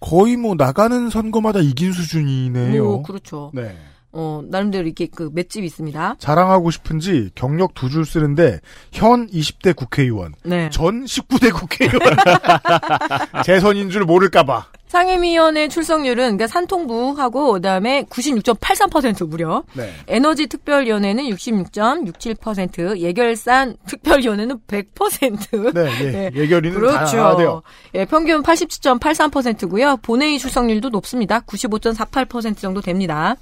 [0.00, 0.08] 네.
[0.08, 2.84] 거의 뭐 나가는 선거마다 이긴 수준이네요.
[2.84, 3.50] 뭐 그렇죠.
[3.54, 3.76] 네.
[4.18, 6.16] 어, 나름대로 이렇게 그 맷집이 있습니다.
[6.18, 8.60] 자랑하고 싶은지 경력 두 줄 쓰는데
[8.92, 10.70] 현 20대 국회의원, 네.
[10.70, 12.00] 전 19대 국회의원.
[13.44, 14.66] 재선인 줄 모를까봐.
[14.88, 19.64] 상임위원회 출석률은 그러니까 산통부하고 그다음에 96.83% 무려.
[19.74, 19.92] 네.
[20.06, 25.74] 에너지 특별위원회는 66.67%, 예결산 특별위원회는 100%.
[25.74, 26.10] 네, 예.
[26.12, 26.30] 네.
[26.34, 27.16] 예결위는 그렇죠.
[27.16, 27.62] 다 돼요.
[27.94, 29.98] 예, 평균 87.83%고요.
[30.02, 31.40] 본회의 출석률도 높습니다.
[31.40, 33.36] 95.48% 정도 됩니다.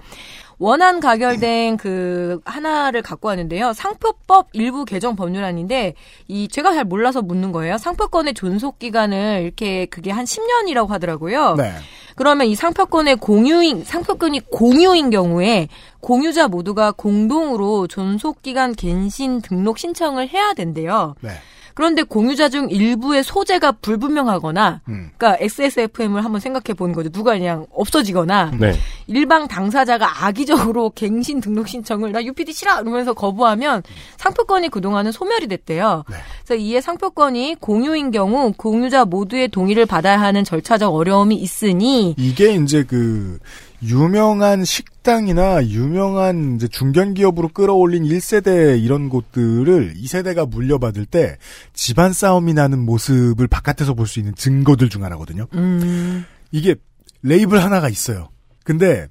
[0.59, 3.73] 원안 가결된 그 하나를 갖고 왔는데요.
[3.73, 5.95] 상표법 일부 개정 법률안인데
[6.29, 7.79] 이 제가 잘 몰라서 묻는 거예요.
[7.79, 11.55] 상표권의 존속 기간을 이렇게 그게 한 10년이라고 하더라고요.
[11.57, 11.73] 네.
[12.17, 15.69] 그러면 이 상표권의 공유인 상표권이 공유인 경우에
[16.01, 21.15] 공유자 모두가 공동으로 존속 기간 갱신 등록 신청을 해야 된대요.
[21.21, 21.31] 네.
[21.75, 25.11] 그런데 공유자 중 일부의 소재가 불분명하거나, 음.
[25.17, 27.11] 그러니까 XSFM을 한번 생각해 보는 거죠.
[27.11, 28.75] 누가 그냥 없어지거나, 네.
[29.07, 33.83] 일방 당사자가 악의적으로 갱신 등록 신청을 나 UPD 싫어 이러면서 거부하면
[34.17, 36.05] 상표권이 그동안은 소멸이 됐대요.
[36.09, 36.17] 네.
[36.45, 42.85] 그래서 이에 상표권이 공유인 경우 공유자 모두의 동의를 받아야 하는 절차적 어려움이 있으니 이게 이제
[42.85, 43.39] 그
[43.85, 51.37] 유명한 식당이나 유명한 이제 중견 기업으로 끌어올린 1세대 이런 곳들을 2세대가 물려받을 때
[51.75, 55.47] 집안 싸움이 나는 모습을 바깥에서 볼 수 있는 증거들 중 하나거든요.
[55.55, 56.75] 음, 이게
[57.23, 58.29] 레이블 하나가 있어요.
[58.65, 59.07] 근데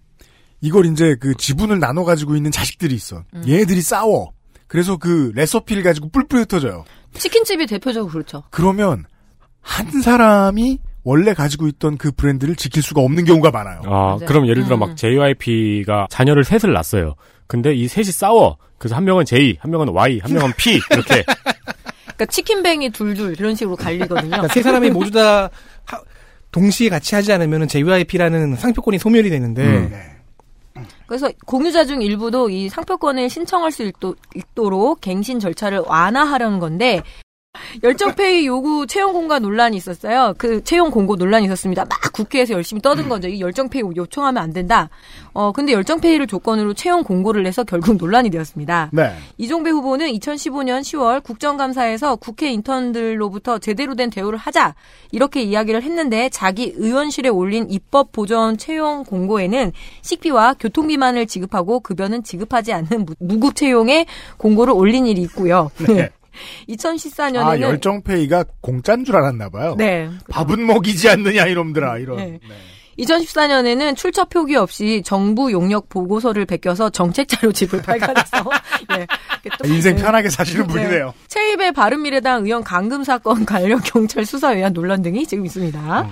[0.62, 3.24] 이걸 이제 그 지분을 나눠 가지고 있는 자식들이 있어.
[3.48, 4.32] 얘네들이 싸워.
[4.68, 6.86] 그래서 그 레시피를 가지고 뿔뿔이 흩어져요.
[7.18, 8.44] 치킨집이 대표적으로 그렇죠.
[8.50, 9.04] 그러면
[9.62, 13.82] 한 사람이 원래 가지고 있던 그 브랜드를 지킬 수가 없는 경우가 많아요.
[13.86, 14.20] 아, 맞아요.
[14.26, 14.80] 그럼 예를 들어 음.
[14.80, 17.16] 막 JYP가 자녀를 셋을 낳았어요.
[17.48, 18.58] 근데 이 셋이 싸워.
[18.78, 21.24] 그래서 한 명은 J, 한 명은 Y, 한 명은 P 이렇게
[22.04, 24.30] 그러니까 치킨뱅이 둘둘 이런 식으로 갈리거든요.
[24.30, 25.50] 그러니까 세 사람이 모두 다
[25.86, 26.02] 하-
[26.52, 30.84] 동시에 같이 하지 않으면 JYP라는 상표권이 소멸이 되는데 음.
[31.06, 37.02] 그래서 공유자 중 일부도 이 상표권을 신청할 수 있도, 있도록 갱신 절차를 완화하려는 건데
[37.84, 40.34] 열정페이 요구 채용 공고 논란이 있었어요.
[40.38, 41.86] 그 채용 공고 논란이 있었습니다.
[41.86, 43.28] 막 국회에서 열심히 떠든 거죠.
[43.28, 44.90] 이 열정페이 요청하면 안 된다.
[45.34, 48.90] 어 근데 열정페이를 조건으로 채용 공고를 내서 결국 논란이 되었습니다.
[48.94, 49.12] 네.
[49.38, 54.76] 이종배 후보는 2015년 10월 국정감사에서 국회 인턴들로부터 제대로 된 대우를 하자
[55.12, 59.72] 이렇게 이야기를 했는데 자기 의원실에 올린 입법 보전 채용 공고에는
[60.02, 64.06] 식비와 교통비만을 지급하고 급여는 지급하지 않는 무- 무급 채용의
[64.38, 65.72] 공고를 올린 일이 있고요.
[65.88, 66.10] 네.
[66.70, 69.76] 2014년에는 아, 열정페이가 공짜인 줄 알았나 봐요.
[69.78, 70.10] 네.
[70.30, 72.18] 밥은 먹이지 않느냐 이놈들아 이런.
[72.18, 72.40] 네.
[73.00, 78.38] 2014년에는 출처 표기 없이 정부 용역 보고서를 베껴서 정책 자료 집을 발간해서
[79.00, 79.08] 예,
[79.58, 80.04] 또- 인생 네.
[80.04, 81.12] 편하게 사시는 분이네요.
[81.28, 86.08] 최입의 바른미래당 의원 감금 사건 관련 경찰 수사에 의한 논란 등이 지금 있습니다.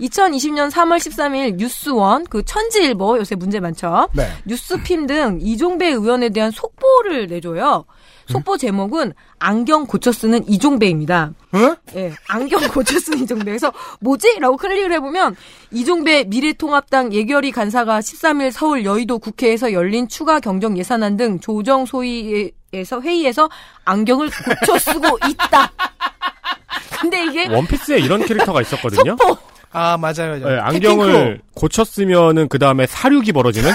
[0.00, 4.08] 2020년 3월 13일 뉴스원 그 천지일보 요새 문제 많죠.
[4.14, 4.28] 네.
[4.46, 7.84] 뉴스핌 등 이종배 의원에 대한 속보를 내줘요.
[8.30, 11.32] 속보 제목은 안경 고쳐 쓰는 이종배입니다.
[11.52, 11.76] 어?
[11.96, 14.38] 예, 안경 고쳐 쓰는 이종배에서 뭐지?
[14.40, 15.36] 라고 클릭을 해보면
[15.72, 23.00] 이종배 미래통합당 예결위 간사가 13일 서울 여의도 국회에서 열린 추가 경정 예산안 등 조정 소위에서
[23.02, 23.48] 회의에서
[23.84, 24.30] 안경을
[24.60, 25.72] 고쳐 쓰고 있다.
[27.00, 29.16] 근데 이게 원피스에 이런 캐릭터가 있었거든요.
[29.18, 29.38] 속보
[29.72, 30.40] 아 맞아요.
[30.40, 30.48] 맞아요.
[30.48, 33.70] 네, 안경을 고쳤으면은 그 다음에 살육이 벌어지는.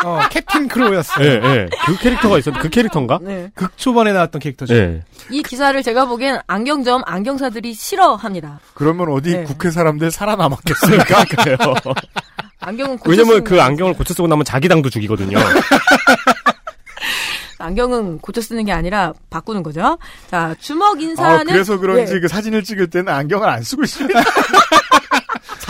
[0.00, 0.16] 캡틴 크로우.
[0.16, 1.26] 어, 캡틴 크로우였어요.
[1.26, 1.68] 예, 예.
[1.86, 2.52] 그 캐릭터가 있었.
[2.58, 3.18] 그 캐릭터인가?
[3.22, 3.50] 네.
[3.54, 4.74] 극 초반에 나왔던 캐릭터죠.
[4.74, 5.02] 예.
[5.30, 8.60] 이 기사를 제가 보기엔 안경점 안경사들이 싫어합니다.
[8.74, 9.44] 그러면 어디 네.
[9.44, 11.24] 국회 사람들 살아남았겠습니까?
[11.36, 11.56] 그래요.
[12.60, 15.38] 안경은 고쳐 왜냐면 쓰는 그게 안경을 고쳐 쓰고 나면 자기 당도 죽이거든요.
[17.58, 19.98] 안경은 고쳐 쓰는 게 아니라 바꾸는 거죠.
[20.30, 22.20] 자, 주먹 아, 인사는 그래서 그런지 예.
[22.20, 24.18] 그 사진을 찍을 때는 안경을 안 쓰고 있습니다.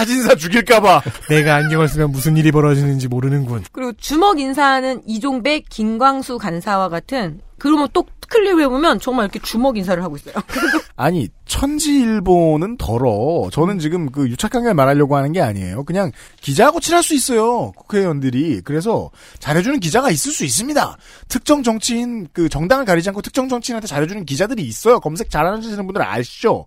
[0.01, 1.03] 사진사 죽일까봐.
[1.29, 3.65] 내가 안경을 쓰면 무슨 일이 벌어지는지 모르는군.
[3.71, 10.03] 그리고 주먹 인사는 이종배, 김광수 간사와 같은 그러면 또 클릭을 해보면 정말 이렇게 주먹 인사를
[10.03, 10.35] 하고 있어요.
[10.97, 13.51] 아니 천지일보는 덜어.
[13.53, 15.85] 저는 지금 그 유착관계를 말하려고 하는 게 아니에요.
[15.85, 17.73] 그냥 기자하고 친할 수 있어요.
[17.73, 18.63] 국회의원들이.
[18.65, 19.11] 그래서
[19.41, 20.97] 잘해주는 기자가 있을 수 있습니다.
[21.29, 24.99] 특정 정치인 그 정당을 가리지 않고 특정 정치인한테 잘해주는 기자들이 있어요.
[25.01, 26.65] 검색 잘하시는 분들 아시죠?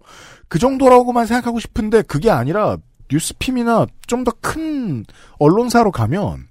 [0.50, 2.78] 그 정도라고만 생각하고 싶은데 그게 아니라
[3.14, 5.06] 뉴스핌이나 좀 더 큰
[5.40, 6.48] 언론사로 가면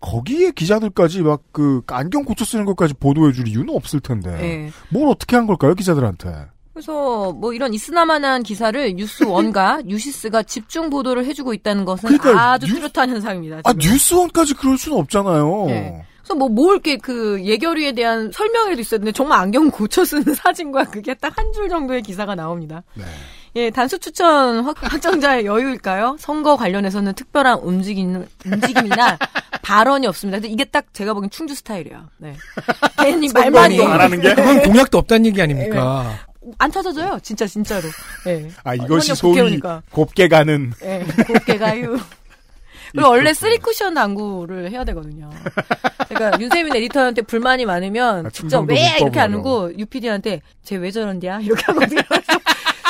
[0.00, 4.70] 거기에 기자들까지 막 그 안경 고쳐 쓰는 것까지 보도해줄 이유는 없을 텐데 네.
[4.90, 6.46] 뭘 어떻게 한 걸까요 기자들한테?
[6.74, 12.36] 그래서 뭐 이런 있으나마나한 기사를 뉴스원과 뉴시스가 집중 보도를 해주고 있다는 것은 그러니까요.
[12.36, 13.60] 아주 뉴- 뚜렷한 현상입니다.
[13.64, 13.78] 아 지금.
[13.92, 15.64] 뉴스원까지 그럴 수는 없잖아요.
[15.68, 16.04] 네.
[16.18, 21.14] 그래서 뭐, 뭐 이렇게 그 예결위에 대한 설명회도 있었는데 정말 안경 고쳐 쓰는 사진과 그게
[21.14, 22.82] 딱 한 줄 정도의 기사가 나옵니다.
[22.94, 23.04] 네.
[23.56, 26.16] 예, 단수 추천 확, 확정자의 여유일까요?
[26.18, 29.18] 선거 관련해서는 특별한 움직임, 움직임이나
[29.62, 30.36] 발언이 없습니다.
[30.38, 32.04] 근데 이게 딱 제가 보기엔 충주 스타일이에요.
[32.18, 32.34] 네.
[32.98, 34.34] 괜히 말만 선거도 안 하는 게?
[34.34, 36.18] 그건 공약도 없다는 얘기 아닙니까?
[36.58, 37.18] 안 찾아져요.
[37.22, 37.88] 진짜 진짜로.
[38.28, 38.48] 예.
[38.62, 39.82] 아 이것이 워낙 소위 국회의원이니까.
[39.90, 41.96] 곱게 가는 예, 곱게 가요.
[42.92, 45.28] 그리고 원래 쓰리 쿠션 당구를 해야 되거든요.
[46.08, 49.32] 그러니까 윤세민 에디터한테 불만이 많으면 아, 진짜 왜못 이렇게 안.
[49.34, 52.00] 하고 유피디한테 쟤 왜 저런데야 이렇게 하거든요.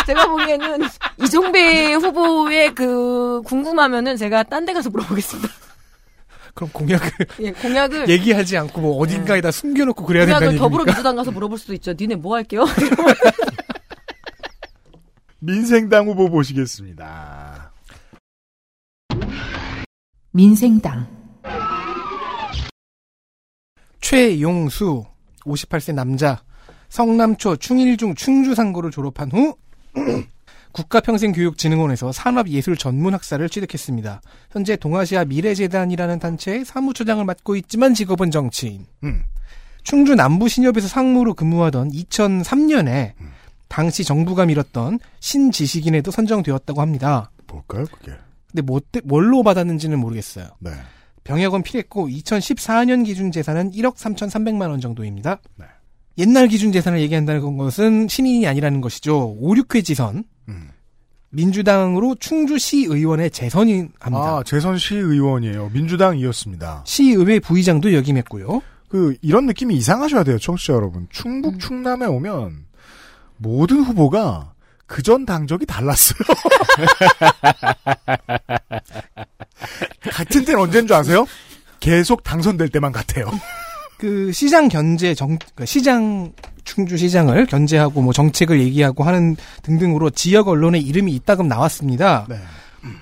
[0.06, 0.80] 제가 보기에는
[1.22, 5.48] 이종배 후보의 그 궁금하면은 제가 딴 데 가서 물어보겠습니다.
[6.54, 7.10] 그럼 공약을
[7.40, 10.64] 예, 공약을 얘기하지 않고 뭐 어딘가에다 숨겨놓고 그래야 된다는 공약을 얘기입니까?
[10.64, 11.92] 더불어민주당 가서 물어볼 수도 있죠.
[11.98, 12.64] 니네 뭐 할게요?
[15.38, 17.72] 민생당 후보 보시겠습니다.
[20.32, 21.06] 민생당
[24.00, 25.04] 최용수
[25.44, 26.42] 58세 남자
[26.88, 29.56] 성남초 충일중 충주상고를 졸업한 후
[30.72, 34.20] 국가평생교육진흥원에서 산업예술 전문 학사를 취득했습니다.
[34.50, 38.86] 현재 동아시아 미래재단이라는 단체의 사무처장을 맡고 있지만 직업은 정치인.
[39.04, 39.22] 음.
[39.82, 43.12] 충주 남부신협에서 상무로 근무하던 2003년에
[43.68, 47.30] 당시 정부가 밀었던 신지식인에도 선정되었다고 합니다.
[47.46, 48.12] 뭘까요 그게?
[48.50, 50.48] 근데 뭐, 때- 뭘로 받았는지는 모르겠어요.
[50.60, 50.70] 네.
[51.24, 55.38] 병역은 필했고 2014년 기준 재산은 1억 3,300만 원 정도입니다.
[55.56, 55.66] 네.
[56.18, 59.34] 옛날 기준 재산을 얘기한다는 것은 신인이 아니라는 것이죠.
[59.38, 60.24] 5, 6회 지선.
[60.48, 60.70] 음.
[61.30, 64.38] 민주당으로 충주시 의원에 재선이 합니다.
[64.38, 65.70] 아 재선시 의원이에요.
[65.74, 66.84] 민주당이었습니다.
[66.86, 68.62] 시의회 부의장도 역임했고요.
[68.88, 71.06] 그 이런 느낌이 이상하셔야 돼요, 청취자 여러분.
[71.10, 71.58] 충북 음.
[71.58, 72.64] 충남에 오면
[73.36, 74.54] 모든 후보가
[74.86, 76.18] 그 전 당적이 달랐어요.
[80.10, 81.26] 같은 때는 언제인 줄 아세요?
[81.80, 83.26] 계속 당선될 때만 같아요.
[83.98, 86.32] 그 시장 견제 정그 시장
[86.64, 92.26] 충주 시장을 견제하고 뭐 정책을 얘기하고 하는 등등으로 지역 언론에 이름이 이따금 나왔습니다.
[92.28, 92.36] 네.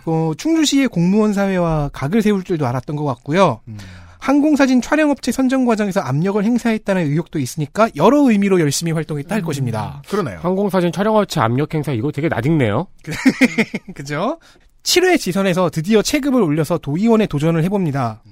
[0.07, 3.61] 어, 충주시의 공무원 사회와 각을 세울 줄도 알았던 것 같고요.
[3.69, 3.77] 음.
[4.19, 10.01] 항공사진 촬영업체 선정 과정에서 압력을 행사했다는 의혹도 있으니까 여러 의미로 열심히 활동했다 할 것입니다.
[10.09, 10.39] 그러네요.
[10.41, 12.87] 항공사진 촬영업체 압력 행사 이거 되게 낯익네요.
[13.95, 14.39] 그죠?
[14.83, 18.23] 7회 지선에서 드디어 체급을 올려서 도의원에 도전을 해봅니다.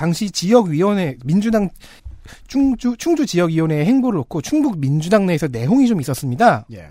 [0.00, 1.68] 당시 지역위원회, 민주당
[2.48, 6.64] 충주, 충주 지역위원회의 행보를 놓고 충북 민주당 내에서 내홍이 좀 있었습니다.
[6.72, 6.86] 예.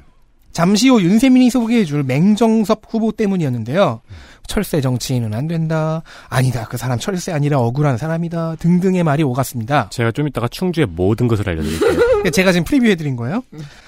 [0.51, 4.01] 잠시 후 윤세민이 소개해줄 맹정섭 후보 때문이었는데요.
[4.45, 6.03] 철새 정치인은 안 된다.
[6.27, 6.67] 아니다.
[6.69, 8.57] 그 사람 철새 아니라 억울한 사람이다.
[8.57, 9.89] 등등의 말이 오갔습니다.
[9.89, 11.97] 제가 좀 이따가 충주의 모든 것을 알려드릴게요.
[11.97, 13.41] 그러니까 제가 지금 프리뷰해드린 거예요.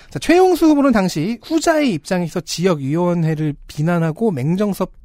[0.10, 5.01] 자, 최용수 후보는 당시 후자의 입장에서 지역위원회를 비난하고 맹정섭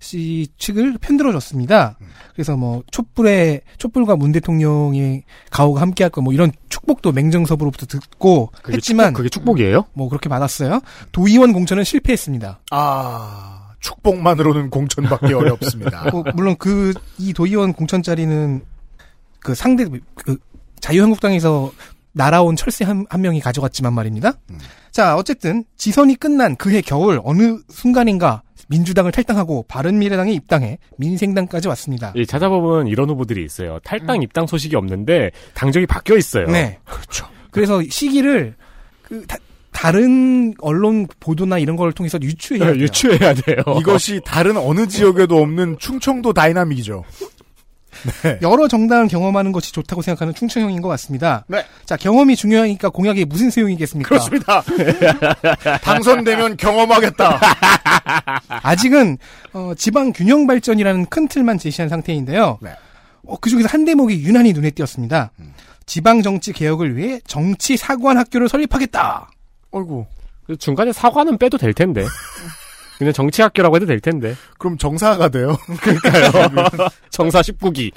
[0.00, 1.98] 씨 측을 편들어줬습니다.
[2.32, 9.06] 그래서 뭐 촛불에 촛불과 문 대통령의 가오가 함께할 거뭐 이런 축복도 맹정섭으로부터 듣고 그게 했지만
[9.08, 9.84] 축복, 그게 축복이에요?
[9.94, 10.80] 뭐 그렇게 받았어요.
[11.12, 12.60] 도의원 공천은 실패했습니다.
[12.70, 16.10] 아 축복만으로는 공천받기 어렵습니다.
[16.12, 18.62] 뭐 물론 그 이 도의원 공천 자리는
[19.40, 19.84] 그 상대
[20.14, 20.36] 그
[20.80, 21.72] 자유한국당에서
[22.12, 24.32] 날아온 철새 한, 한 명이 가져갔지만 말입니다.
[24.50, 24.58] 음.
[24.90, 32.12] 자 어쨌든 지선이 끝난 그해 겨울 어느 순간인가 민주당을 탈당하고 바른미래당에 입당해 민생당까지 왔습니다.
[32.16, 33.78] 이 찾아보면 이런 후보들이 있어요.
[33.82, 36.46] 탈당 입당 소식이 없는데 당적이 바뀌어 있어요.
[36.46, 37.26] 네, 그렇죠.
[37.50, 38.54] 그래서 시기를
[39.02, 39.36] 그 다,
[39.72, 42.74] 다른 언론 보도나 이런 걸 통해서 유추해야 돼요.
[42.74, 43.56] 네, 유추해야 돼요.
[43.78, 47.04] 이것이 다른 어느 지역에도 없는 충청도 다이나믹이죠.
[48.42, 51.44] 여러 정당을 경험하는 것이 좋다고 생각하는 충청형인 것 같습니다.
[51.48, 51.64] 네.
[51.84, 54.08] 자 경험이 중요하니까 공약이 무슨 소용이겠습니까?
[54.08, 54.62] 그렇습니다.
[55.82, 57.40] 당선되면 경험하겠다.
[58.62, 59.18] 아직은
[59.52, 62.58] 어, 지방 균형 발전이라는 큰 틀만 제시한 상태인데요.
[62.60, 62.70] 네.
[63.26, 65.30] 어, 그 중에서 한 대목이 유난히 눈에 띄었습니다.
[65.40, 65.54] 음.
[65.86, 69.30] 지방 정치 개혁을 위해 정치 사관 학교를 설립하겠다.
[69.70, 70.06] 어이구.
[70.58, 72.04] 중간에 사과는 빼도 될 텐데.
[72.98, 74.34] 그냥 정치학교라고 해도 될 텐데.
[74.58, 75.56] 그럼 정사가 돼요.
[77.10, 77.92] 정사 19기.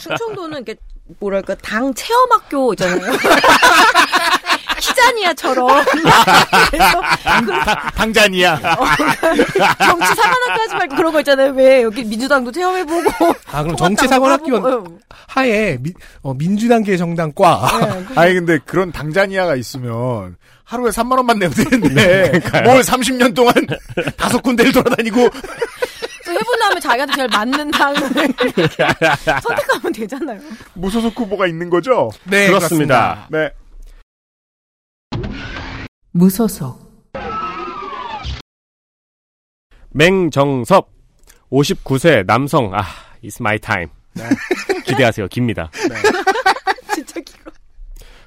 [0.00, 0.74] 충청도는 이렇게
[1.20, 3.12] 뭐랄까 당 체험학교 있잖아요.
[4.80, 5.66] 키자니아처럼
[6.70, 7.00] 그래서
[7.96, 8.56] 당자니야.
[9.78, 11.52] 정치 사관학교 하지 말고 그런 거 있잖아요.
[11.52, 14.98] 왜 여기 민주당도 체험해보고 아, 그럼 정치 사관학교 해보고.
[15.28, 15.92] 하에 미-
[16.22, 17.68] 어, 민주당계 정당과.
[18.14, 23.52] 아니 근데 그런 당자니아가 있으면 하루에 3만 원만 내면 되는데 뭘 30년 동안
[24.16, 25.28] 다섯 군데를 돌아다니고
[26.26, 27.96] 또 해본 다음에 자기한테 제일 맞는 당을
[29.42, 30.40] 선택하면 되잖아요.
[30.74, 32.10] 무소속 후보가 있는 거죠?
[32.24, 33.28] 네, 그렇습니다.
[33.30, 33.50] 네.
[36.12, 36.82] 무소속
[39.90, 40.88] 맹정섭
[41.52, 42.82] 59세 남성 아
[43.22, 43.88] it's my time
[44.84, 45.94] 기대하세요 깁니다 길어.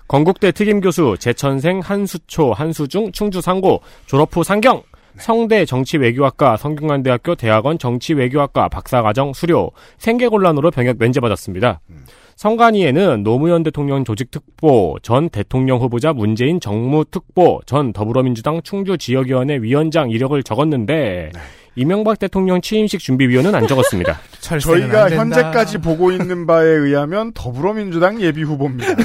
[0.07, 4.81] 건국대 특임 교수 재천생 한수초 한수중 충주 상고 졸업 후 상경
[5.17, 11.81] 성대 정치외교학과 성균관대학교 대학원 정치외교학과 박사과정 수료 생계곤란으로 병역 면제받았습니다.
[12.35, 21.31] 성관위에는 노무현 대통령 조직특보, 전 대통령 후보자 문재인 정무특보, 전 더불어민주당 충주지역위원회 위원장 이력을 적었는데
[21.77, 24.19] 이명박 대통령 취임식 준비위원은 안 적었습니다.
[24.41, 25.13] 저희가 안.
[25.13, 28.95] 현재까지 보고 있는 바에 의하면 더불어민주당 예비 후보입니다.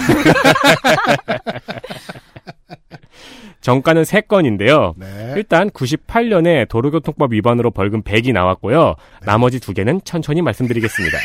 [3.60, 4.94] 정가는 3건인데요.
[4.96, 5.34] 네.
[5.36, 8.96] 일단 98년에 도로교통법 위반으로 벌금 100이 나왔고요.
[9.24, 11.18] 나머지 두 개는 천천히 말씀드리겠습니다.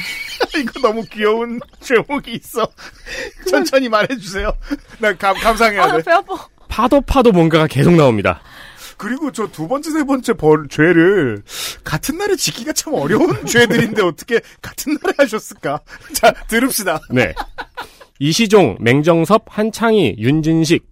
[0.58, 2.66] 이거 너무 귀여운 제목이 있어.
[3.48, 4.50] 천천히 말해주세요.
[5.00, 6.02] 나 감, 감상해야 아, 돼.
[6.02, 6.48] 배 아파.
[6.66, 8.40] 파도 파도 뭔가가 계속 나옵니다.
[8.96, 11.42] 그리고 저 두 번째, 세 번째 벌, 죄를
[11.84, 15.80] 같은 날에 짓기가 참 어려운 죄들인데 어떻게 같은 날에 하셨을까?
[16.14, 17.00] 자, 들읍시다.
[17.10, 17.34] 네.
[18.18, 20.84] 이시종, 맹정섭, 한창희, 윤진식,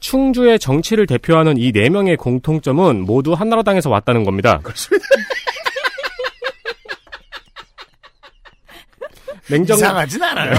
[0.00, 4.60] 충주의 정치를 대표하는 이 네 명의 공통점은 모두 한나라당에서 왔다는 겁니다.
[9.52, 10.54] 맹정, 이상하진 않아요.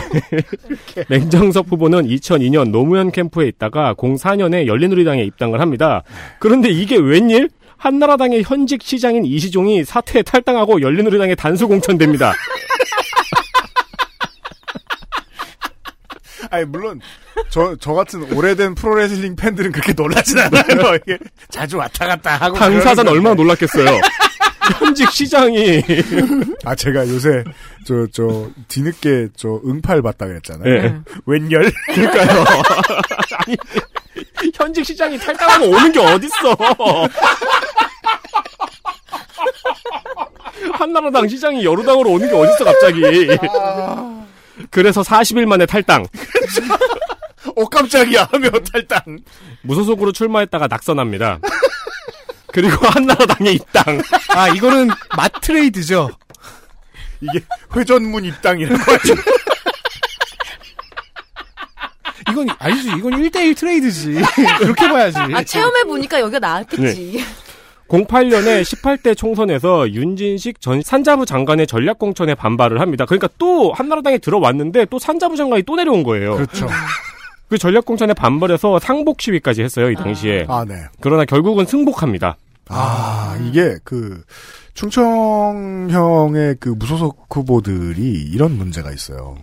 [1.10, 6.04] 맹정섭 후보는 2002년 노무현 캠프에 있다가 04년에 열린우리당에 입당을 합니다.
[6.40, 7.50] 그런데 이게 웬일?
[7.78, 12.34] 한나라당의 현직 시장인 이시종이 사퇴에 탈당하고 열린우리당에 단수 공천됩니다.
[16.50, 17.02] 아니, 물론,
[17.50, 20.96] 저, 저 같은 오래된 프로레슬링 팬들은 그렇게 놀라진 않아요.
[20.96, 21.18] 이게
[21.50, 22.58] 자주 왔다 갔다 하고.
[22.58, 23.36] 당사자는 얼마나.
[23.36, 24.00] 놀랐겠어요.
[24.80, 25.84] 현직 시장이
[26.66, 27.44] 아, 제가 요새,
[27.86, 30.74] 저, 저, 뒤늦게, 저, 응팔 받다 그랬잖아요.
[30.74, 30.96] 예.
[31.26, 31.72] 웬열?
[31.94, 32.46] 그러니까요.
[33.38, 33.58] 아니,
[34.54, 36.56] 현직 시장이 탈당하고 오는 게 어딨어.
[40.74, 43.02] 한나라당 시장이 여루당으로 오는 게 어딨어, 갑자기.
[44.70, 46.06] 그래서 40일 만에 탈당.
[47.56, 48.30] 어, 깜짝이야.
[48.32, 49.20] 하며 탈당.
[49.64, 51.40] 무소속으로 출마했다가 낙선합니다.
[52.54, 53.84] 그리고 한나라당에 입당.
[54.30, 56.12] 아, 이거는 마트레이드죠.
[57.20, 57.42] 이게
[57.76, 59.16] 회전문 입당이라는 거죠.
[62.30, 62.90] 이건 아니지.
[62.98, 64.22] 이건 1대1 트레이드지.
[64.60, 65.18] 그렇게 봐야지.
[65.18, 67.24] 아, 체험해 보니까 여기가 나았겠지.
[67.90, 73.06] 08년에 18대 총선에서 윤진식 전 산자부 장관의 전략공천에 반발을 합니다.
[73.06, 76.36] 그러니까 또 한나라당에 들어왔는데 또 산자부 장관이 또 내려온 거예요.
[76.36, 76.68] 그렇죠.
[77.50, 80.46] 그 전략공천에 반발해서 상복 시위까지 했어요, 이 당시에.
[80.48, 80.76] 아, 네.
[81.02, 82.38] 그러나 결국은 승복합니다.
[82.70, 84.24] 아, 이게 그
[84.74, 89.36] 충청형의 그 무소속 후보들이 이런 문제가 있어요.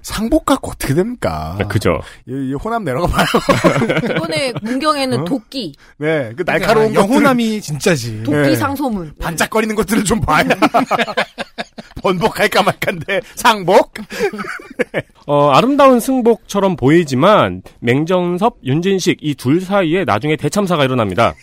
[0.00, 1.56] 상복 갖고 어떻게 됩니까?
[1.58, 2.00] 네, 그죠.
[2.26, 3.26] 이, 이 호남 내려가 봐요.
[4.16, 5.24] 이번에 문경에는 어?
[5.24, 8.22] 도끼, 네, 그 날카로운 그러니까 것들, 영호남이 진짜지.
[8.22, 8.56] 도끼 네.
[8.56, 9.14] 상소문.
[9.20, 10.44] 반짝거리는 것들을 좀 봐야
[12.02, 13.94] 번복할까 말까인데 상복?
[15.26, 21.34] 어, 아름다운 승복처럼 보이지만 맹정섭, 윤진식 이 둘 사이에 나중에 대참사가 일어납니다.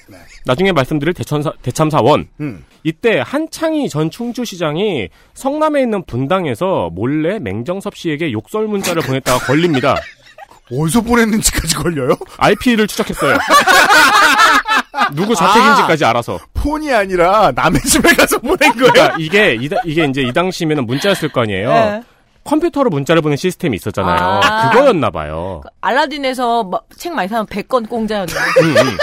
[0.46, 2.28] 나중에 말씀드릴 대천사, 대참사 원.
[2.42, 2.66] 음.
[2.84, 9.96] 이때 한창희 전 충주시장이 성남에 있는 분당에서 몰래 맹정섭 씨에게 욕설 문자를 보냈다가 걸립니다.
[10.72, 12.16] 어디서 보냈는지까지 걸려요?
[12.38, 13.38] IP를 추적했어요.
[15.14, 16.40] 누구 자택인지까지 알아서.
[16.54, 18.92] 폰이 아니라 남의 집에 가서 보낸 거예요.
[18.92, 21.70] 그러니까 이게 이, 게 이제 이 당시면은 문자였을 거 아니에요.
[21.70, 22.04] 네.
[22.44, 24.42] 컴퓨터로 문자를 보낸 시스템이 있었잖아요.
[24.44, 24.70] 아.
[24.70, 25.62] 그거였나 봐요.
[25.82, 28.40] 알라딘에서 막책 많이 사면 100건 공짜였는데.
[28.62, 28.98] 음, 음.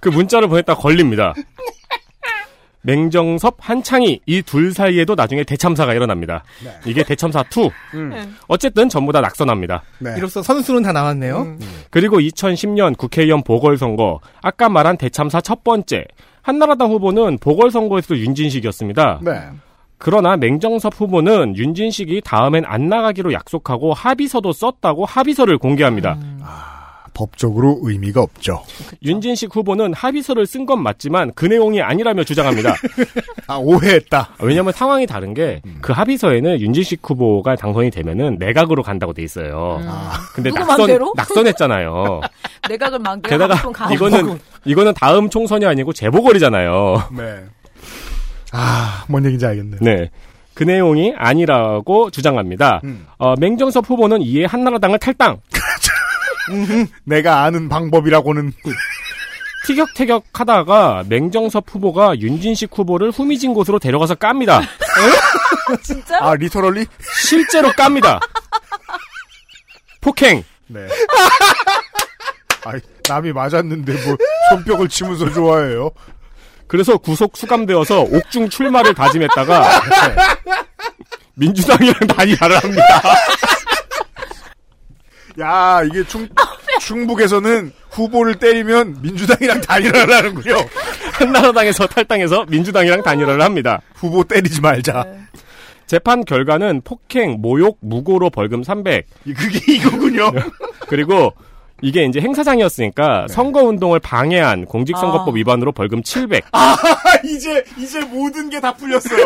[0.00, 1.34] 그 문자를 보냈다 걸립니다.
[2.82, 6.44] 맹정섭, 한창희 이 둘 사이에도 나중에 대참사가 일어납니다.
[6.86, 7.70] 이게 대참사 2.
[7.94, 8.36] 음.
[8.46, 9.82] 어쨌든 전부 다 낙선합니다.
[9.98, 10.14] 네.
[10.16, 11.56] 이로써 선수는 다 나왔네요.
[11.90, 16.04] 그리고 2010년 국회의원 보궐선거 아까 말한 대참사 첫 번째
[16.42, 19.20] 한나라당 후보는 보궐선거에서도 윤진식이었습니다.
[19.22, 19.32] 네.
[19.98, 26.16] 그러나 맹정섭 후보는 윤진식이 다음엔 안 나가기로 약속하고 합의서도 썼다고 합의서를 공개합니다.
[27.18, 28.62] 법적으로 의미가 없죠.
[29.02, 32.74] 윤진식 후보는 합의서를 쓴 건 맞지만 그 내용이 아니라며 주장합니다.
[33.48, 34.36] 아, 오해했다.
[34.40, 39.80] 왜냐하면 상황이 다른 게 그 합의서에는 윤진식 후보가 당선이 되면은 내각으로 간다고 돼 있어요.
[40.34, 41.12] 근데 누구 낙선 맘대로?
[41.16, 42.20] 낙선했잖아요.
[42.70, 43.92] 내각을 막 내가 게다가 가.
[43.92, 47.08] 이거는 이거는 다음 총선이 아니고 재보궐이잖아요.
[47.16, 47.44] 네.
[48.52, 49.76] 아, 뭔 얘기인지 알겠네.
[49.80, 50.10] 네.
[50.54, 52.80] 그 내용이 아니라고 주장합니다.
[52.84, 53.06] 음.
[53.18, 55.38] 어, 맹정섭 후보는 이에 한나라당을 탈당.
[57.04, 58.52] 내가 아는 방법이라고는
[59.66, 64.62] 티격태격 하다가 맹정섭 후보가 윤진식 후보를 후미진 곳으로 데려가서 깝니다.
[65.82, 66.16] 진짜?
[66.20, 66.86] 아 리터럴리
[67.22, 68.18] 실제로 깝니다.
[70.00, 70.42] 폭행.
[70.68, 70.80] 네.
[72.64, 72.72] 아
[73.08, 74.16] 남이 맞았는데 뭐
[74.50, 75.90] 손뼉을 치면서 좋아해요.
[76.66, 79.82] 그래서 구속 수감되어서 옥중 출마를 다짐했다가
[81.34, 83.02] 민주당이랑 단일화를 합니다.
[85.40, 86.28] 야 이게 충
[86.80, 90.54] 충북에서는 후보를 때리면 민주당이랑 단일화를 하는군요.
[91.14, 93.80] 한나라당에서 탈당해서 민주당이랑 단일화를 합니다.
[93.94, 95.04] 후보 때리지 말자.
[95.86, 99.06] 재판 결과는 폭행, 모욕, 무고로 벌금 300.
[99.24, 100.30] 그게 이거군요.
[100.88, 101.32] 그리고
[101.80, 105.32] 이게 이제 행사장이었으니까 선거운동을 방해한 공직선거법 아.
[105.34, 106.44] 위반으로 벌금 700.
[106.52, 106.76] 아
[107.24, 109.24] 이제 이제 모든 게 다 풀렸어요.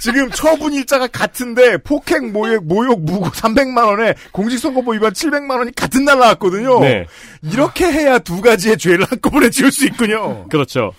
[0.00, 6.04] 지금 처분 일자가 같은데 폭행 모욕 모욕 무고 300만 원에 공직선거법 위반 700만 원이 같은
[6.04, 6.80] 날 나왔거든요.
[6.80, 7.06] 네.
[7.42, 10.48] 이렇게 해야 두 가지의 죄를 한꺼번에 지을 수 있군요.
[10.48, 10.92] 그렇죠.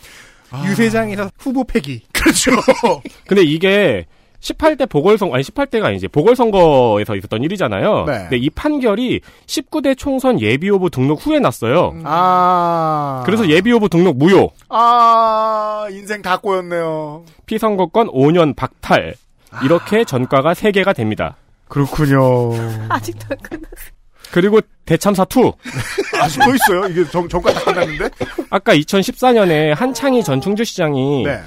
[0.65, 2.03] 유세장에서 후보 폐기.
[2.13, 2.51] 그렇죠.
[3.25, 4.05] 근데 이게
[4.41, 8.05] 18대 보궐선거, 아니 18대가 아니지, 보궐선거에서 있었던 일이잖아요.
[8.05, 8.17] 네.
[8.23, 11.93] 근데 이 판결이 19대 총선 예비후보 등록 후에 났어요.
[12.03, 13.23] 아.
[13.25, 14.51] 그래서 예비후보 등록 무효.
[14.69, 17.23] 아, 인생 다 꼬였네요.
[17.45, 19.13] 피선거권 5년 박탈.
[19.63, 21.35] 이렇게 전과가 3개가 됩니다.
[21.67, 22.51] 그렇군요.
[22.89, 23.91] 아직도 안 끝났어.
[24.31, 25.51] 그리고 대참사 2.
[26.21, 26.87] 아직 더 있어요?
[26.89, 28.09] 이게 정, 정가 다 끝났는데?
[28.49, 31.41] 아까 2014년에 한창희 전 충주시장이 네.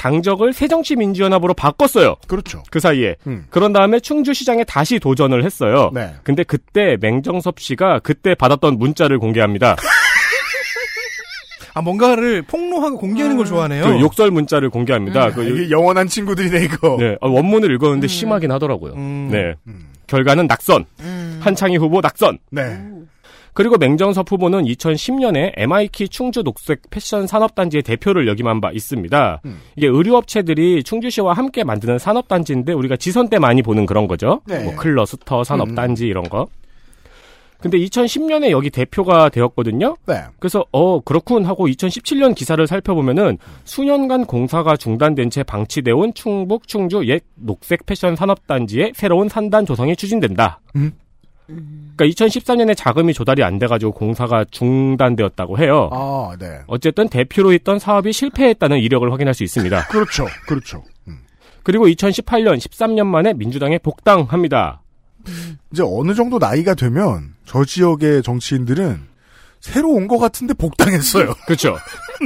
[0.00, 2.16] 당적을 새정치민주연합으로 바꿨어요.
[2.26, 2.62] 그렇죠.
[2.70, 3.16] 그 사이에.
[3.26, 3.44] 음.
[3.50, 5.90] 그런 다음에 충주시장에 다시 도전을 했어요.
[5.92, 6.14] 네.
[6.22, 9.76] 근데 그때 맹정섭 씨가 그때 받았던 문자를 공개합니다.
[11.74, 13.84] 아 뭔가를 폭로하고 공개하는 걸 좋아하네요.
[13.84, 15.32] 그 욕설 문자를 공개합니다.
[15.32, 16.96] 그 이게 영원한 친구들이네, 이거.
[16.98, 18.94] 네, 아, 원문을 읽었는데 심하긴 하더라고요.
[18.94, 19.28] 음.
[19.30, 19.54] 네.
[20.06, 20.86] 결과는 낙선.
[21.40, 22.38] 한창희 후보 낙선.
[22.50, 22.80] 네.
[23.54, 29.40] 그리고 맹정섭 후보는 2010년에 MIK 충주 녹색 패션 산업단지의 대표를 역임한 바 있습니다.
[29.44, 29.60] 음.
[29.76, 34.40] 이게 의류업체들이 충주시와 함께 만드는 산업단지인데 우리가 지선 때 많이 보는 그런 거죠.
[34.46, 34.58] 네.
[34.58, 34.64] 음.
[34.64, 36.46] 뭐 클러스터 산업단지 이런 거.
[37.60, 39.96] 근데 2010년에 여기 대표가 되었거든요.
[40.06, 40.22] 네.
[40.38, 47.06] 그래서 어 그렇군 하고 2017년 기사를 살펴보면은 수년간 공사가 중단된 채 방치돼 온 충북 충주
[47.06, 50.60] 옛 녹색 패션 산업단지의 새로운 산단 조성이 추진된다.
[50.76, 50.92] 음.
[51.96, 55.90] 그러니까 2014년에 자금이 조달이 안 돼가지고 공사가 중단되었다고 해요.
[55.92, 56.60] 아, 네.
[56.66, 59.86] 어쨌든 대표로 있던 사업이 실패했다는 이력을 확인할 수 있습니다.
[59.92, 60.26] 그렇죠.
[60.46, 60.82] 그렇죠.
[61.08, 61.18] 음.
[61.62, 64.82] 그리고 2018년 13년 만에 민주당에 복당합니다.
[65.72, 69.08] 이제 어느 정도 나이가 되면 저 지역의 정치인들은
[69.60, 71.34] 새로 온 것 같은데 복당했어요.
[71.44, 71.76] 그렇죠.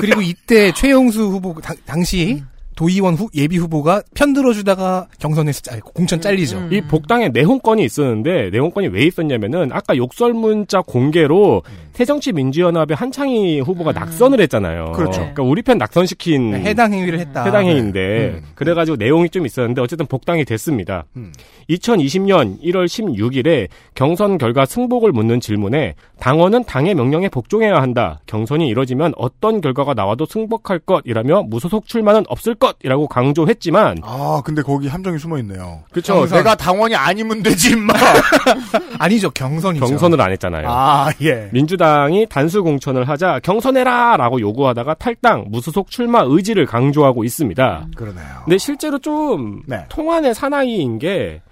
[0.01, 2.45] 그리고 이때 최영수 후보 당, 당시
[2.77, 6.69] 도의원 후, 예비 후보가 편들어주다가 경선에서 짤, 공천 잘리죠.
[6.71, 14.41] 이 복당에 내홍권이 있었는데 내홍권이 왜 있었냐면은 아까 욕설 문자 공개로 새정치민주연합의 한창희 후보가 낙선을
[14.41, 14.93] 했잖아요.
[14.93, 15.21] 그렇죠.
[15.21, 17.45] 그러니까 우리 편 낙선시킨 네, 해당 행위를 했다.
[17.45, 18.43] 해당 행위인데 음.
[18.55, 21.05] 그래가지고 내용이 좀 있었는데 어쨌든 복당이 됐습니다.
[21.17, 21.33] 음.
[21.71, 28.21] 2020년 1월 16일에 경선 결과 승복을 묻는 질문에 당원은 당의 명령에 복종해야 한다.
[28.27, 34.63] 경선이 이뤄지면 어떤 결과가 나와도 승복할 것이라며 무소속 출마는 없을 것 이라고 강조했지만 아, 근데
[34.63, 35.83] 거기 함정이 숨어 있네요.
[35.93, 36.39] 그쵸 경선.
[36.39, 37.93] 내가 당원이 아니면 되지, 임마.
[38.99, 39.87] 아니죠, 경선이죠.
[39.87, 40.67] 경선을 안 했잖아요.
[40.69, 41.49] 아, 예.
[41.53, 47.87] 민주당이 단수 공천을 하자 경선해라라고 요구하다가 탈당, 무소속 출마 의지를 강조하고 있습니다.
[47.97, 48.27] 그러네요.
[48.45, 49.85] 근데 실제로 좀 네.
[49.89, 51.43] 통안의 사나이인 게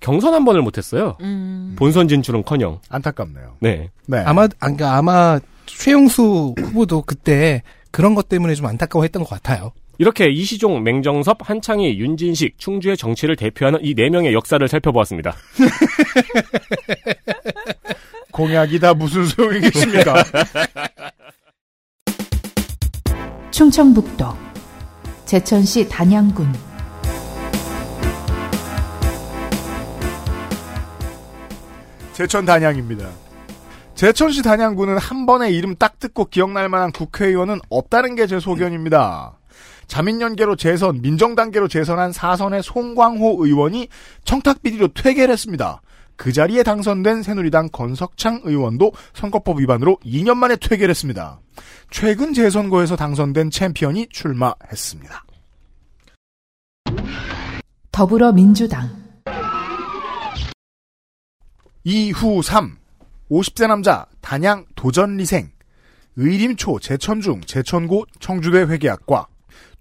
[0.00, 1.16] 경선 한 번을 못했어요.
[1.20, 1.74] 음.
[1.78, 2.80] 본선 진출은커녕.
[2.88, 3.56] 안타깝네요.
[3.60, 3.90] 네.
[4.06, 4.18] 네.
[4.26, 9.72] 아마, 아, 그러니까 아마 최영수 후보도 그때 그런 것 때문에 좀 안타까워했던 것 같아요.
[9.98, 15.36] 이렇게 이시종, 맹정섭, 한창희, 윤진식, 충주의 정치를 대표하는 이 네 명의 역사를 살펴보았습니다.
[18.32, 20.24] 공약이 다 무슨 소용이 겠습니까?
[23.52, 24.26] 충청북도
[25.26, 26.52] 제천시 단양군
[32.12, 33.08] 제천 단양입니다.
[33.94, 39.38] 제천시 단양구는 한 번에 이름 딱 듣고 기억날 만한 국회의원은 없다는 게 제 소견입니다.
[39.92, 43.88] 자민연계로 재선, 민정단계로 재선한 사선의 송광호 의원이
[44.24, 45.82] 청탁 비리로 퇴계를 했습니다.
[46.16, 51.40] 그 자리에 당선된 새누리당 건석창 의원도 선거법 위반으로 2년 만에 퇴계를 했습니다.
[51.90, 55.24] 최근 재선거에서 당선된 챔피언이 출마했습니다.
[57.90, 58.88] 더불어민주당
[61.84, 62.78] 이후 3.
[63.30, 65.50] 50세 남자 단양 도전리생
[66.16, 69.26] 의림초 제천중 제천고 청주대 회계학과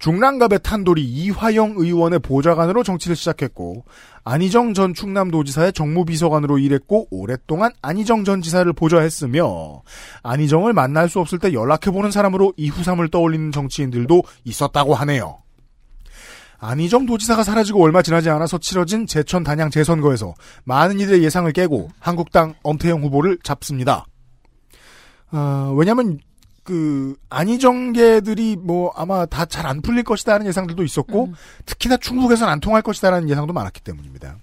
[0.02, 3.86] 중랑갑의 탄돌이 이화영 의원의 보좌관으로 정치를 시작했고
[4.24, 9.84] 안희정 전 충남도지사의 정무비서관으로 일했고 오랫동안 안희정 전 지사를 보좌했으며
[10.24, 15.38] 안희정을 만날 수 없을 때 연락해보는 사람으로 이후삼을 떠올리는 정치인들도 있었다고 하네요.
[16.58, 20.34] 안희정 도지사가 사라지고 얼마 지나지 않아서 치러진 제천 단양 재선거에서
[20.64, 24.06] 많은 이들의 예상을 깨고 한국당 엄태영 후보를 잡습니다.
[25.32, 26.20] 어, 왜냐면
[26.64, 31.34] 그 안희정계들이 뭐 아마 다 잘 안 풀릴 것이다라는 예상들도 있었고 음.
[31.66, 34.38] 특히나 충북에서는 안 통할 것이다라는 예상도 많았기 때문입니다.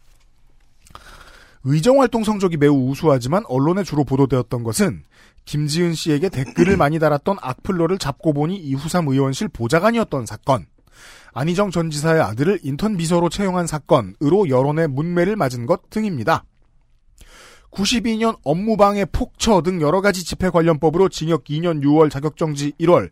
[1.65, 5.03] 의정 활동 성적이 매우 우수하지만 언론에 주로 보도되었던 것은
[5.45, 10.67] 김지은 씨에게 댓글을 많이 달았던 악플러를 잡고 보니 이후삼 의원실 보좌관이었던 사건,
[11.33, 16.45] 안희정 전 지사의 아들을 인턴 비서로 채용한 사건으로 여론의 문매를 맞은 것 등입니다.
[17.73, 23.11] 92년 업무방해 폭처 등 여러 가지 집회 관련법으로 징역 2년 6월 자격정지 1월,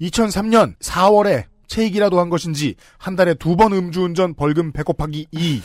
[0.00, 5.62] 2003년 4월에 체익이라도 한 것인지 한 달에 두 번 음주운전 벌금 100 곱하기 2.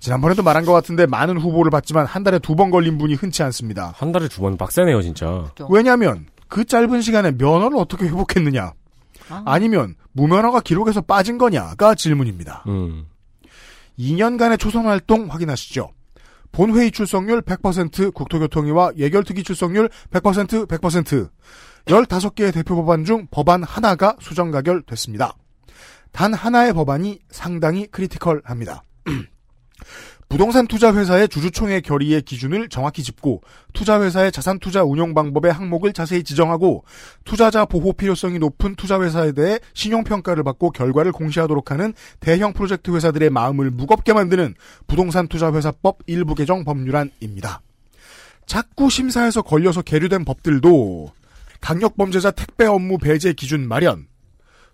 [0.00, 3.92] 지난번에도 말한 것 같은데 많은 후보를 받지만 한 달에 두 번 걸린 분이 흔치 않습니다.
[3.96, 5.26] 한 달에 두번 빡세네요, 진짜.
[5.70, 8.72] 왜냐하면 그 짧은 시간에 면허를 어떻게 회복했느냐,
[9.28, 12.64] 아 니면 무면허가 기록에서 빠진 거냐가 질문입니다.
[12.66, 13.06] 음.
[13.98, 15.90] 2년간의 초선 활동 확인하시죠.
[16.52, 21.30] 본회의 출석률 100%, 국토교통위와 예결특위 출석률 100%, 100%.
[21.86, 25.36] 15개의 대표 법안 중 법안 하나가 수정 가결됐습니다.
[26.12, 28.82] 단 하나의 법안이 상당히 크리티컬합니다.
[30.30, 33.42] 부동산 투자 회사의 주주총회 결의의 기준을 정확히 짚고
[33.72, 36.84] 투자 회사의 자산 투자 운용 방법의 항목을 자세히 지정하고
[37.24, 42.92] 투자자 보호 필요성이 높은 투자 회사에 대해 신용 평가를 받고 결과를 공시하도록 하는 대형 프로젝트
[42.92, 44.54] 회사들의 마음을 무겁게 만드는
[44.86, 47.60] 부동산 투자 회사법 일부 개정 법률안입니다.
[48.46, 51.10] 자꾸 심사에서 걸려서 계류된 법들도
[51.60, 54.06] 강력 범죄자 택배 업무 배제 기준 마련,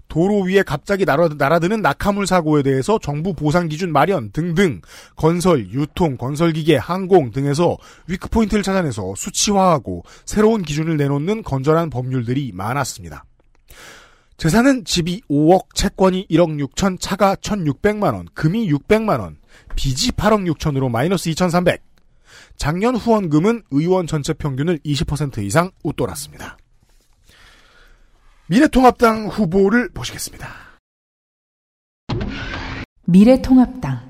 [0.09, 4.81] 도로 위에 갑자기 날아, 날아 드는 낙하물 사고에 대해서 정부 보상 기준 마련 등등
[5.16, 7.77] 건설, 유통, 건설기계, 항공 등에서
[8.09, 13.24] 위크포인트를 찾아내서 수치화하고 새로운 기준을 내놓는 건전한 법률들이 많았습니다.
[14.37, 19.37] 재산은 집이 5억, 채권이 1억 6천, 차가 1,600만원, 금이 600만원,
[19.74, 21.83] 빚이 8억 6천으로 마이너스 2,300.
[22.57, 26.59] 작년 후원금은 의원 전체 평균을 20% 이상 웃돌았습니다.
[28.48, 30.48] 미래통합당 후보를 보시겠습니다.
[33.05, 34.06] 미래통합당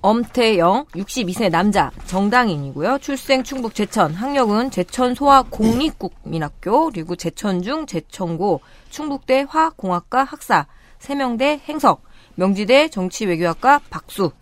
[0.00, 2.96] 엄태영 62세 남자 정당인이고요.
[3.00, 10.66] 출생 충북 제천 학력은 제천 소아 공립국민학교 그리고 제천중 제천고 충북대 화공학과 학사
[10.98, 12.02] 세명대 행석
[12.36, 14.32] 명지대 정치외교학과 박수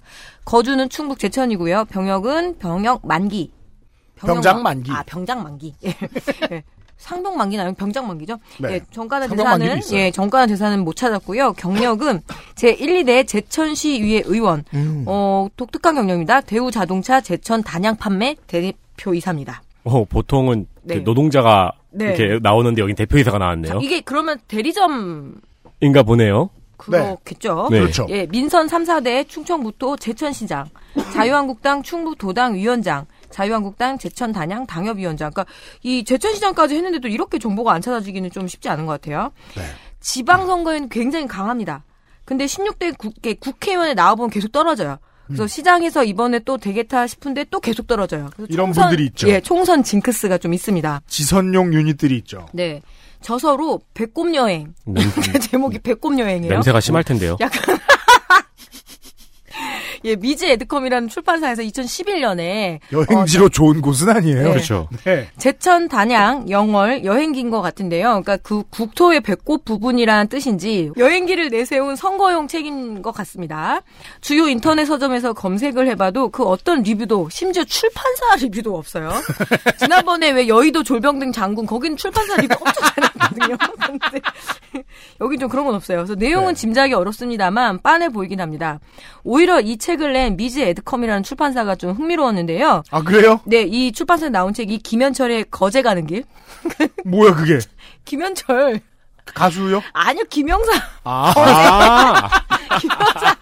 [0.44, 1.86] 거주는 충북 제천이고요.
[1.86, 3.52] 병역은 병역 만기
[4.14, 4.92] 병장 만기.
[4.92, 5.94] 아 병장 만기 예.
[6.52, 6.62] 예.
[6.98, 8.38] 상병 만기는 아니고 병장 만기죠.
[8.58, 8.74] 네.
[8.74, 8.80] 예,
[9.28, 10.00] 대사는 있어요.
[10.00, 11.54] 예, 정가는 대사는 못 찾았고요.
[11.54, 12.20] 경력은
[12.54, 14.64] 제 1, 2대 제천시 의회 의원.
[14.74, 15.04] 음.
[15.06, 16.40] 어, 독특한 경력입니다.
[16.42, 19.62] 대우 자동차 제천 단양 판매 대표 이사입니다.
[19.84, 20.96] 어, 보통은 네.
[20.96, 22.06] 그 노동자가 네.
[22.06, 23.80] 이렇게 나오는데 여긴 대표 이사가 나왔네요.
[23.82, 25.40] 이게 그러면 대리점
[25.80, 26.50] 인가 보네요.
[26.76, 27.68] 그렇겠죠.
[27.70, 27.80] 네.
[27.80, 28.06] 그렇죠.
[28.10, 30.66] 예, 민선 3사대 충청북도 제천시장,
[31.12, 35.30] 자유한국당 충북도당 위원장, 자유한국당 제천 단양 당협위원장.
[35.30, 35.52] 그러니까
[35.82, 39.32] 이 제천시장까지 했는데도 이렇게 정보가 안 찾아지기는 좀 쉽지 않은 것 같아요.
[40.00, 41.84] 지방선거에는 굉장히 강합니다.
[42.24, 44.98] 근데 16대 국회, 국회의원에 나와보면 계속 떨어져요.
[45.28, 48.30] 그래서 시장에서 이번에 또 되겠다 싶은데 또 계속 떨어져요.
[48.34, 48.52] 그래서 음.
[48.52, 49.28] 이런 분들이 있죠.
[49.28, 51.02] 예, 총선 징크스가 좀 있습니다.
[51.06, 52.46] 지선용 유닛들이 있죠.
[52.52, 52.80] 네.
[53.20, 54.74] 저서로 배꼽 여행.
[54.86, 55.04] 냄,
[55.50, 56.52] 제목이 배꼽 여행이에요.
[56.54, 57.36] 냄새가 심할 텐데요.
[57.40, 57.78] 약간
[60.04, 64.42] 예, 미즈 에드컴이라는 출판사에서 2011년에 여행지로 좋은 곳은 아니에요.
[64.42, 64.48] 네.
[64.50, 64.88] 그렇죠.
[65.04, 65.28] 네.
[65.38, 68.06] 제천, 단양, 영월 여행기인 것 같은데요.
[68.08, 73.80] 그러니까 그 국토의 배꼽 부분이라는 뜻인지 여행기를 내세운 선거용 책인 것 같습니다.
[74.20, 79.10] 주요 인터넷 서점에서 검색을 해봐도 그 어떤 리뷰도 심지어 출판사 리뷰도 없어요.
[79.78, 83.56] 지난번에 왜 여의도 졸병등 장군 거긴 출판사 리뷰 엄청 잘했거든요.
[83.84, 84.20] 근데
[85.20, 85.98] 여긴 좀 그런 건 없어요.
[85.98, 88.78] 그래서 내용은 짐작이 어렵습니다만 빤해 보이긴 합니다.
[89.24, 92.82] 오히려 이 책을 낸 미즈 에드컴이라는 출판사가 좀 흥미로웠는데요.
[92.90, 93.40] 아 그래요?
[93.44, 96.24] 네, 이 출판사에 나온 책이 김현철의 거제 가는 길.
[97.04, 97.58] 뭐야 그게?
[98.04, 98.80] 김현철.
[99.34, 99.82] 가수요?
[99.92, 100.72] 아니요, 김영사.
[101.04, 101.32] 아.
[102.80, 103.36] 김영사.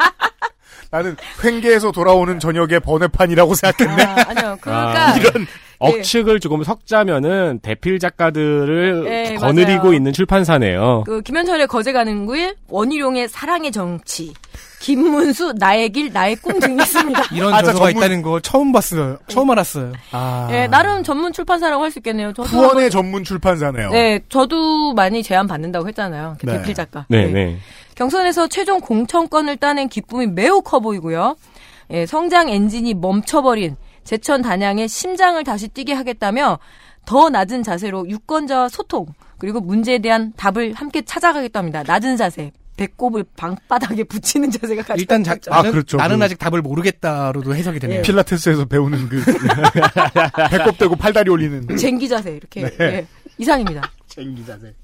[0.91, 4.03] 나는 나는 횡계에서 돌아오는 저녁의 번외판이라고 생각했네.
[4.05, 4.57] 아, 아니요.
[4.61, 5.47] 그러니까 아, 이런
[5.79, 9.95] 억측을 조금 섞자면은 대필 작가들을 네, 거느리고 맞아요.
[9.95, 11.05] 있는 출판사네요.
[11.07, 14.33] 그 김현철의 거제 가는 길, 원희룡의 사랑의 정치,
[14.87, 17.21] 김문수 나의 길 나의 꿈 등이 있습니다.
[17.35, 19.19] 이런 아, 저 저서가 전문- 있다는 거 처음 봤어요.
[19.27, 19.93] 처음 알았어요.
[20.13, 20.49] 아.
[20.53, 22.33] 예, 나름 전문 출판사라고 할 수 있겠네요.
[22.33, 23.91] 저도 후원의 전문 출판사네요.
[23.91, 26.37] 네, 저도 많이 제안 받는다고 했잖아요.
[26.39, 26.53] 그 네.
[26.59, 27.05] 대필 작가.
[27.09, 27.57] 네, 네.
[27.97, 31.37] 경선에서 최종 공천권을 따낸 기쁨이 매우 커 보이고요.
[31.91, 36.61] 예, 성장 엔진이 멈춰버린 제천 단양의 심장을 다시 뛰게 하겠다며
[37.07, 39.07] 더 낮은 자세로 유권자와 소통
[39.39, 41.83] 그리고 문제에 대한 답을 함께 찾아가겠답니다.
[41.85, 42.53] 낮은 자세.
[42.77, 45.97] 배꼽을 방바닥에 붙이는 자세가 가장 일단 자, 아, 그렇죠.
[45.97, 48.03] 나는 그- 아직 답을 모르겠다로도 해석이 되네요.
[48.03, 49.23] 필라테스에서 배우는 그
[50.51, 52.77] 배꼽 대고 팔다리 올리는 쟁기 자세 이렇게 네.
[52.81, 53.07] 예,
[53.39, 53.91] 이상입니다.
[54.09, 54.75] 쟁기 자세.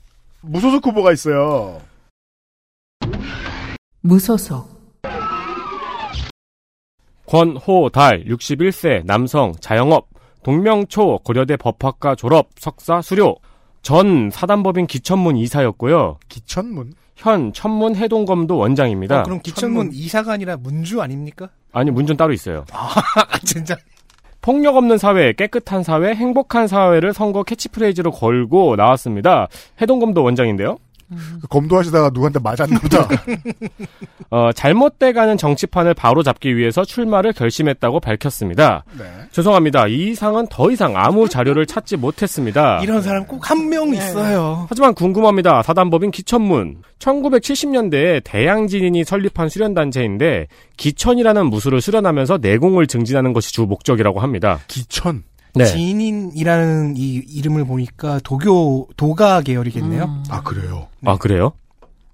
[0.40, 1.80] 무소속 후보가 있어요.
[4.00, 4.82] 무소속
[7.26, 10.08] 권호달 61세 남성 자영업
[10.42, 13.36] 동명초 고려대 법학과 졸업 석사 수료
[13.82, 16.18] 전 사단법인 기천문 이사였고요.
[16.28, 16.94] 기천문.
[17.22, 19.20] 현 천문 해동검도 원장입니다.
[19.20, 21.50] 어, 그럼 기천문 이사가 아니라 문주 아닙니까?
[21.72, 22.64] 아니 문전 따로 있어요.
[22.72, 22.90] 아,
[23.44, 23.76] 진짜.
[24.40, 29.46] 폭력 없는 사회, 깨끗한 사회, 행복한 사회를 선거 캐치프레이즈로 걸고 나왔습니다.
[29.80, 30.78] 해동검도 원장인데요.
[31.40, 33.08] 그 검도하시다가 누구한테 맞았나 보다.
[34.30, 38.84] 어, 잘못돼가는 정치판을 바로 잡기 위해서 출마를 결심했다고 밝혔습니다.
[38.98, 39.04] 네.
[39.30, 39.88] 죄송합니다.
[39.88, 42.80] 이 이상은 더 이상 아무 자료를 찾지 못했습니다.
[42.82, 44.66] 이런 사람 꼭 한 명 있어요.
[44.68, 45.62] 하지만 궁금합니다.
[45.62, 46.78] 사단법인 기천문.
[46.98, 54.60] 1970년대에 대양진인이 설립한 수련단체인데 기천이라는 무술을 수련하면서 내공을 증진하는 것이 주 목적이라고 합니다.
[54.68, 55.24] 기천.
[55.54, 55.66] 네.
[55.66, 60.04] 지인이라는 이 이름을 보니까 도교 도가 계열이겠네요.
[60.04, 60.24] 음.
[60.30, 60.88] 아 그래요.
[61.04, 61.52] 아 그래요?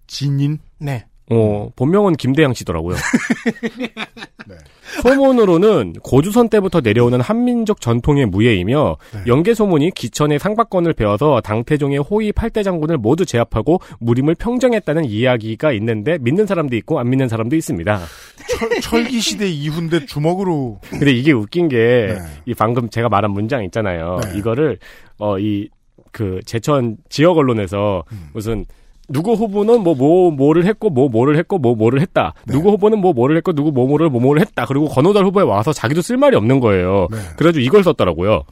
[0.07, 0.59] 진인.
[0.79, 1.05] 네.
[1.31, 2.97] 어, 본명은 김대양 씨더라고요.
[4.49, 4.57] 네.
[5.03, 9.21] 소문으로는 고주선 때부터 내려오는 한민족 전통의 무예이며 네.
[9.27, 16.17] 연계 소문이 기천의 상박권을 베어서 당태종의 호위 8대 장군을 모두 제압하고 무림을 평정했다는 이야기가 있는데
[16.19, 18.01] 믿는 사람도 있고 안 믿는 사람도 있습니다.
[18.59, 20.81] 철, 철기 시대 이후인데 주먹으로.
[20.89, 22.19] 근데 이게 웃긴 게 네.
[22.47, 24.21] 이 방금 제가 말한 문장 있잖아요.
[24.25, 24.39] 네.
[24.39, 24.79] 이거를
[25.19, 25.69] 어 이
[26.13, 28.29] 그 제천 지역 언론에서 음.
[28.33, 28.65] 무슨
[29.11, 32.35] 누구 후보는 뭐, 뭐, 뭐를 했고, 뭐, 뭐를 했고, 뭐, 뭐를 했다.
[32.47, 32.53] 네.
[32.53, 34.67] 누구 후보는 뭐, 뭐를 했고, 누구, 뭐, 뭐를, 뭐, 뭐를 했다.
[34.67, 37.09] 그리고 건호달 후보에 와서 자기도 쓸 말이 없는 거예요.
[37.11, 37.17] 네.
[37.37, 38.43] 그래가지고 이걸 썼더라고요.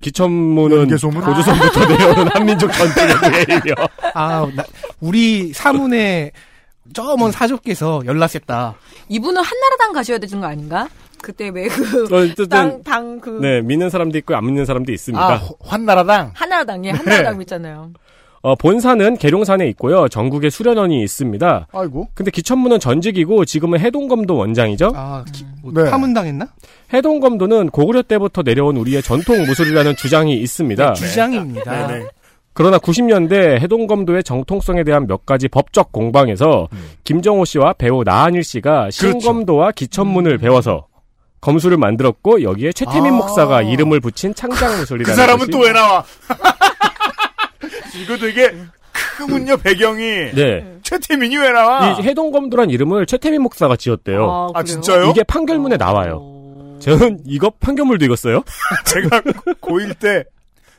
[0.00, 0.88] 기천문은?
[0.88, 3.74] 고조선부터 내려오는 한민족 전통의 무예이며.
[4.14, 4.64] 아, 나-
[5.00, 6.30] 우리 사문에
[6.92, 8.74] 저먼 사족께서 연락했다.
[9.08, 10.88] 이분은 한나라당 가셔야 되는 거 아닌가?
[11.20, 15.24] 그때 왜그 어쨌든, 당, 당, 그, 네, 믿는 사람도 있고, 안 믿는 사람도 있습니다.
[15.24, 16.30] 아 호- 환나라당.
[16.34, 17.90] 한나라당이 한나라당 있잖아요.
[18.48, 20.08] 어, 본사는 계룡산에 있고요.
[20.08, 21.66] 전국에 수련원이 있습니다.
[21.70, 22.08] 아이고.
[22.14, 24.92] 근데 기천문은 전직이고 지금은 해동검도 원장이죠.
[24.96, 25.90] 아, 기- 뭐 네.
[25.90, 26.48] 파문당했나?
[26.94, 30.94] 해동검도는 고구려 때부터 내려온 우리의 전통 무술이라는 주장이 있습니다.
[30.94, 31.88] 주장입니다.
[31.88, 32.06] 네네.
[32.54, 36.78] 그러나 90년대 해동검도의 정통성에 대한 몇 가지 법적 공방에서 음.
[37.04, 40.86] 김정호 씨와 배우 나한일 씨가 신검도와 기천문을 배워서
[41.42, 43.16] 검수를 만들었고 여기에 최태민 아.
[43.16, 46.02] 목사가 이름을 붙인 창작 무술이라는 그 사람은 또 왜 나와?
[48.02, 48.54] 이거 되게
[48.92, 50.32] 크군요 배경이.
[50.34, 50.78] 네.
[50.82, 51.90] 최태민이 왜 나와?
[51.92, 54.50] 이 해동검도란 이름을 최태민 목사가 지었대요.
[54.54, 54.64] 아, 그래요?
[54.64, 55.10] 진짜요?
[55.10, 56.18] 이게 판결문에 나와요.
[56.20, 56.78] 어.
[56.80, 58.42] 저는 이거 판결물도 읽었어요.
[58.86, 59.20] 제가
[59.60, 60.24] 고1 때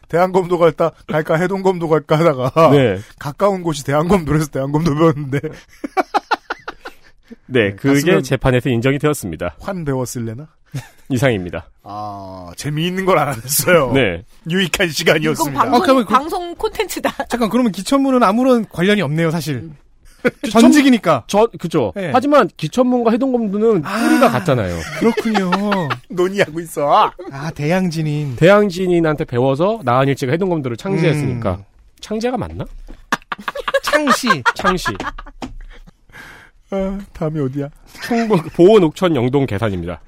[0.08, 3.00] 대한검도 갈까 갈까 해동검도 갈까 하다가 네.
[3.20, 5.40] 가까운 곳이 대한검도라서 대한검도 배웠는데
[7.46, 9.56] 네, 네, 그게 재판에서 인정이 되었습니다.
[9.60, 10.48] 환 배웠을래나?
[11.10, 11.68] 이상입니다.
[11.84, 13.92] 아 재미있는 걸 알아냈어요.
[13.94, 14.24] 네.
[14.50, 15.60] 유익한 시간이었습니다.
[15.60, 17.26] 방송, 아, 그러면 그- 방송 콘텐츠다.
[17.28, 19.72] 잠깐 그러면 기천문은 아무런 관련이 없네요, 사실.
[20.52, 21.24] 전직이니까.
[21.28, 21.94] 저, 그죠.
[21.96, 22.12] 네.
[22.14, 24.78] 하지만 기천문과 해동검도는 뿌리가 같잖아요.
[25.00, 25.50] 그렇군요.
[26.10, 27.12] 논의하고 있어.
[27.32, 28.36] 아, 대양진인.
[28.36, 31.52] 대양진인한테 배워서 나한일치가 해동검도를 창제했으니까.
[31.56, 31.64] 음.
[32.02, 32.66] 창제가 맞나?
[33.84, 34.44] 창시.
[34.56, 34.88] 창시.
[36.72, 37.70] 아, 다음이 어디야?
[38.06, 40.02] 충북 보은 옥천 영동 계산입니다.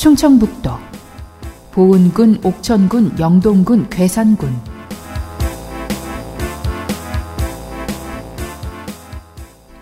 [0.00, 0.70] 충청북도
[1.72, 4.50] 보은군, 옥천군, 영동군, 괴산군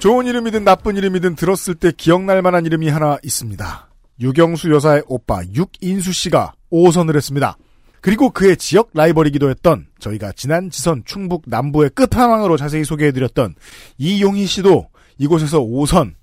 [0.01, 3.89] 좋은 이름이든 나쁜 이름이든 들었을 때 기억날 만한 이름이 하나 있습니다.
[4.19, 7.57] 유경수 여사의 오빠 육인수 씨가 5선을 했습니다.
[8.01, 13.55] 그리고 그의 지역 라이벌이기도 했던 저희가 지난 지선 충북 남부의 끝판왕으로 자세히 소개해드렸던
[13.99, 14.89] 이용희 씨도
[15.19, 16.18] 이곳에서 5선.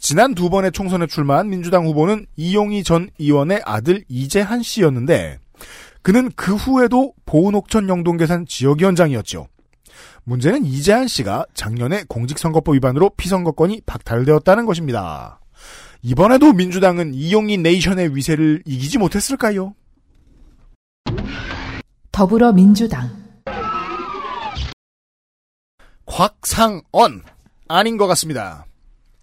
[0.00, 5.38] 지난 두 번의 총선에 출마한 민주당 후보는 이용희 전 의원의 아들 이재한 씨였는데
[6.02, 9.46] 그는 그 후에도 보은옥천 영동계산 지역위원장이었죠.
[10.24, 15.38] 문제는 이재한 씨가 작년에 공직선거법 위반으로 피선거권이 박탈되었다는 것입니다.
[16.02, 19.74] 이번에도 민주당은 이용희 네이션의 위세를 이기지 못했을까요?
[22.10, 23.10] 더불어민주당
[26.06, 27.22] 곽상언
[27.68, 28.64] 아닌 것 같습니다.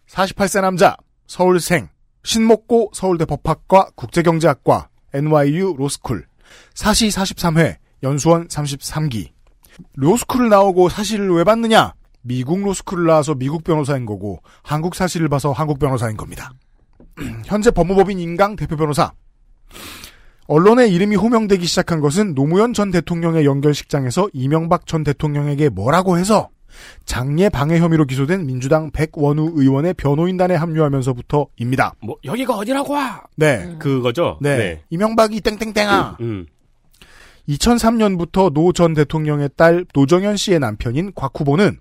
[0.10, 0.96] 48세 남자
[1.28, 1.90] 서울생
[2.24, 6.26] 신목고 서울대 법학과 국제경제학과 NYU 로스쿨.
[6.74, 9.30] 사시 43회 연수원 33기.
[9.96, 11.94] 로스쿨을 나오고 사실을 왜 받느냐?
[12.22, 16.52] 미국 로스쿨을 나와서 미국 변호사인 거고 한국 사실을 봐서 한국 변호사인 겁니다.
[17.46, 19.12] 현재 법무법인 인강 대표 변호사.
[20.48, 26.50] 언론의 이름이 호명되기 시작한 것은 노무현 전 대통령의 연결식장에서 이명박 전 대통령에게 뭐라고 해서
[27.06, 31.94] 장례 방해 혐의로 기소된 민주당 백원우 의원의 변호인단에 합류하면서부터입니다.
[32.02, 33.24] 뭐 여기가 어디라고 와?
[33.36, 33.76] 네.
[33.80, 34.38] 그거죠.
[34.41, 34.84] 네.
[34.90, 36.18] 이명박이 땡땡땡아.
[36.22, 36.45] 음.
[37.49, 41.80] 2003년부터 노 전 대통령의 딸 노정연 씨의 남편인 곽 후보는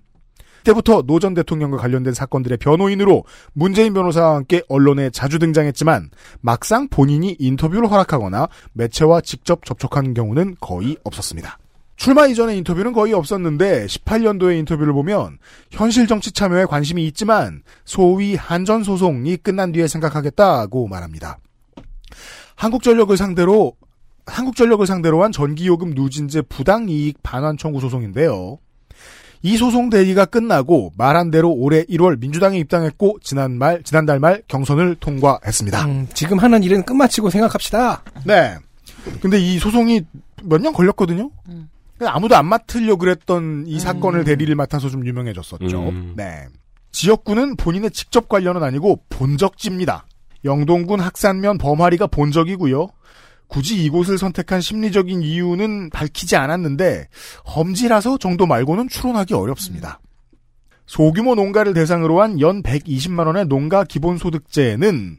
[0.59, 6.09] 그때부터 노 전 대통령과 관련된 사건들의 변호인으로 문재인 변호사와 함께 언론에 자주 등장했지만
[6.41, 11.57] 막상 본인이 인터뷰를 허락하거나 매체와 직접 접촉한 경우는 거의 없었습니다.
[11.97, 15.39] 출마 이전의 인터뷰는 거의 없었는데 18년도의 인터뷰를 보면
[15.71, 21.39] 현실 정치 참여에 관심이 있지만 소위 한전 소송이 끝난 뒤에 생각하겠다고 말합니다.
[22.55, 23.73] 한국전력을 상대로
[24.27, 28.59] 한국전력을 상대로 한 전기요금 누진제 부당이익 반환 청구 소송인데요.
[29.41, 34.95] 이 소송 대기가 끝나고 말한 대로 올해 1월 민주당에 입당했고 지난 말 지난달 말 경선을
[34.99, 35.85] 통과했습니다.
[35.85, 38.03] 음, 지금 하는 일은 끝마치고 생각합시다.
[38.25, 38.55] 네.
[39.21, 40.01] 근데 이 소송이
[40.43, 41.29] 몇 년 걸렸거든요.
[41.49, 41.69] 음.
[42.01, 45.89] 아무도 안 맡으려 그랬던 이 사건을 대리를 맡아서 좀 유명해졌었죠.
[45.89, 46.13] 음.
[46.15, 46.45] 네.
[46.91, 50.05] 지역구는 본인의 직접 관련은 아니고 본적지입니다.
[50.45, 52.87] 영동군 학산면 범하리가 본적이고요.
[53.47, 57.07] 굳이 이곳을 선택한 심리적인 이유는 밝히지 않았는데
[57.55, 59.99] 험지라서 정도 말고는 추론하기 어렵습니다.
[60.85, 65.17] 소규모 농가를 대상으로 한 연 120만 원의 농가 기본소득제는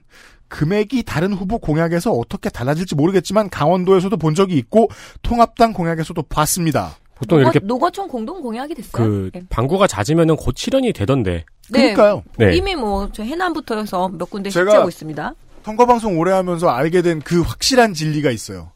[0.49, 4.89] 금액이 다른 후보 공약에서 어떻게 달라질지 모르겠지만 강원도에서도 본 적이 있고
[5.23, 6.97] 통합당 공약에서도 봤습니다.
[7.15, 8.93] 보통 노거, 이렇게 노거촌 공동 공약이 됐어요.
[8.93, 9.43] 그 네.
[9.51, 11.45] 방구가 잦으면은 곧 실현이 되던데.
[11.71, 11.93] 네.
[11.95, 12.23] 그러니까요.
[12.39, 12.57] 네.
[12.57, 15.35] 이미 뭐 저 해남부터 해서 몇 군데 실제하고 있습니다.
[15.65, 18.73] 선거 방송 오래 하면서 알게 된 그 확실한 진리가 있어요.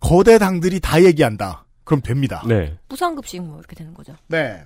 [0.00, 1.64] 거대 당들이 다 얘기한다.
[1.84, 2.42] 그럼 됩니다.
[2.46, 2.76] 네.
[2.88, 4.14] 무상급식 뭐 이렇게 되는 거죠.
[4.28, 4.64] 네.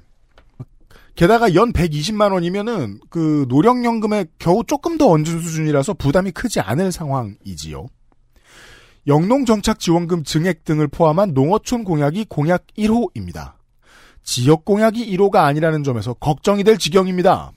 [1.17, 7.87] 게다가 연 120만 원이면은 그 노령연금에 겨우 조금 더 얹은 수준이라서 부담이 크지 않을 상황이지요.
[9.07, 13.55] 영농정착지원금 증액 등을 포함한 농어촌 공약이 공약 1호입니다.
[14.25, 17.53] 지역 공약이 1호가 아니라는 점에서 걱정이 될 지경입니다.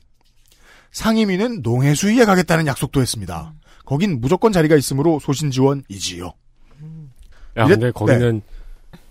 [0.91, 3.53] 상임위는 농해수위에 가겠다는 약속도 했습니다.
[3.85, 6.27] 거긴 무조건 자리가 있으므로 소신 지원이지요.
[7.57, 8.41] 야, 이래- 근데 거기는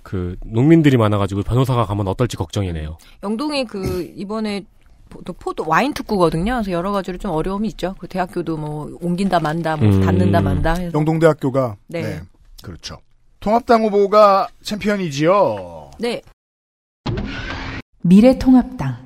[0.09, 2.97] 그 농민들이 많아가지고 변호사가 가면 어떨지 걱정이네요.
[3.22, 4.64] 영동이 그 이번에
[5.10, 6.55] 포- 또 포도 와인 특구거든요.
[6.55, 7.94] 그래서 여러 가지로 좀 어려움이 있죠.
[7.98, 10.01] 그 대학교도 뭐 옮긴다 만다, 뭐 음.
[10.01, 10.72] 닫는다 만다.
[10.76, 12.01] 해서 영동대학교가 네.
[12.02, 12.20] 네.
[12.62, 12.97] 그렇죠.
[13.40, 15.90] 통합당 후보가 챔피언이지요.
[15.98, 16.22] 네.
[18.01, 18.97] 미래통합당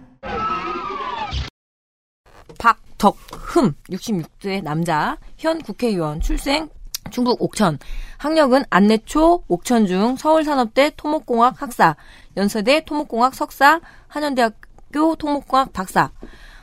[2.59, 6.69] 박덕흠 66세 남자 현 국회의원 출생
[7.11, 7.79] 중국 옥천
[8.23, 11.97] 학력은 안내초 옥천중 서울산업대 토목공학 학사
[12.37, 16.13] 연세대 토목공학 석사 한양대학교 토목공학 박사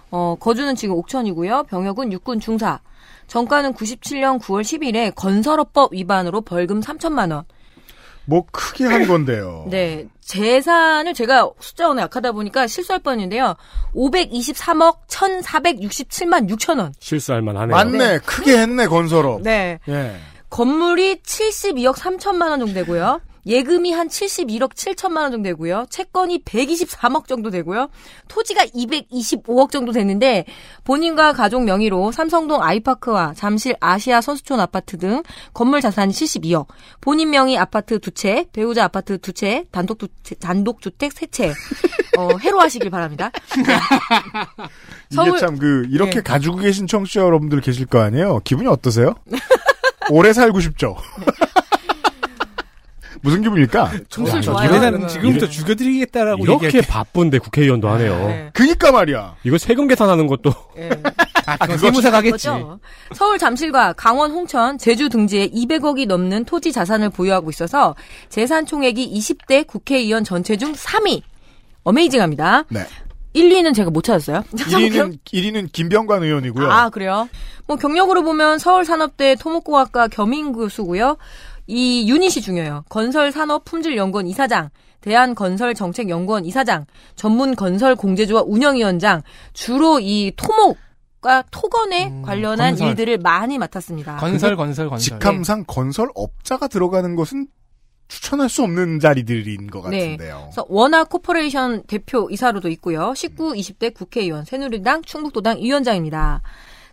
[0.09, 2.79] 어, 거주는 지금 옥천이고요 병역은 육군 중사
[3.27, 7.43] 정가는 97년 9월 10일에 건설업법 위반으로 벌금 3천만 원
[8.29, 9.65] 뭐 크게 한 건데요.
[9.71, 10.07] 네.
[10.21, 13.55] 재산을 제가 숫자 오늘 약하다 보니까 실수할 뻔했는데요.
[13.95, 16.93] 523억 1,467만 6천 원.
[16.99, 17.75] 실수할 만하네요.
[17.75, 18.19] 맞네.
[18.19, 19.41] 크게 했네 건설업.
[19.41, 19.79] 네.
[19.89, 20.15] 예.
[20.49, 23.21] 건물이 72억 3천만 원 정도 되고요.
[23.45, 25.85] 예금이 한 71억 7천만 원 정도 되고요.
[25.89, 27.89] 채권이 123억 정도 되고요.
[28.27, 30.45] 토지가 225억 정도 되는데
[30.83, 35.23] 본인과 가족 명의로 삼성동 아이파크와 잠실 아시아 선수촌 아파트 등
[35.53, 36.67] 건물 자산이 72억.
[37.01, 41.25] 본인 명의 아파트 두 채, 배우자 아파트 두 채, 단독 두 채, 단독 주택 세
[41.25, 41.53] 채.
[42.17, 43.31] 어, 해로하시길 바랍니다.
[45.11, 46.21] 이게 참 그 이렇게 네.
[46.21, 48.41] 가지고 계신 청취자 여러분들 계실 거 아니에요.
[48.43, 49.15] 기분이 어떠세요?
[50.09, 50.97] 오래 살고 싶죠.
[53.21, 53.91] 무슨 기분일까?
[53.93, 55.07] 이래는 그러면.
[55.09, 58.27] 지금부터 죽여드리겠다라고 이렇게 얘기할 바쁜데 국회의원도 하네요.
[58.27, 58.49] 네.
[58.53, 59.35] 그니까 말이야.
[59.43, 60.89] 이거 세금 계산하는 것도 예.
[61.45, 62.47] 아, 그건 세무사 가겠지.
[62.47, 62.79] 거죠.
[63.13, 67.95] 서울 잠실과 강원 홍천, 제주 등지에 200억이 넘는 토지 자산을 보유하고 있어서
[68.29, 71.21] 재산 총액이 20대 국회의원 전체 중 3위.
[71.83, 72.65] 어메이징합니다.
[72.69, 72.85] 네.
[73.33, 74.43] 1, 2는 제가 못 찾았어요.
[74.51, 76.71] 1위는 1위는 김병관 의원이고요.
[76.71, 77.29] 아, 그래요?
[77.67, 81.17] 뭐 경력으로 보면 서울산업대 토목공학과 겸임 교수고요.
[81.67, 82.83] 이 유닛이 중요해요.
[82.89, 84.69] 건설산업품질연구원 이사장,
[85.01, 86.85] 대한건설정책연구원 이사장,
[87.15, 89.21] 전문 건설 공제조합 운영위원장,
[89.53, 90.77] 주로 이 토목
[91.21, 92.87] 과 토건에 음, 관련한 건설.
[92.87, 94.15] 일들을 많이 맡았습니다.
[94.15, 95.19] 건설, 건설, 건설.
[95.19, 97.47] 직함상 건설업자가 들어가는 것은
[98.09, 99.99] 추천할 수 없는 자리들인 것 네.
[99.99, 100.41] 같은데요.
[100.47, 103.13] 그래서 원화 코퍼레이션 대표 이사로도 있고요.
[103.15, 106.41] 19, 20대 국회의원, 새누리당, 충북도당 위원장입니다.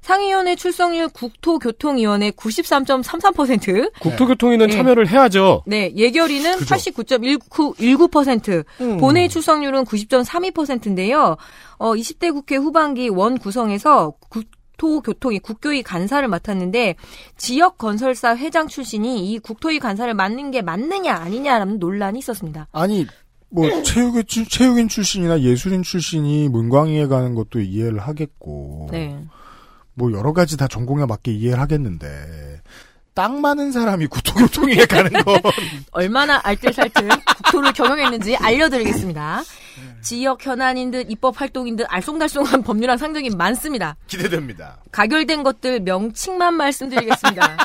[0.02, 3.92] 상위원회 출석률 국토교통위원회 93.33%.
[3.98, 4.72] 국토교통위는 네.
[4.72, 5.64] 참여를 해야죠.
[5.66, 6.74] 네, 예결위는 그죠.
[6.76, 8.98] 89.19%, 음.
[8.98, 11.36] 본회의 출석률은 90.32%인데요.
[11.78, 14.14] 어, 20대 국회 후반기 원 구성에서
[14.76, 16.96] 국토교통위 국교위 간사를 맡았는데
[17.36, 22.68] 지역 건설사 회장 출신이 이 국토위 간사를 맡는 게 맞느냐 아니냐라는 논란이 있었습니다.
[22.72, 23.06] 아니
[23.48, 29.18] 뭐 체육인, 출- 체육인 출신이나 예술인 출신이 문광위에 가는 것도 이해를 하겠고 네.
[29.94, 32.06] 뭐 여러 가지 다 전공에 맞게 이해를 하겠는데
[33.16, 35.40] 땅 많은 사람이 국토교통위에 가는 건
[35.90, 39.42] 얼마나 알뜰살뜰 국토를 경영했는지 알려드리겠습니다.
[40.02, 43.96] 지역 현안인 듯 입법 활동인 듯 알쏭달쏭한 법률안 상정이 많습니다.
[44.06, 44.76] 기대됩니다.
[44.92, 47.56] 가결된 것들 명칭만 말씀드리겠습니다.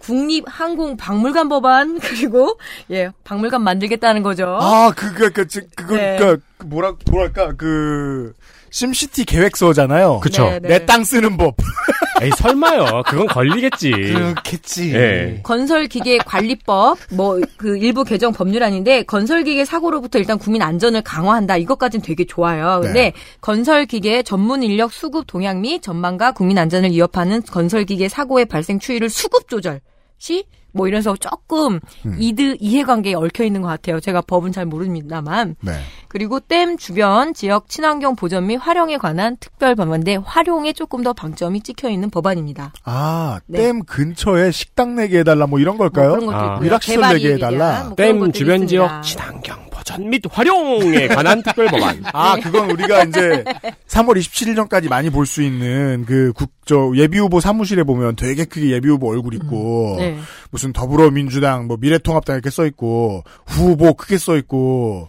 [0.00, 2.58] 국립항공박물관 법안 그리고
[2.90, 4.58] 예 박물관 만들겠다는 거죠.
[4.60, 6.18] 아 그그 그, 그, 그거 네.
[6.18, 8.34] 그 뭐라 뭐랄까 그
[8.74, 10.18] 심시티 계획서잖아요.
[10.18, 10.46] 그쵸.
[10.46, 10.68] 네, 네.
[10.80, 11.54] 내땅 쓰는 법.
[12.22, 13.04] 에이, 설마요.
[13.06, 13.90] 그건 걸리겠지.
[13.92, 14.92] 그렇겠지.
[14.94, 15.40] 예.
[15.44, 22.24] 건설기계 관리법 뭐 그 일부 개정 법률안인데 건설기계 사고로부터 일단 국민 안전을 강화한다 이것까지는 되게
[22.24, 22.80] 좋아요.
[22.82, 23.12] 근데 네.
[23.40, 29.48] 건설기계 전문 인력 수급 동향 및 전망과 국민 안전을 위협하는 건설기계 사고의 발생 추이를 수급
[29.48, 29.80] 조절
[30.18, 30.44] 시
[30.74, 32.16] 뭐 이래서 조금 음.
[32.18, 34.00] 이드 이해관계에 얽혀 있는 것 같아요.
[34.00, 35.72] 제가 법은 잘 모릅니다만 네.
[36.14, 41.60] 그리고 댐 주변 지역 친환경 보전 및 활용에 관한 특별 법안인데 활용에 조금 더 방점이
[41.60, 42.72] 찍혀 있는 법안입니다.
[42.84, 43.58] 아, 네.
[43.58, 46.10] 댐 근처에 식당 내게 해달라 뭐 이런 뭐 걸까요?
[46.12, 46.78] 그런 것도 아.
[46.78, 47.82] 개발이 내게 해달라.
[47.86, 48.66] 뭐 댐 주변 있습니다.
[48.68, 52.00] 지역 친환경 보전 및 활용에 관한 특별 법안.
[52.14, 53.42] 아, 그건 우리가 이제
[53.88, 58.44] 3월 27일 전까지 많이 볼 수 있는 그 국, 저, 예비 후보 사무실에 보면 되게
[58.44, 60.16] 크게 예비 후보 얼굴 있고, 네.
[60.52, 65.08] 무슨 더불어민주당, 뭐 미래통합당 이렇게 써 있고, 후보 크게 써 있고,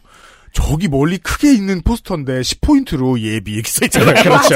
[0.56, 4.24] 저기 멀리 크게 있는 포스터인데 10포인트로 예비 이렇게 써있잖아요.
[4.24, 4.56] 그렇죠.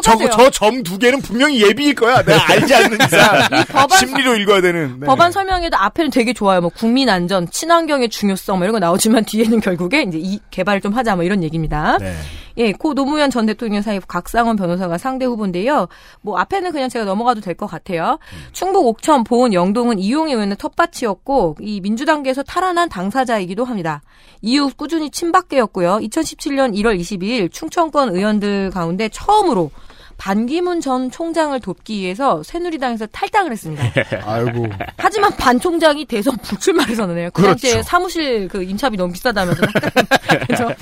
[0.00, 2.22] 저, 저점 두 개는 분명히 예비일 거야.
[2.22, 3.48] 내가 알지 않는 이상.
[3.72, 5.00] 법안 심리로 읽어야 되는.
[5.00, 5.06] 네.
[5.06, 6.60] 법안 설명에도 앞에는 되게 좋아요.
[6.60, 10.92] 뭐 국민 안전, 친환경의 중요성 뭐 이런 거 나오지만 뒤에는 결국에 이제 이 개발 좀
[10.94, 11.98] 하자 뭐 이런 얘기입니다.
[11.98, 12.14] 네.
[12.58, 15.88] 예, 고 노무현 전 대통령 사이 각상원 변호사가 상대 후보인데요.
[16.22, 18.18] 뭐 앞에는 그냥 제가 넘어가도 될 것 같아요.
[18.52, 24.02] 충북 옥천, 보은, 영동은 이용희 의원의 텃밭이었고 이 민주당계에서 탈환한 당사자이기도 합니다.
[24.42, 25.98] 이후 꾸준히 친박계였고요.
[26.02, 29.70] 2017년 1월 22일 충청권 의원들 가운데 처음으로
[30.18, 33.84] 반기문 전 총장을 돕기 위해서 새누리당에서 탈당을 했습니다.
[34.24, 34.66] 아이고.
[34.96, 37.30] 하지만 반 총장이 대선 불출마를 선언해요.
[37.32, 37.66] 그 그렇죠.
[37.66, 39.62] 당시에 사무실 그 임차비 너무 비싸다면서.
[40.46, 40.72] 그래서,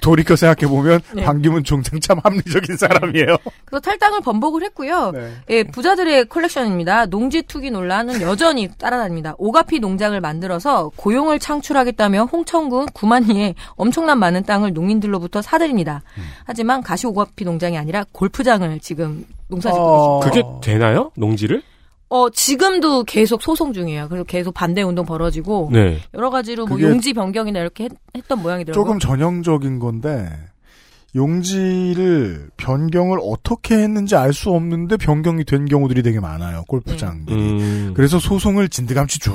[0.00, 1.24] 돌이켜 생각해 보면, 네.
[1.24, 3.36] 반기문 총장 참 합리적인 사람이에요.
[3.64, 5.12] 그래서 탈당을 번복을 했고요.
[5.12, 5.32] 네.
[5.50, 7.06] 예, 부자들의 컬렉션입니다.
[7.06, 9.34] 농지 투기 논란은 여전히 따라다닙니다.
[9.38, 16.02] 오가피 농장을 만들어서 고용을 창출하겠다며 홍천군 구만리에 엄청난 많은 땅을 농민들로부터 사들입니다.
[16.18, 16.22] 음.
[16.44, 20.20] 하지만 가시 오가피 농장이 아니라 골프장을 지금 농사 짓고 어.
[20.20, 20.48] 계십니다.
[20.50, 21.12] 그게 되나요?
[21.16, 21.62] 농지를?
[22.08, 24.08] 어, 지금도 계속 소송 중이에요.
[24.08, 25.98] 그래서 계속 반대 운동 벌어지고 네.
[26.12, 28.84] 여러 가지로 뭐 용지 변경이나 이렇게 했, 던 모양이더라고요.
[28.84, 30.28] 조금 전형적인 건데,
[31.14, 37.26] 용지를 변경을 어떻게 했는지 알 수 없는데 변경이 된 경우들이 되게 많아요, 골프장.
[37.28, 37.92] 음.
[37.94, 39.32] 그래서 소송을 진드감치 쭉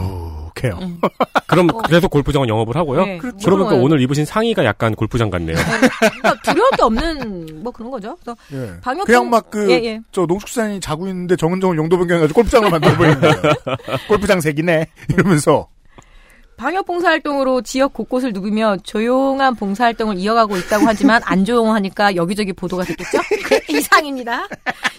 [0.63, 0.79] 해요.
[0.81, 0.99] 음.
[1.45, 3.05] 그럼 그래서 골프장은 영업을 하고요?
[3.05, 3.51] 네, 그렇죠.
[3.51, 5.55] 그러니까 오늘 입으신 상의가 약간 골프장 같네요.
[5.55, 8.17] 그러니까 두려울 게 없는 뭐 그런 거죠.
[8.23, 8.79] 그래서 예.
[8.81, 9.99] 방역 그냥 막 그, 예, 예.
[10.11, 13.41] 저 농축산이 자고 있는데 정은정은 용도 변경해가지고 골프장을 만들어 버리는 거예요.
[14.09, 14.87] 골프장 색이네.
[15.09, 15.67] 이러면서.
[16.57, 22.51] 방역 봉사 활동으로 지역 곳곳을 누비며 조용한 봉사 활동을 이어가고 있다고 하지만 안 조용하니까 여기저기
[22.51, 23.19] 보도가 됐겠죠?
[23.45, 24.47] 그 이상입니다.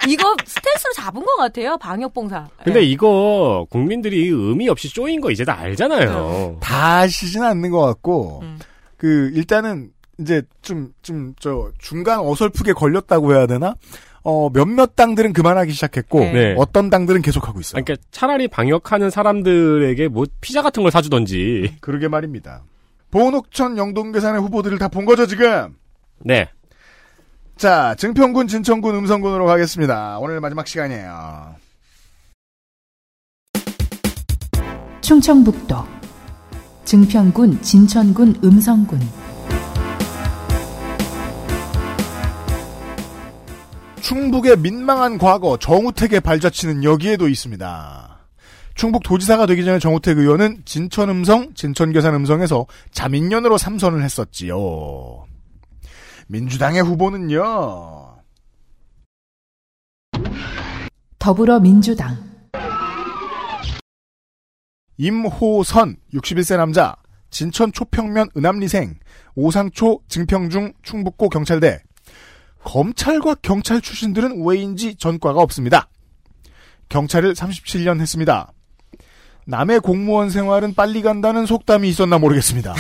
[0.07, 1.77] 이거 스탠스로 잡은 것 같아요.
[1.77, 2.47] 방역 봉사.
[2.63, 2.85] 근데 예.
[2.85, 6.59] 이거 국민들이 의미 없이 쪼인 거 이제 다 알잖아요.
[6.61, 8.59] 다 아시진 않는 것 같고, 음.
[8.97, 9.91] 그, 일단은,
[10.21, 13.75] 이제 좀, 좀, 저, 중간 어설프게 걸렸다고 해야 되나?
[14.31, 16.33] 어, 몇몇 당들은 그만하기 시작했고, 네.
[16.33, 16.55] 네.
[16.59, 17.83] 어떤 당들은 계속하고 있어요.
[17.83, 21.77] 그러니까 차라리 방역하는 사람들에게 뭐 피자 같은 걸 사주던지.
[21.81, 22.63] 그러게 말입니다.
[23.11, 25.75] 보은옥천 영동계산의 후보들을 다 본 거죠, 지금?
[26.19, 26.47] 네.
[27.57, 30.19] 자, 증평군, 진천군, 음성군으로 가겠습니다.
[30.19, 31.55] 오늘 마지막 시간이에요.
[35.01, 35.77] 충청북도
[36.85, 39.01] 증평군, 진천군, 음성군
[44.09, 48.29] 충북의 민망한 과거 정우택의 발자취는 여기에도 있습니다.
[48.75, 55.27] 충북 도지사가 되기 전에 정우택 의원은 진천음성, 진천계산음성에서 자민련으로 삼선을 했었지요.
[56.27, 58.17] 민주당의 후보는요.
[61.19, 62.17] 더불어민주당
[64.97, 66.97] 임호선 61세 남자
[67.29, 69.01] 진천 초평면 은암리생
[69.35, 71.83] 오상초 증평중 충북고 경찰대
[72.65, 75.89] 검찰과 경찰 출신들은 왜인지 전과가 없습니다.
[76.89, 78.53] 경찰을 37년 했습니다.
[79.47, 82.75] 남의 공무원 생활은 빨리 간다는 속담이 있었나 모르겠습니다.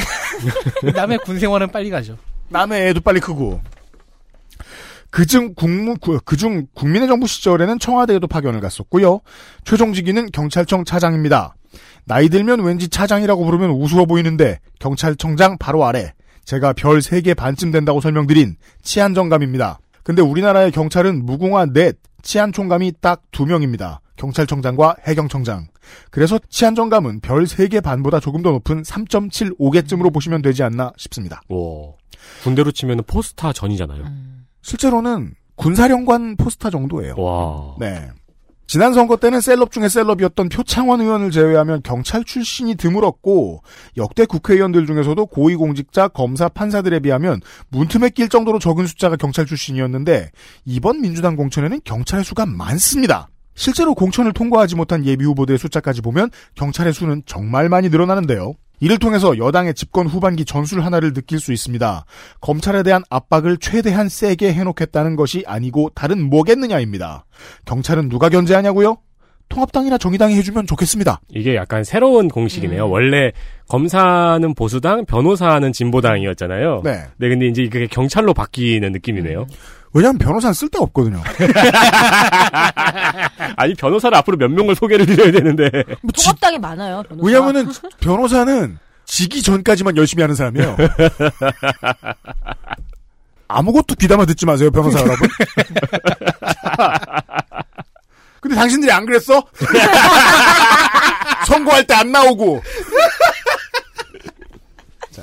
[0.95, 2.19] 남의 군 생활은 빨리 가죠.
[2.51, 3.61] 남의 애도 빨리 크고.
[5.11, 9.21] 그중 국무, 그- 그중 국민의 정부 시절에는 청와대에도 파견을 갔었고요.
[9.65, 11.55] 최종 직위는 경찰청 차장입니다.
[12.05, 16.13] 나이 들면 왠지 차장이라고 부르면 우스워 보이는데 경찰청장 바로 아래
[16.49, 19.81] 제가 별 3개 반쯤 된다고 설명드린 치안정감입니다.
[20.03, 24.01] 근데 우리나라의 경찰은 무궁화 넷, 치안총감이 딱 두 명입니다.
[24.17, 25.69] 경찰청장과 해경청장.
[26.11, 31.43] 그래서 치안정감은 별 3개 반보다 조금 더 높은 3.75개쯤으로 보시면 되지 않나 싶습니다.
[31.51, 31.95] 오.
[32.43, 34.05] 군대로 치면 포스타 전이잖아요.
[34.63, 37.15] 실제로는 군사령관 포스타 정도예요.
[37.19, 37.77] 와.
[37.79, 38.09] 네.
[38.69, 43.63] 지난 선거 때는 셀럽 중에 셀럽이었던 표창원 의원을 제외하면 경찰 출신이 드물었고
[43.97, 47.41] 역대 국회의원들 중에서도 고위공직자, 검사, 판사들에 비하면
[47.71, 50.31] 문틈에 낄 정도로 적은 숫자가 경찰 출신이었는데
[50.67, 53.31] 이번 민주당 공천에는 경찰의 수가 많습니다.
[53.55, 58.53] 실제로 공천을 통과하지 못한 예비 후보들의 숫자까지 보면 경찰의 수는 정말 많이 늘어나는데요.
[58.81, 62.05] 이를 통해서 여당의 집권 후반기 전술 하나를 느낄 수 있습니다.
[62.41, 67.25] 검찰에 대한 압박을 최대한 세게 해놓겠다는 것이 아니고 다른 뭐겠느냐입니다.
[67.65, 68.99] 경찰은 누가 견제하냐고요?
[69.49, 71.21] 통합당이나 정의당이 해주면 좋겠습니다.
[71.31, 72.87] 이게 약간 새로운 공식이네요.
[72.87, 72.91] 음.
[72.93, 73.33] 원래
[73.67, 76.83] 검사는 보수당, 변호사는 진보당이었잖아요.
[76.85, 77.05] 네.
[77.17, 79.47] 네, 근데 이제 그게 경찰로 바뀌는 느낌이네요.
[79.99, 81.21] 왜냐하면 변호사는 쓸데가 없거든요.
[83.57, 85.69] 아니 변호사를 앞으로 몇 명을 소개를 드려야 되는데.
[86.15, 87.03] 통합당이 많아요.
[87.09, 87.27] 변호사.
[87.27, 87.69] 왜냐면은
[88.01, 90.77] 변호사는 지기 전까지만 열심히 하는 사람이에요.
[93.49, 95.29] 아무것도 귀담아 듣지 마세요, 변호사 여러분.
[98.41, 99.43] 근데 당신들이 안 그랬어?
[101.47, 102.63] 선거할 때 안 나오고.
[105.11, 105.23] 자.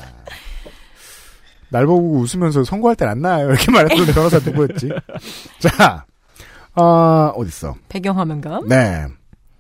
[1.75, 3.49] 날 보고 웃으면서 선거할 땐 안 나와요.
[3.49, 4.89] 이렇게 말했던 변호사 누구였지?
[5.59, 6.05] 자,
[6.73, 7.75] 어, 어딨어?
[7.89, 8.67] 배경화면 감.
[8.69, 9.05] 네.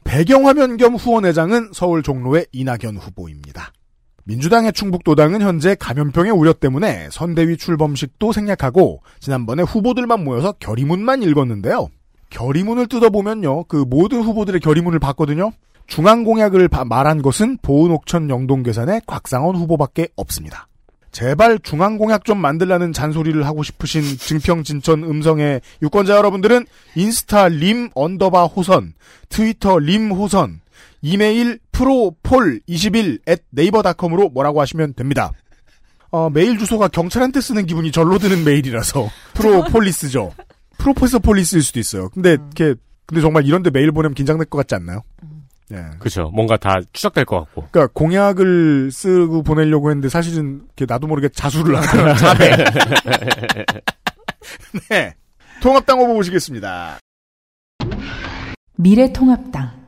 [0.05, 3.73] 배경화면 겸 후원회장은 서울 종로의 이낙연 후보입니다.
[4.23, 11.89] 민주당의 충북도당은 현재 감염병의 우려 때문에 선대위 출범식도 생략하고 지난번에 후보들만 모여서 결의문만 읽었는데요.
[12.29, 13.65] 결의문을 뜯어보면요.
[13.65, 15.51] 그 모든 후보들의 결의문을 봤거든요.
[15.87, 20.67] 중앙공약을 바- 말한 것은 보은옥천 영동괴산의 곽상언 후보밖에 없습니다.
[21.15, 26.65] 제발 중앙공약 좀 만들라는 잔소리를 하고 싶으신 증평 진천 음성의 유권자 여러분들은
[26.95, 28.95] 인스타 림 언더바 호선,
[29.29, 30.59] 트위터 림 호선,
[31.01, 35.31] 이메일 propol21 at 네이버닷컴으로 뭐라고 하시면 됩니다.
[36.11, 40.33] 어, 메일 주소가 경찰한테 쓰는 기분이 절로 드는 메일이라서 프로폴리스죠.
[40.79, 42.09] professor police일 수도 있어요.
[42.09, 42.75] 근데 이렇게
[43.05, 45.03] 근데 정말 이런데 메일 보내면 긴장될 것 같지 않나요?
[45.71, 45.77] 예.
[45.99, 46.29] 그렇죠.
[46.33, 47.67] 뭔가 다 추적될 것 같고.
[47.71, 52.55] 그러니까 공약을 쓰고 보내려고 했는데 사실은 이렇게 나도 모르게 자수를 하거나 자백.
[54.89, 55.13] 네.
[55.61, 56.99] 통합당 후보 보시겠습니다.
[58.77, 59.84] 미래통합당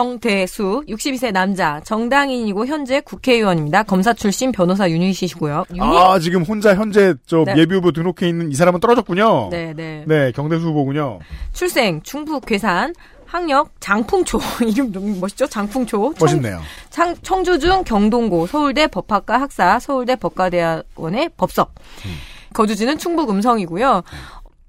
[0.00, 3.82] 경대수 62세 남자 정당인이고 현재 국회의원입니다.
[3.82, 5.64] 검사 출신 변호사 유닛 씨시고요.
[5.74, 5.82] 유닛?
[5.82, 7.54] 아 지금 혼자 현재 저 네.
[7.56, 9.48] 예비 후보 등록해 있는 이 사람은 떨어졌군요.
[9.50, 10.04] 네, 네.
[10.06, 11.18] 네, 경대수 후보군요.
[11.52, 12.94] 출생 충북 괴산
[13.26, 15.48] 학력 장풍초 이름 너무 멋있죠?
[15.48, 16.14] 장풍초.
[16.14, 16.60] 청- 멋있네요.
[16.90, 21.74] 청, 청주중 경동고 서울대 법학과 학사 서울대 법과대학원의 법석
[22.54, 24.04] 거주지는 충북 음성이고요.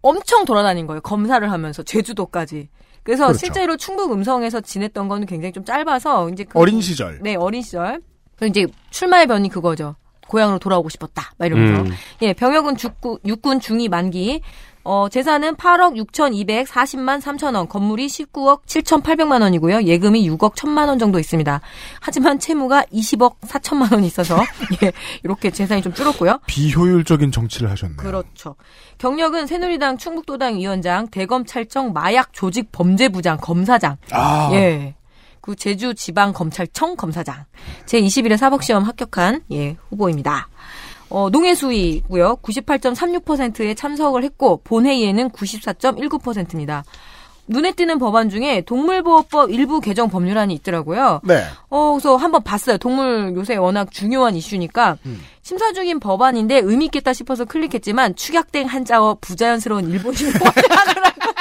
[0.01, 1.01] 엄청 돌아다닌 거예요.
[1.01, 2.69] 검사를 하면서 제주도까지.
[3.03, 3.39] 그래서 그렇죠.
[3.39, 7.19] 실제로 충북 음성에서 지냈던 거는 굉장히 좀 짧아서 이제 그- 어린 시절.
[7.21, 8.01] 네 어린 시절.
[8.35, 9.95] 그래서 이제 출마의 변이 그거죠.
[10.27, 11.31] 고향으로 돌아오고 싶었다.
[11.37, 11.81] 막 이러면서.
[11.83, 11.91] 음.
[12.21, 14.41] 예, 병역은 죽구, 육군 중위 만기.
[14.83, 19.83] 어, 재산은 8억 6,240만 3천 원, 건물이 19억 7,800만 원이고요.
[19.83, 21.61] 예금이 6억 1천만 원 정도 있습니다.
[21.99, 24.37] 하지만 채무가 20억 4천만 원이 있어서
[24.83, 24.91] 예,
[25.23, 26.39] 이렇게 재산이 좀 줄었고요.
[26.47, 27.97] 비효율적인 정치를 하셨네요.
[27.97, 28.55] 그렇죠.
[28.97, 33.97] 경력은 새누리당 충북도당 위원장, 대검찰청 마약 조직 범죄부장 검사장.
[34.11, 34.95] 아, 예.
[35.41, 37.45] 그 제주 지방 검찰청 검사장.
[37.85, 40.49] 제 21회 사법 시험 합격한 예, 후보입니다.
[41.11, 42.37] 어, 농해수위고요.
[42.37, 46.83] 98.36%에 참석을 했고 본회의에는 94.19%입니다.
[47.47, 51.19] 눈에 띄는 법안 중에 동물보호법 일부 개정 법률안이 있더라고요.
[51.23, 51.43] 네.
[51.69, 52.77] 어, 그래서 한번 봤어요.
[52.77, 54.97] 동물 요새 워낙 중요한 이슈니까
[55.41, 61.31] 심사 중인 법안인데 의미 있겠다 싶어서 클릭했지만 축약된 한자어 부자연스러운 일본식으로 하더라고요.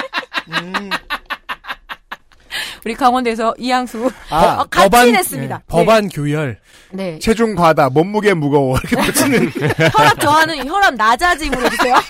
[2.85, 5.57] 우리 강원대에서 이양수 아, 어, 같이 법안, 냈습니다.
[5.59, 6.59] 네, 법안 교열.
[6.93, 7.13] 네.
[7.13, 7.19] 네.
[7.19, 9.51] 체중 과다, 몸무게 무거워 이렇게 붙이는
[9.97, 11.95] 혈압 저하는 혈압 낮아짐으로 해주세요.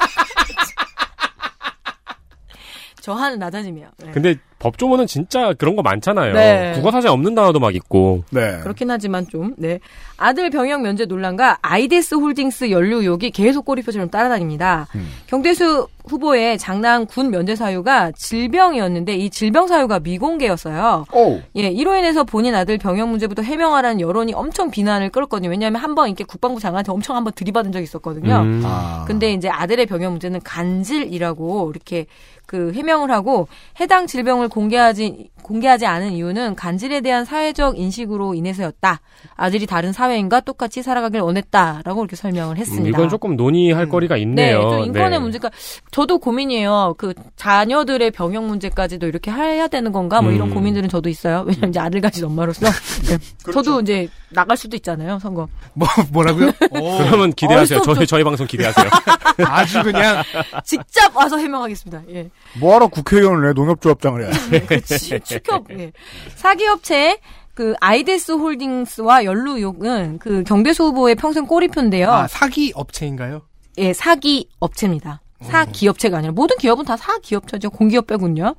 [3.01, 3.89] 저하는 낮아짐이에요.
[4.05, 4.11] 네.
[4.13, 6.35] 근데 법조문은 진짜 그런 거 많잖아요.
[6.35, 6.73] 네.
[6.75, 8.25] 국어사전에 없는 단어도 막 있고.
[8.31, 8.59] 네.
[8.61, 9.81] 그렇긴 하지만 좀, 네.
[10.21, 14.87] 아들 병역 면제 논란과 아이데스 홀딩스 연루 의혹이 계속 꼬리표처럼 따라다닙니다.
[14.95, 15.09] 음.
[15.27, 21.07] 경대수 후보의 장남 군 면제 사유가 질병이었는데 이 질병 사유가 미공개였어요.
[21.13, 21.41] 오.
[21.57, 25.49] 예, 이로 인해서 본인 아들 병역 문제부터 해명하라는 여론이 엄청 비난을 끌었거든요.
[25.51, 28.37] 왜냐하면 한 번 이렇게 국방부 장관한테 엄청 한번 들이받은 적이 있었거든요.
[28.43, 28.63] 음.
[28.65, 29.05] 아.
[29.09, 32.07] 근데 이제 아들의 병역 문제는 간질이라고 이렇게
[32.47, 33.47] 그 해명을 하고
[33.81, 39.01] 해당 질병을 공개하지 공개하지 않은 이유는 간질에 대한 사회적 인식으로 인해서였다.
[39.37, 42.89] 아들이 다른 사회 인과 똑같이 살아가길 원했다라고 이렇게 설명을 음, 했습니다.
[42.89, 44.61] 이건 조금 논의할 거리가 네, 있네요.
[44.61, 45.19] 좀 인권의 네.
[45.19, 45.51] 문제가
[45.91, 46.95] 저도 고민이에요.
[46.99, 50.21] 그 자녀들의 병역 문제까지도 이렇게 해야 되는 건가?
[50.23, 50.55] 뭐 이런 음.
[50.55, 51.45] 고민들은 저도 있어요.
[51.47, 52.67] 왜냐면 이제 아들 가진 엄마로서
[53.09, 53.19] 네.
[53.43, 53.63] 그렇죠.
[53.63, 55.49] 저도 이제 나갈 수도 있잖아요, 선거.
[55.75, 56.49] 뭐, 뭐라고요?
[56.71, 57.81] 오, 그러면 기대하세요.
[57.81, 58.89] 저희 저희 방송 기대하세요.
[59.47, 60.23] 아주 그냥
[60.65, 62.03] 직접 와서 해명하겠습니다.
[62.15, 62.31] 예.
[62.61, 64.61] 뭐하러 국회의원을 해 농협조합장을 해야 돼.
[64.67, 65.21] 그치.
[65.21, 65.67] 축협.
[65.79, 65.93] 예.
[66.37, 67.19] 사기업체
[67.61, 72.11] 그 아이데스 홀딩스와 연루 의혹은 그 경대수 후보의 평생 꼬리표인데요.
[72.11, 73.43] 아, 사기 업체인가요?
[73.77, 75.21] 예, 사기 업체입니다.
[75.43, 77.71] 사기업체가 아니라 모든 기업은 다 사기업체죠.
[77.71, 78.55] 공기업 빼군요.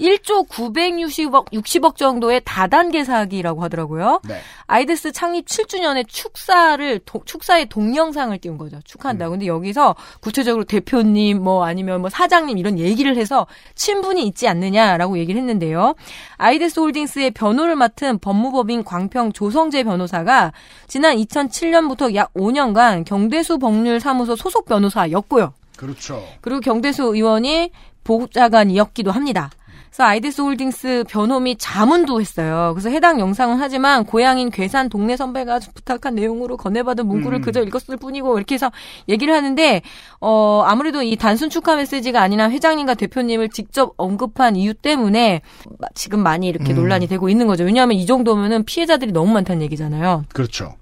[0.00, 4.20] 1조 960억 60억 정도의 다단계 사기라고 하더라고요.
[4.26, 4.40] 네.
[4.66, 8.80] 아이데스 창립 7주년에 축사를 도- 축사의 동영상을 띄운 거죠.
[8.84, 9.32] 축하한다고.
[9.32, 13.46] 근데 여기서 구체적으로 대표님 뭐 아니면 뭐 사장님 이런 얘기를 해서
[13.76, 15.94] 친분이 있지 않느냐라고 얘기를 했는데요.
[16.36, 20.52] 아이데스 홀딩스의 변호를 맡은 법무법인 광평 조성재 변호사가
[20.88, 25.52] 지난 2007년부터 약 5년간 경대수 법률 사무소 소속 변호사였고요.
[25.86, 26.22] 그렇죠.
[26.40, 27.70] 그리고 경대수 의원이
[28.04, 29.50] 보좌관이었기도 합니다.
[29.88, 32.70] 그래서 아이데스 홀딩스 변호 및 자문도 했어요.
[32.74, 37.42] 그래서 해당 영상은 하지만 고향인 괴산 동네 선배가 부탁한 내용으로 건네받은 문구를 음.
[37.42, 38.70] 그저 읽었을 뿐이고 이렇게 해서
[39.10, 39.82] 얘기를 하는데
[40.18, 45.42] 어 아무래도 이 단순 축하 메시지가 아니라 회장님과 대표님을 직접 언급한 이유 때문에
[45.78, 46.76] 마- 지금 많이 이렇게 음.
[46.76, 47.64] 논란이 되고 있는 거죠.
[47.64, 50.24] 왜냐하면 이 정도면은 피해자들이 너무 많다는 얘기잖아요.
[50.32, 50.74] 그렇죠.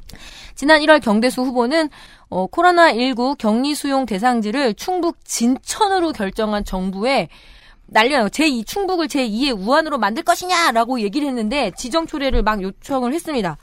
[0.61, 1.89] 지난 1월 경대수 후보는
[2.29, 7.31] 어, 코로나19 격리 수용 대상지를 충북 진천으로 결정한 정부에
[7.87, 8.27] 난리나요.
[8.27, 13.57] 제2 충북을 제2의 우한으로 만들 것이냐라고 얘기를 했는데 지정 초래를 막 요청을 했습니다.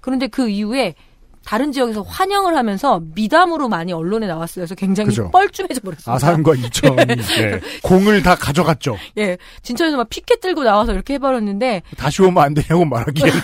[0.00, 0.96] 그런데 그 이후에
[1.44, 4.62] 다른 지역에서 환영을 하면서 미담으로 많이 언론에 나왔어요.
[4.62, 5.30] 그래서 굉장히 그죠.
[5.30, 6.12] 뻘쭘해져 버렸습니다.
[6.12, 7.60] 아산과 이천이 네.
[7.82, 8.96] 공을 다 가져갔죠.
[9.18, 13.40] 예, 진천에서 막 피켓 들고 나와서 이렇게 해버렸는데 다시 오면 안 되냐고 말하기에는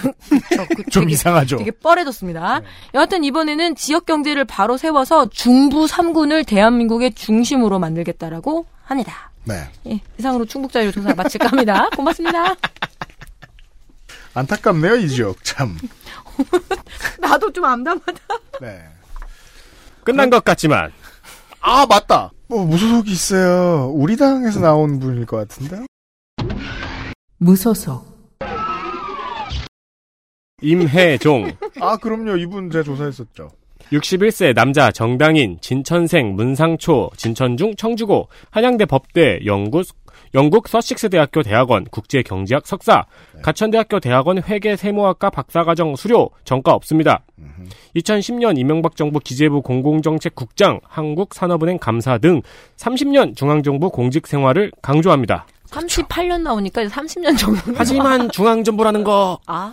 [0.90, 1.56] 좀 되게- 이상하죠.
[1.58, 2.60] 되게 뻘해졌습니다.
[2.94, 9.30] 여하튼 이번에는 지역 경제를 바로 세워서 중부 3군을 대한민국의 중심으로 만들겠다라고 합니다.
[9.44, 9.64] 네.
[9.86, 11.88] 예, 이상으로 충북 자유 조사 마칠까 합니다.
[11.96, 12.54] 고맙습니다.
[14.34, 15.42] 안타깝네요, 이 지역.
[15.42, 15.76] 참.
[17.20, 18.20] 나도 좀 암담하다.
[18.60, 18.82] 네.
[20.04, 20.92] 끝난 것 같지만
[21.60, 22.30] 아, 맞다.
[22.46, 23.90] 뭐, 무소속이 있어요.
[23.94, 25.86] 우리 당에서 나온 분일 것 같은데요?
[27.38, 28.18] 무소속
[30.62, 32.36] 임혜종 아, 그럼요.
[32.36, 33.50] 이분 제가 조사했었죠.
[33.92, 39.86] 61세 남자 정당인 진천생 문상초 진천중 청주고 한양대 법대 영국
[40.34, 43.06] 영국 서식스 대학교 대학원 국제경제학 석사
[43.42, 47.24] 가천대학교 대학원 회계 세무학과 박사과정 수료 전과 없습니다.
[47.96, 52.42] 2010년 이명박 정부 기재부 공공정책 국장 한국산업은행 감사 등
[52.76, 55.46] 30년 중앙정부 공직 생활을 강조합니다.
[55.66, 57.60] 38년 나오니까 30년 정도.
[57.76, 59.72] 하지만 중앙정부라는 거 아,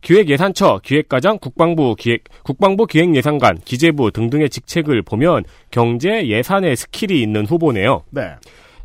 [0.00, 8.02] 기획예산처, 기획과장, 국방부 기획, 국방부 기획예산관, 기재부 등등의 직책을 보면 경제 예산의 스킬이 있는 후보네요.
[8.10, 8.34] 네.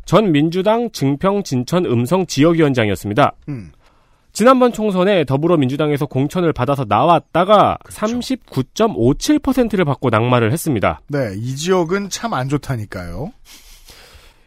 [0.08, 3.34] 전 민주당 증평 진천 음성 지역위원장이었습니다.
[3.50, 3.70] 음.
[4.32, 11.02] 지난번 총선에 더불어민주당에서 공천을 받아서 나왔다가 39.57%를 받고 낙마를 했습니다.
[11.08, 13.32] 네, 이 지역은 참 안 좋다니까요.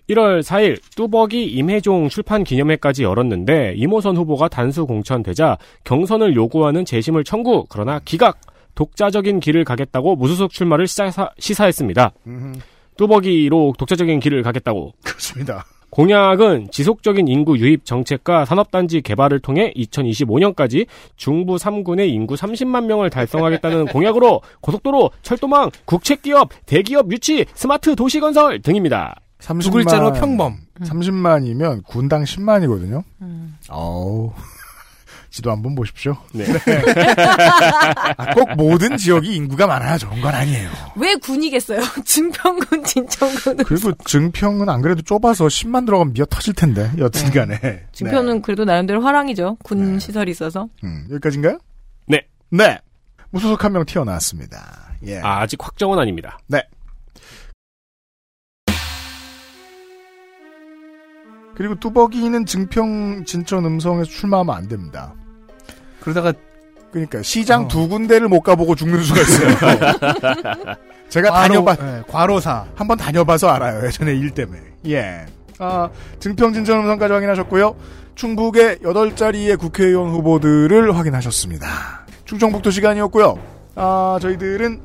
[0.09, 7.67] 1월 4일 뚜벅이 임해종 출판 기념회까지 열었는데 임호선 후보가 단수 공천되자 경선을 요구하는 재심을 청구
[7.69, 8.41] 그러나 기각
[8.73, 12.13] 독자적인 길을 가겠다고 무소속 출마를 시사, 시사했습니다.
[12.25, 12.59] 음흠.
[13.01, 15.65] 뚜벅이로 독자적인 길을 가겠다고 그렇습니다.
[15.89, 20.85] 공약은 지속적인 인구 유입 정책과 산업단지 개발을 통해 2025년까지
[21.17, 28.61] 중부 3군의 인구 30만 명을 달성하겠다는 공약으로 고속도로, 철도망, 국책기업, 대기업 유치, 스마트 도시 건설
[28.61, 29.15] 등입니다.
[29.39, 30.55] 30만, 두 글자로 평범.
[30.79, 33.03] 30만이면 군당 10만이거든요.
[33.21, 33.57] 음.
[33.69, 34.31] 어우.
[35.31, 36.17] 지도 한번 보십시오.
[36.33, 36.45] 네.
[38.17, 40.69] 아, 꼭 모든 지역이 인구가 많아야 좋은 건 아니에요.
[40.97, 41.79] 왜 군이겠어요?
[42.05, 43.63] 증평군, 진천군은.
[43.63, 47.85] 그리고 증평은 안 그래도 좁아서 10만 들어가면 미어 터질 텐데 여튼간에.
[47.93, 49.57] 증평은 그래도 나름대로 화랑이죠.
[49.63, 50.67] 군 시설이 있어서.
[50.83, 51.59] 음, 여기까지인가요?
[52.07, 52.27] 네.
[52.49, 52.77] 네.
[53.29, 54.95] 무소속 한 명 튀어나왔습니다.
[55.07, 55.19] 예.
[55.21, 56.37] 아, 아직 확정은 아닙니다.
[56.47, 56.61] 네.
[61.55, 65.13] 그리고 뚜벅이는 증평 진천 음성에서 출마하면 안 됩니다.
[66.01, 66.33] 그러다가
[66.91, 67.67] 그러니까 시장 어.
[67.69, 69.49] 두 군데를 못 가보고 죽는 수가 있어요.
[71.09, 72.65] 제가 과로, 다녀봐 예, 과로사.
[72.75, 73.85] 한 번 다녀봐서 알아요.
[73.85, 74.61] 예전에 일 때문에.
[74.87, 75.25] 예.
[75.59, 77.75] 아, 증평 진천 음성까지 확인하셨고요.
[78.15, 81.67] 충북의 8자리의 국회의원 후보들을 확인하셨습니다.
[82.25, 83.37] 충청북도 시간이었고요.
[83.75, 84.81] 아, 저희들은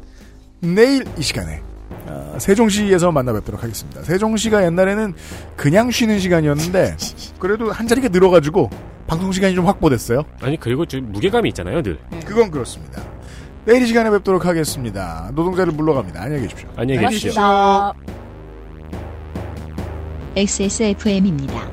[0.60, 1.60] 내일 이 시간에
[2.06, 4.02] 아, 세종시에서 만나 뵙도록 하겠습니다.
[4.02, 5.14] 세종시가 옛날에는
[5.56, 6.96] 그냥 쉬는 시간이었는데
[7.38, 8.70] 그래도 한 자리가 늘어가지고
[9.06, 10.24] 방송 시간이 좀 확보됐어요.
[10.40, 11.98] 아니, 그리고 좀 무게감이 있잖아요, 늘.
[12.24, 13.02] 그건 그렇습니다.
[13.64, 15.30] 내일 이 시간에 뵙도록 하겠습니다.
[15.34, 16.22] 노동자를 물러갑니다.
[16.22, 16.68] 안녕히 계십시오.
[16.76, 17.42] 안녕히 계십시오.
[20.36, 21.68] XSFM입니다.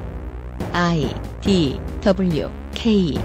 [0.72, 3.20] I D W K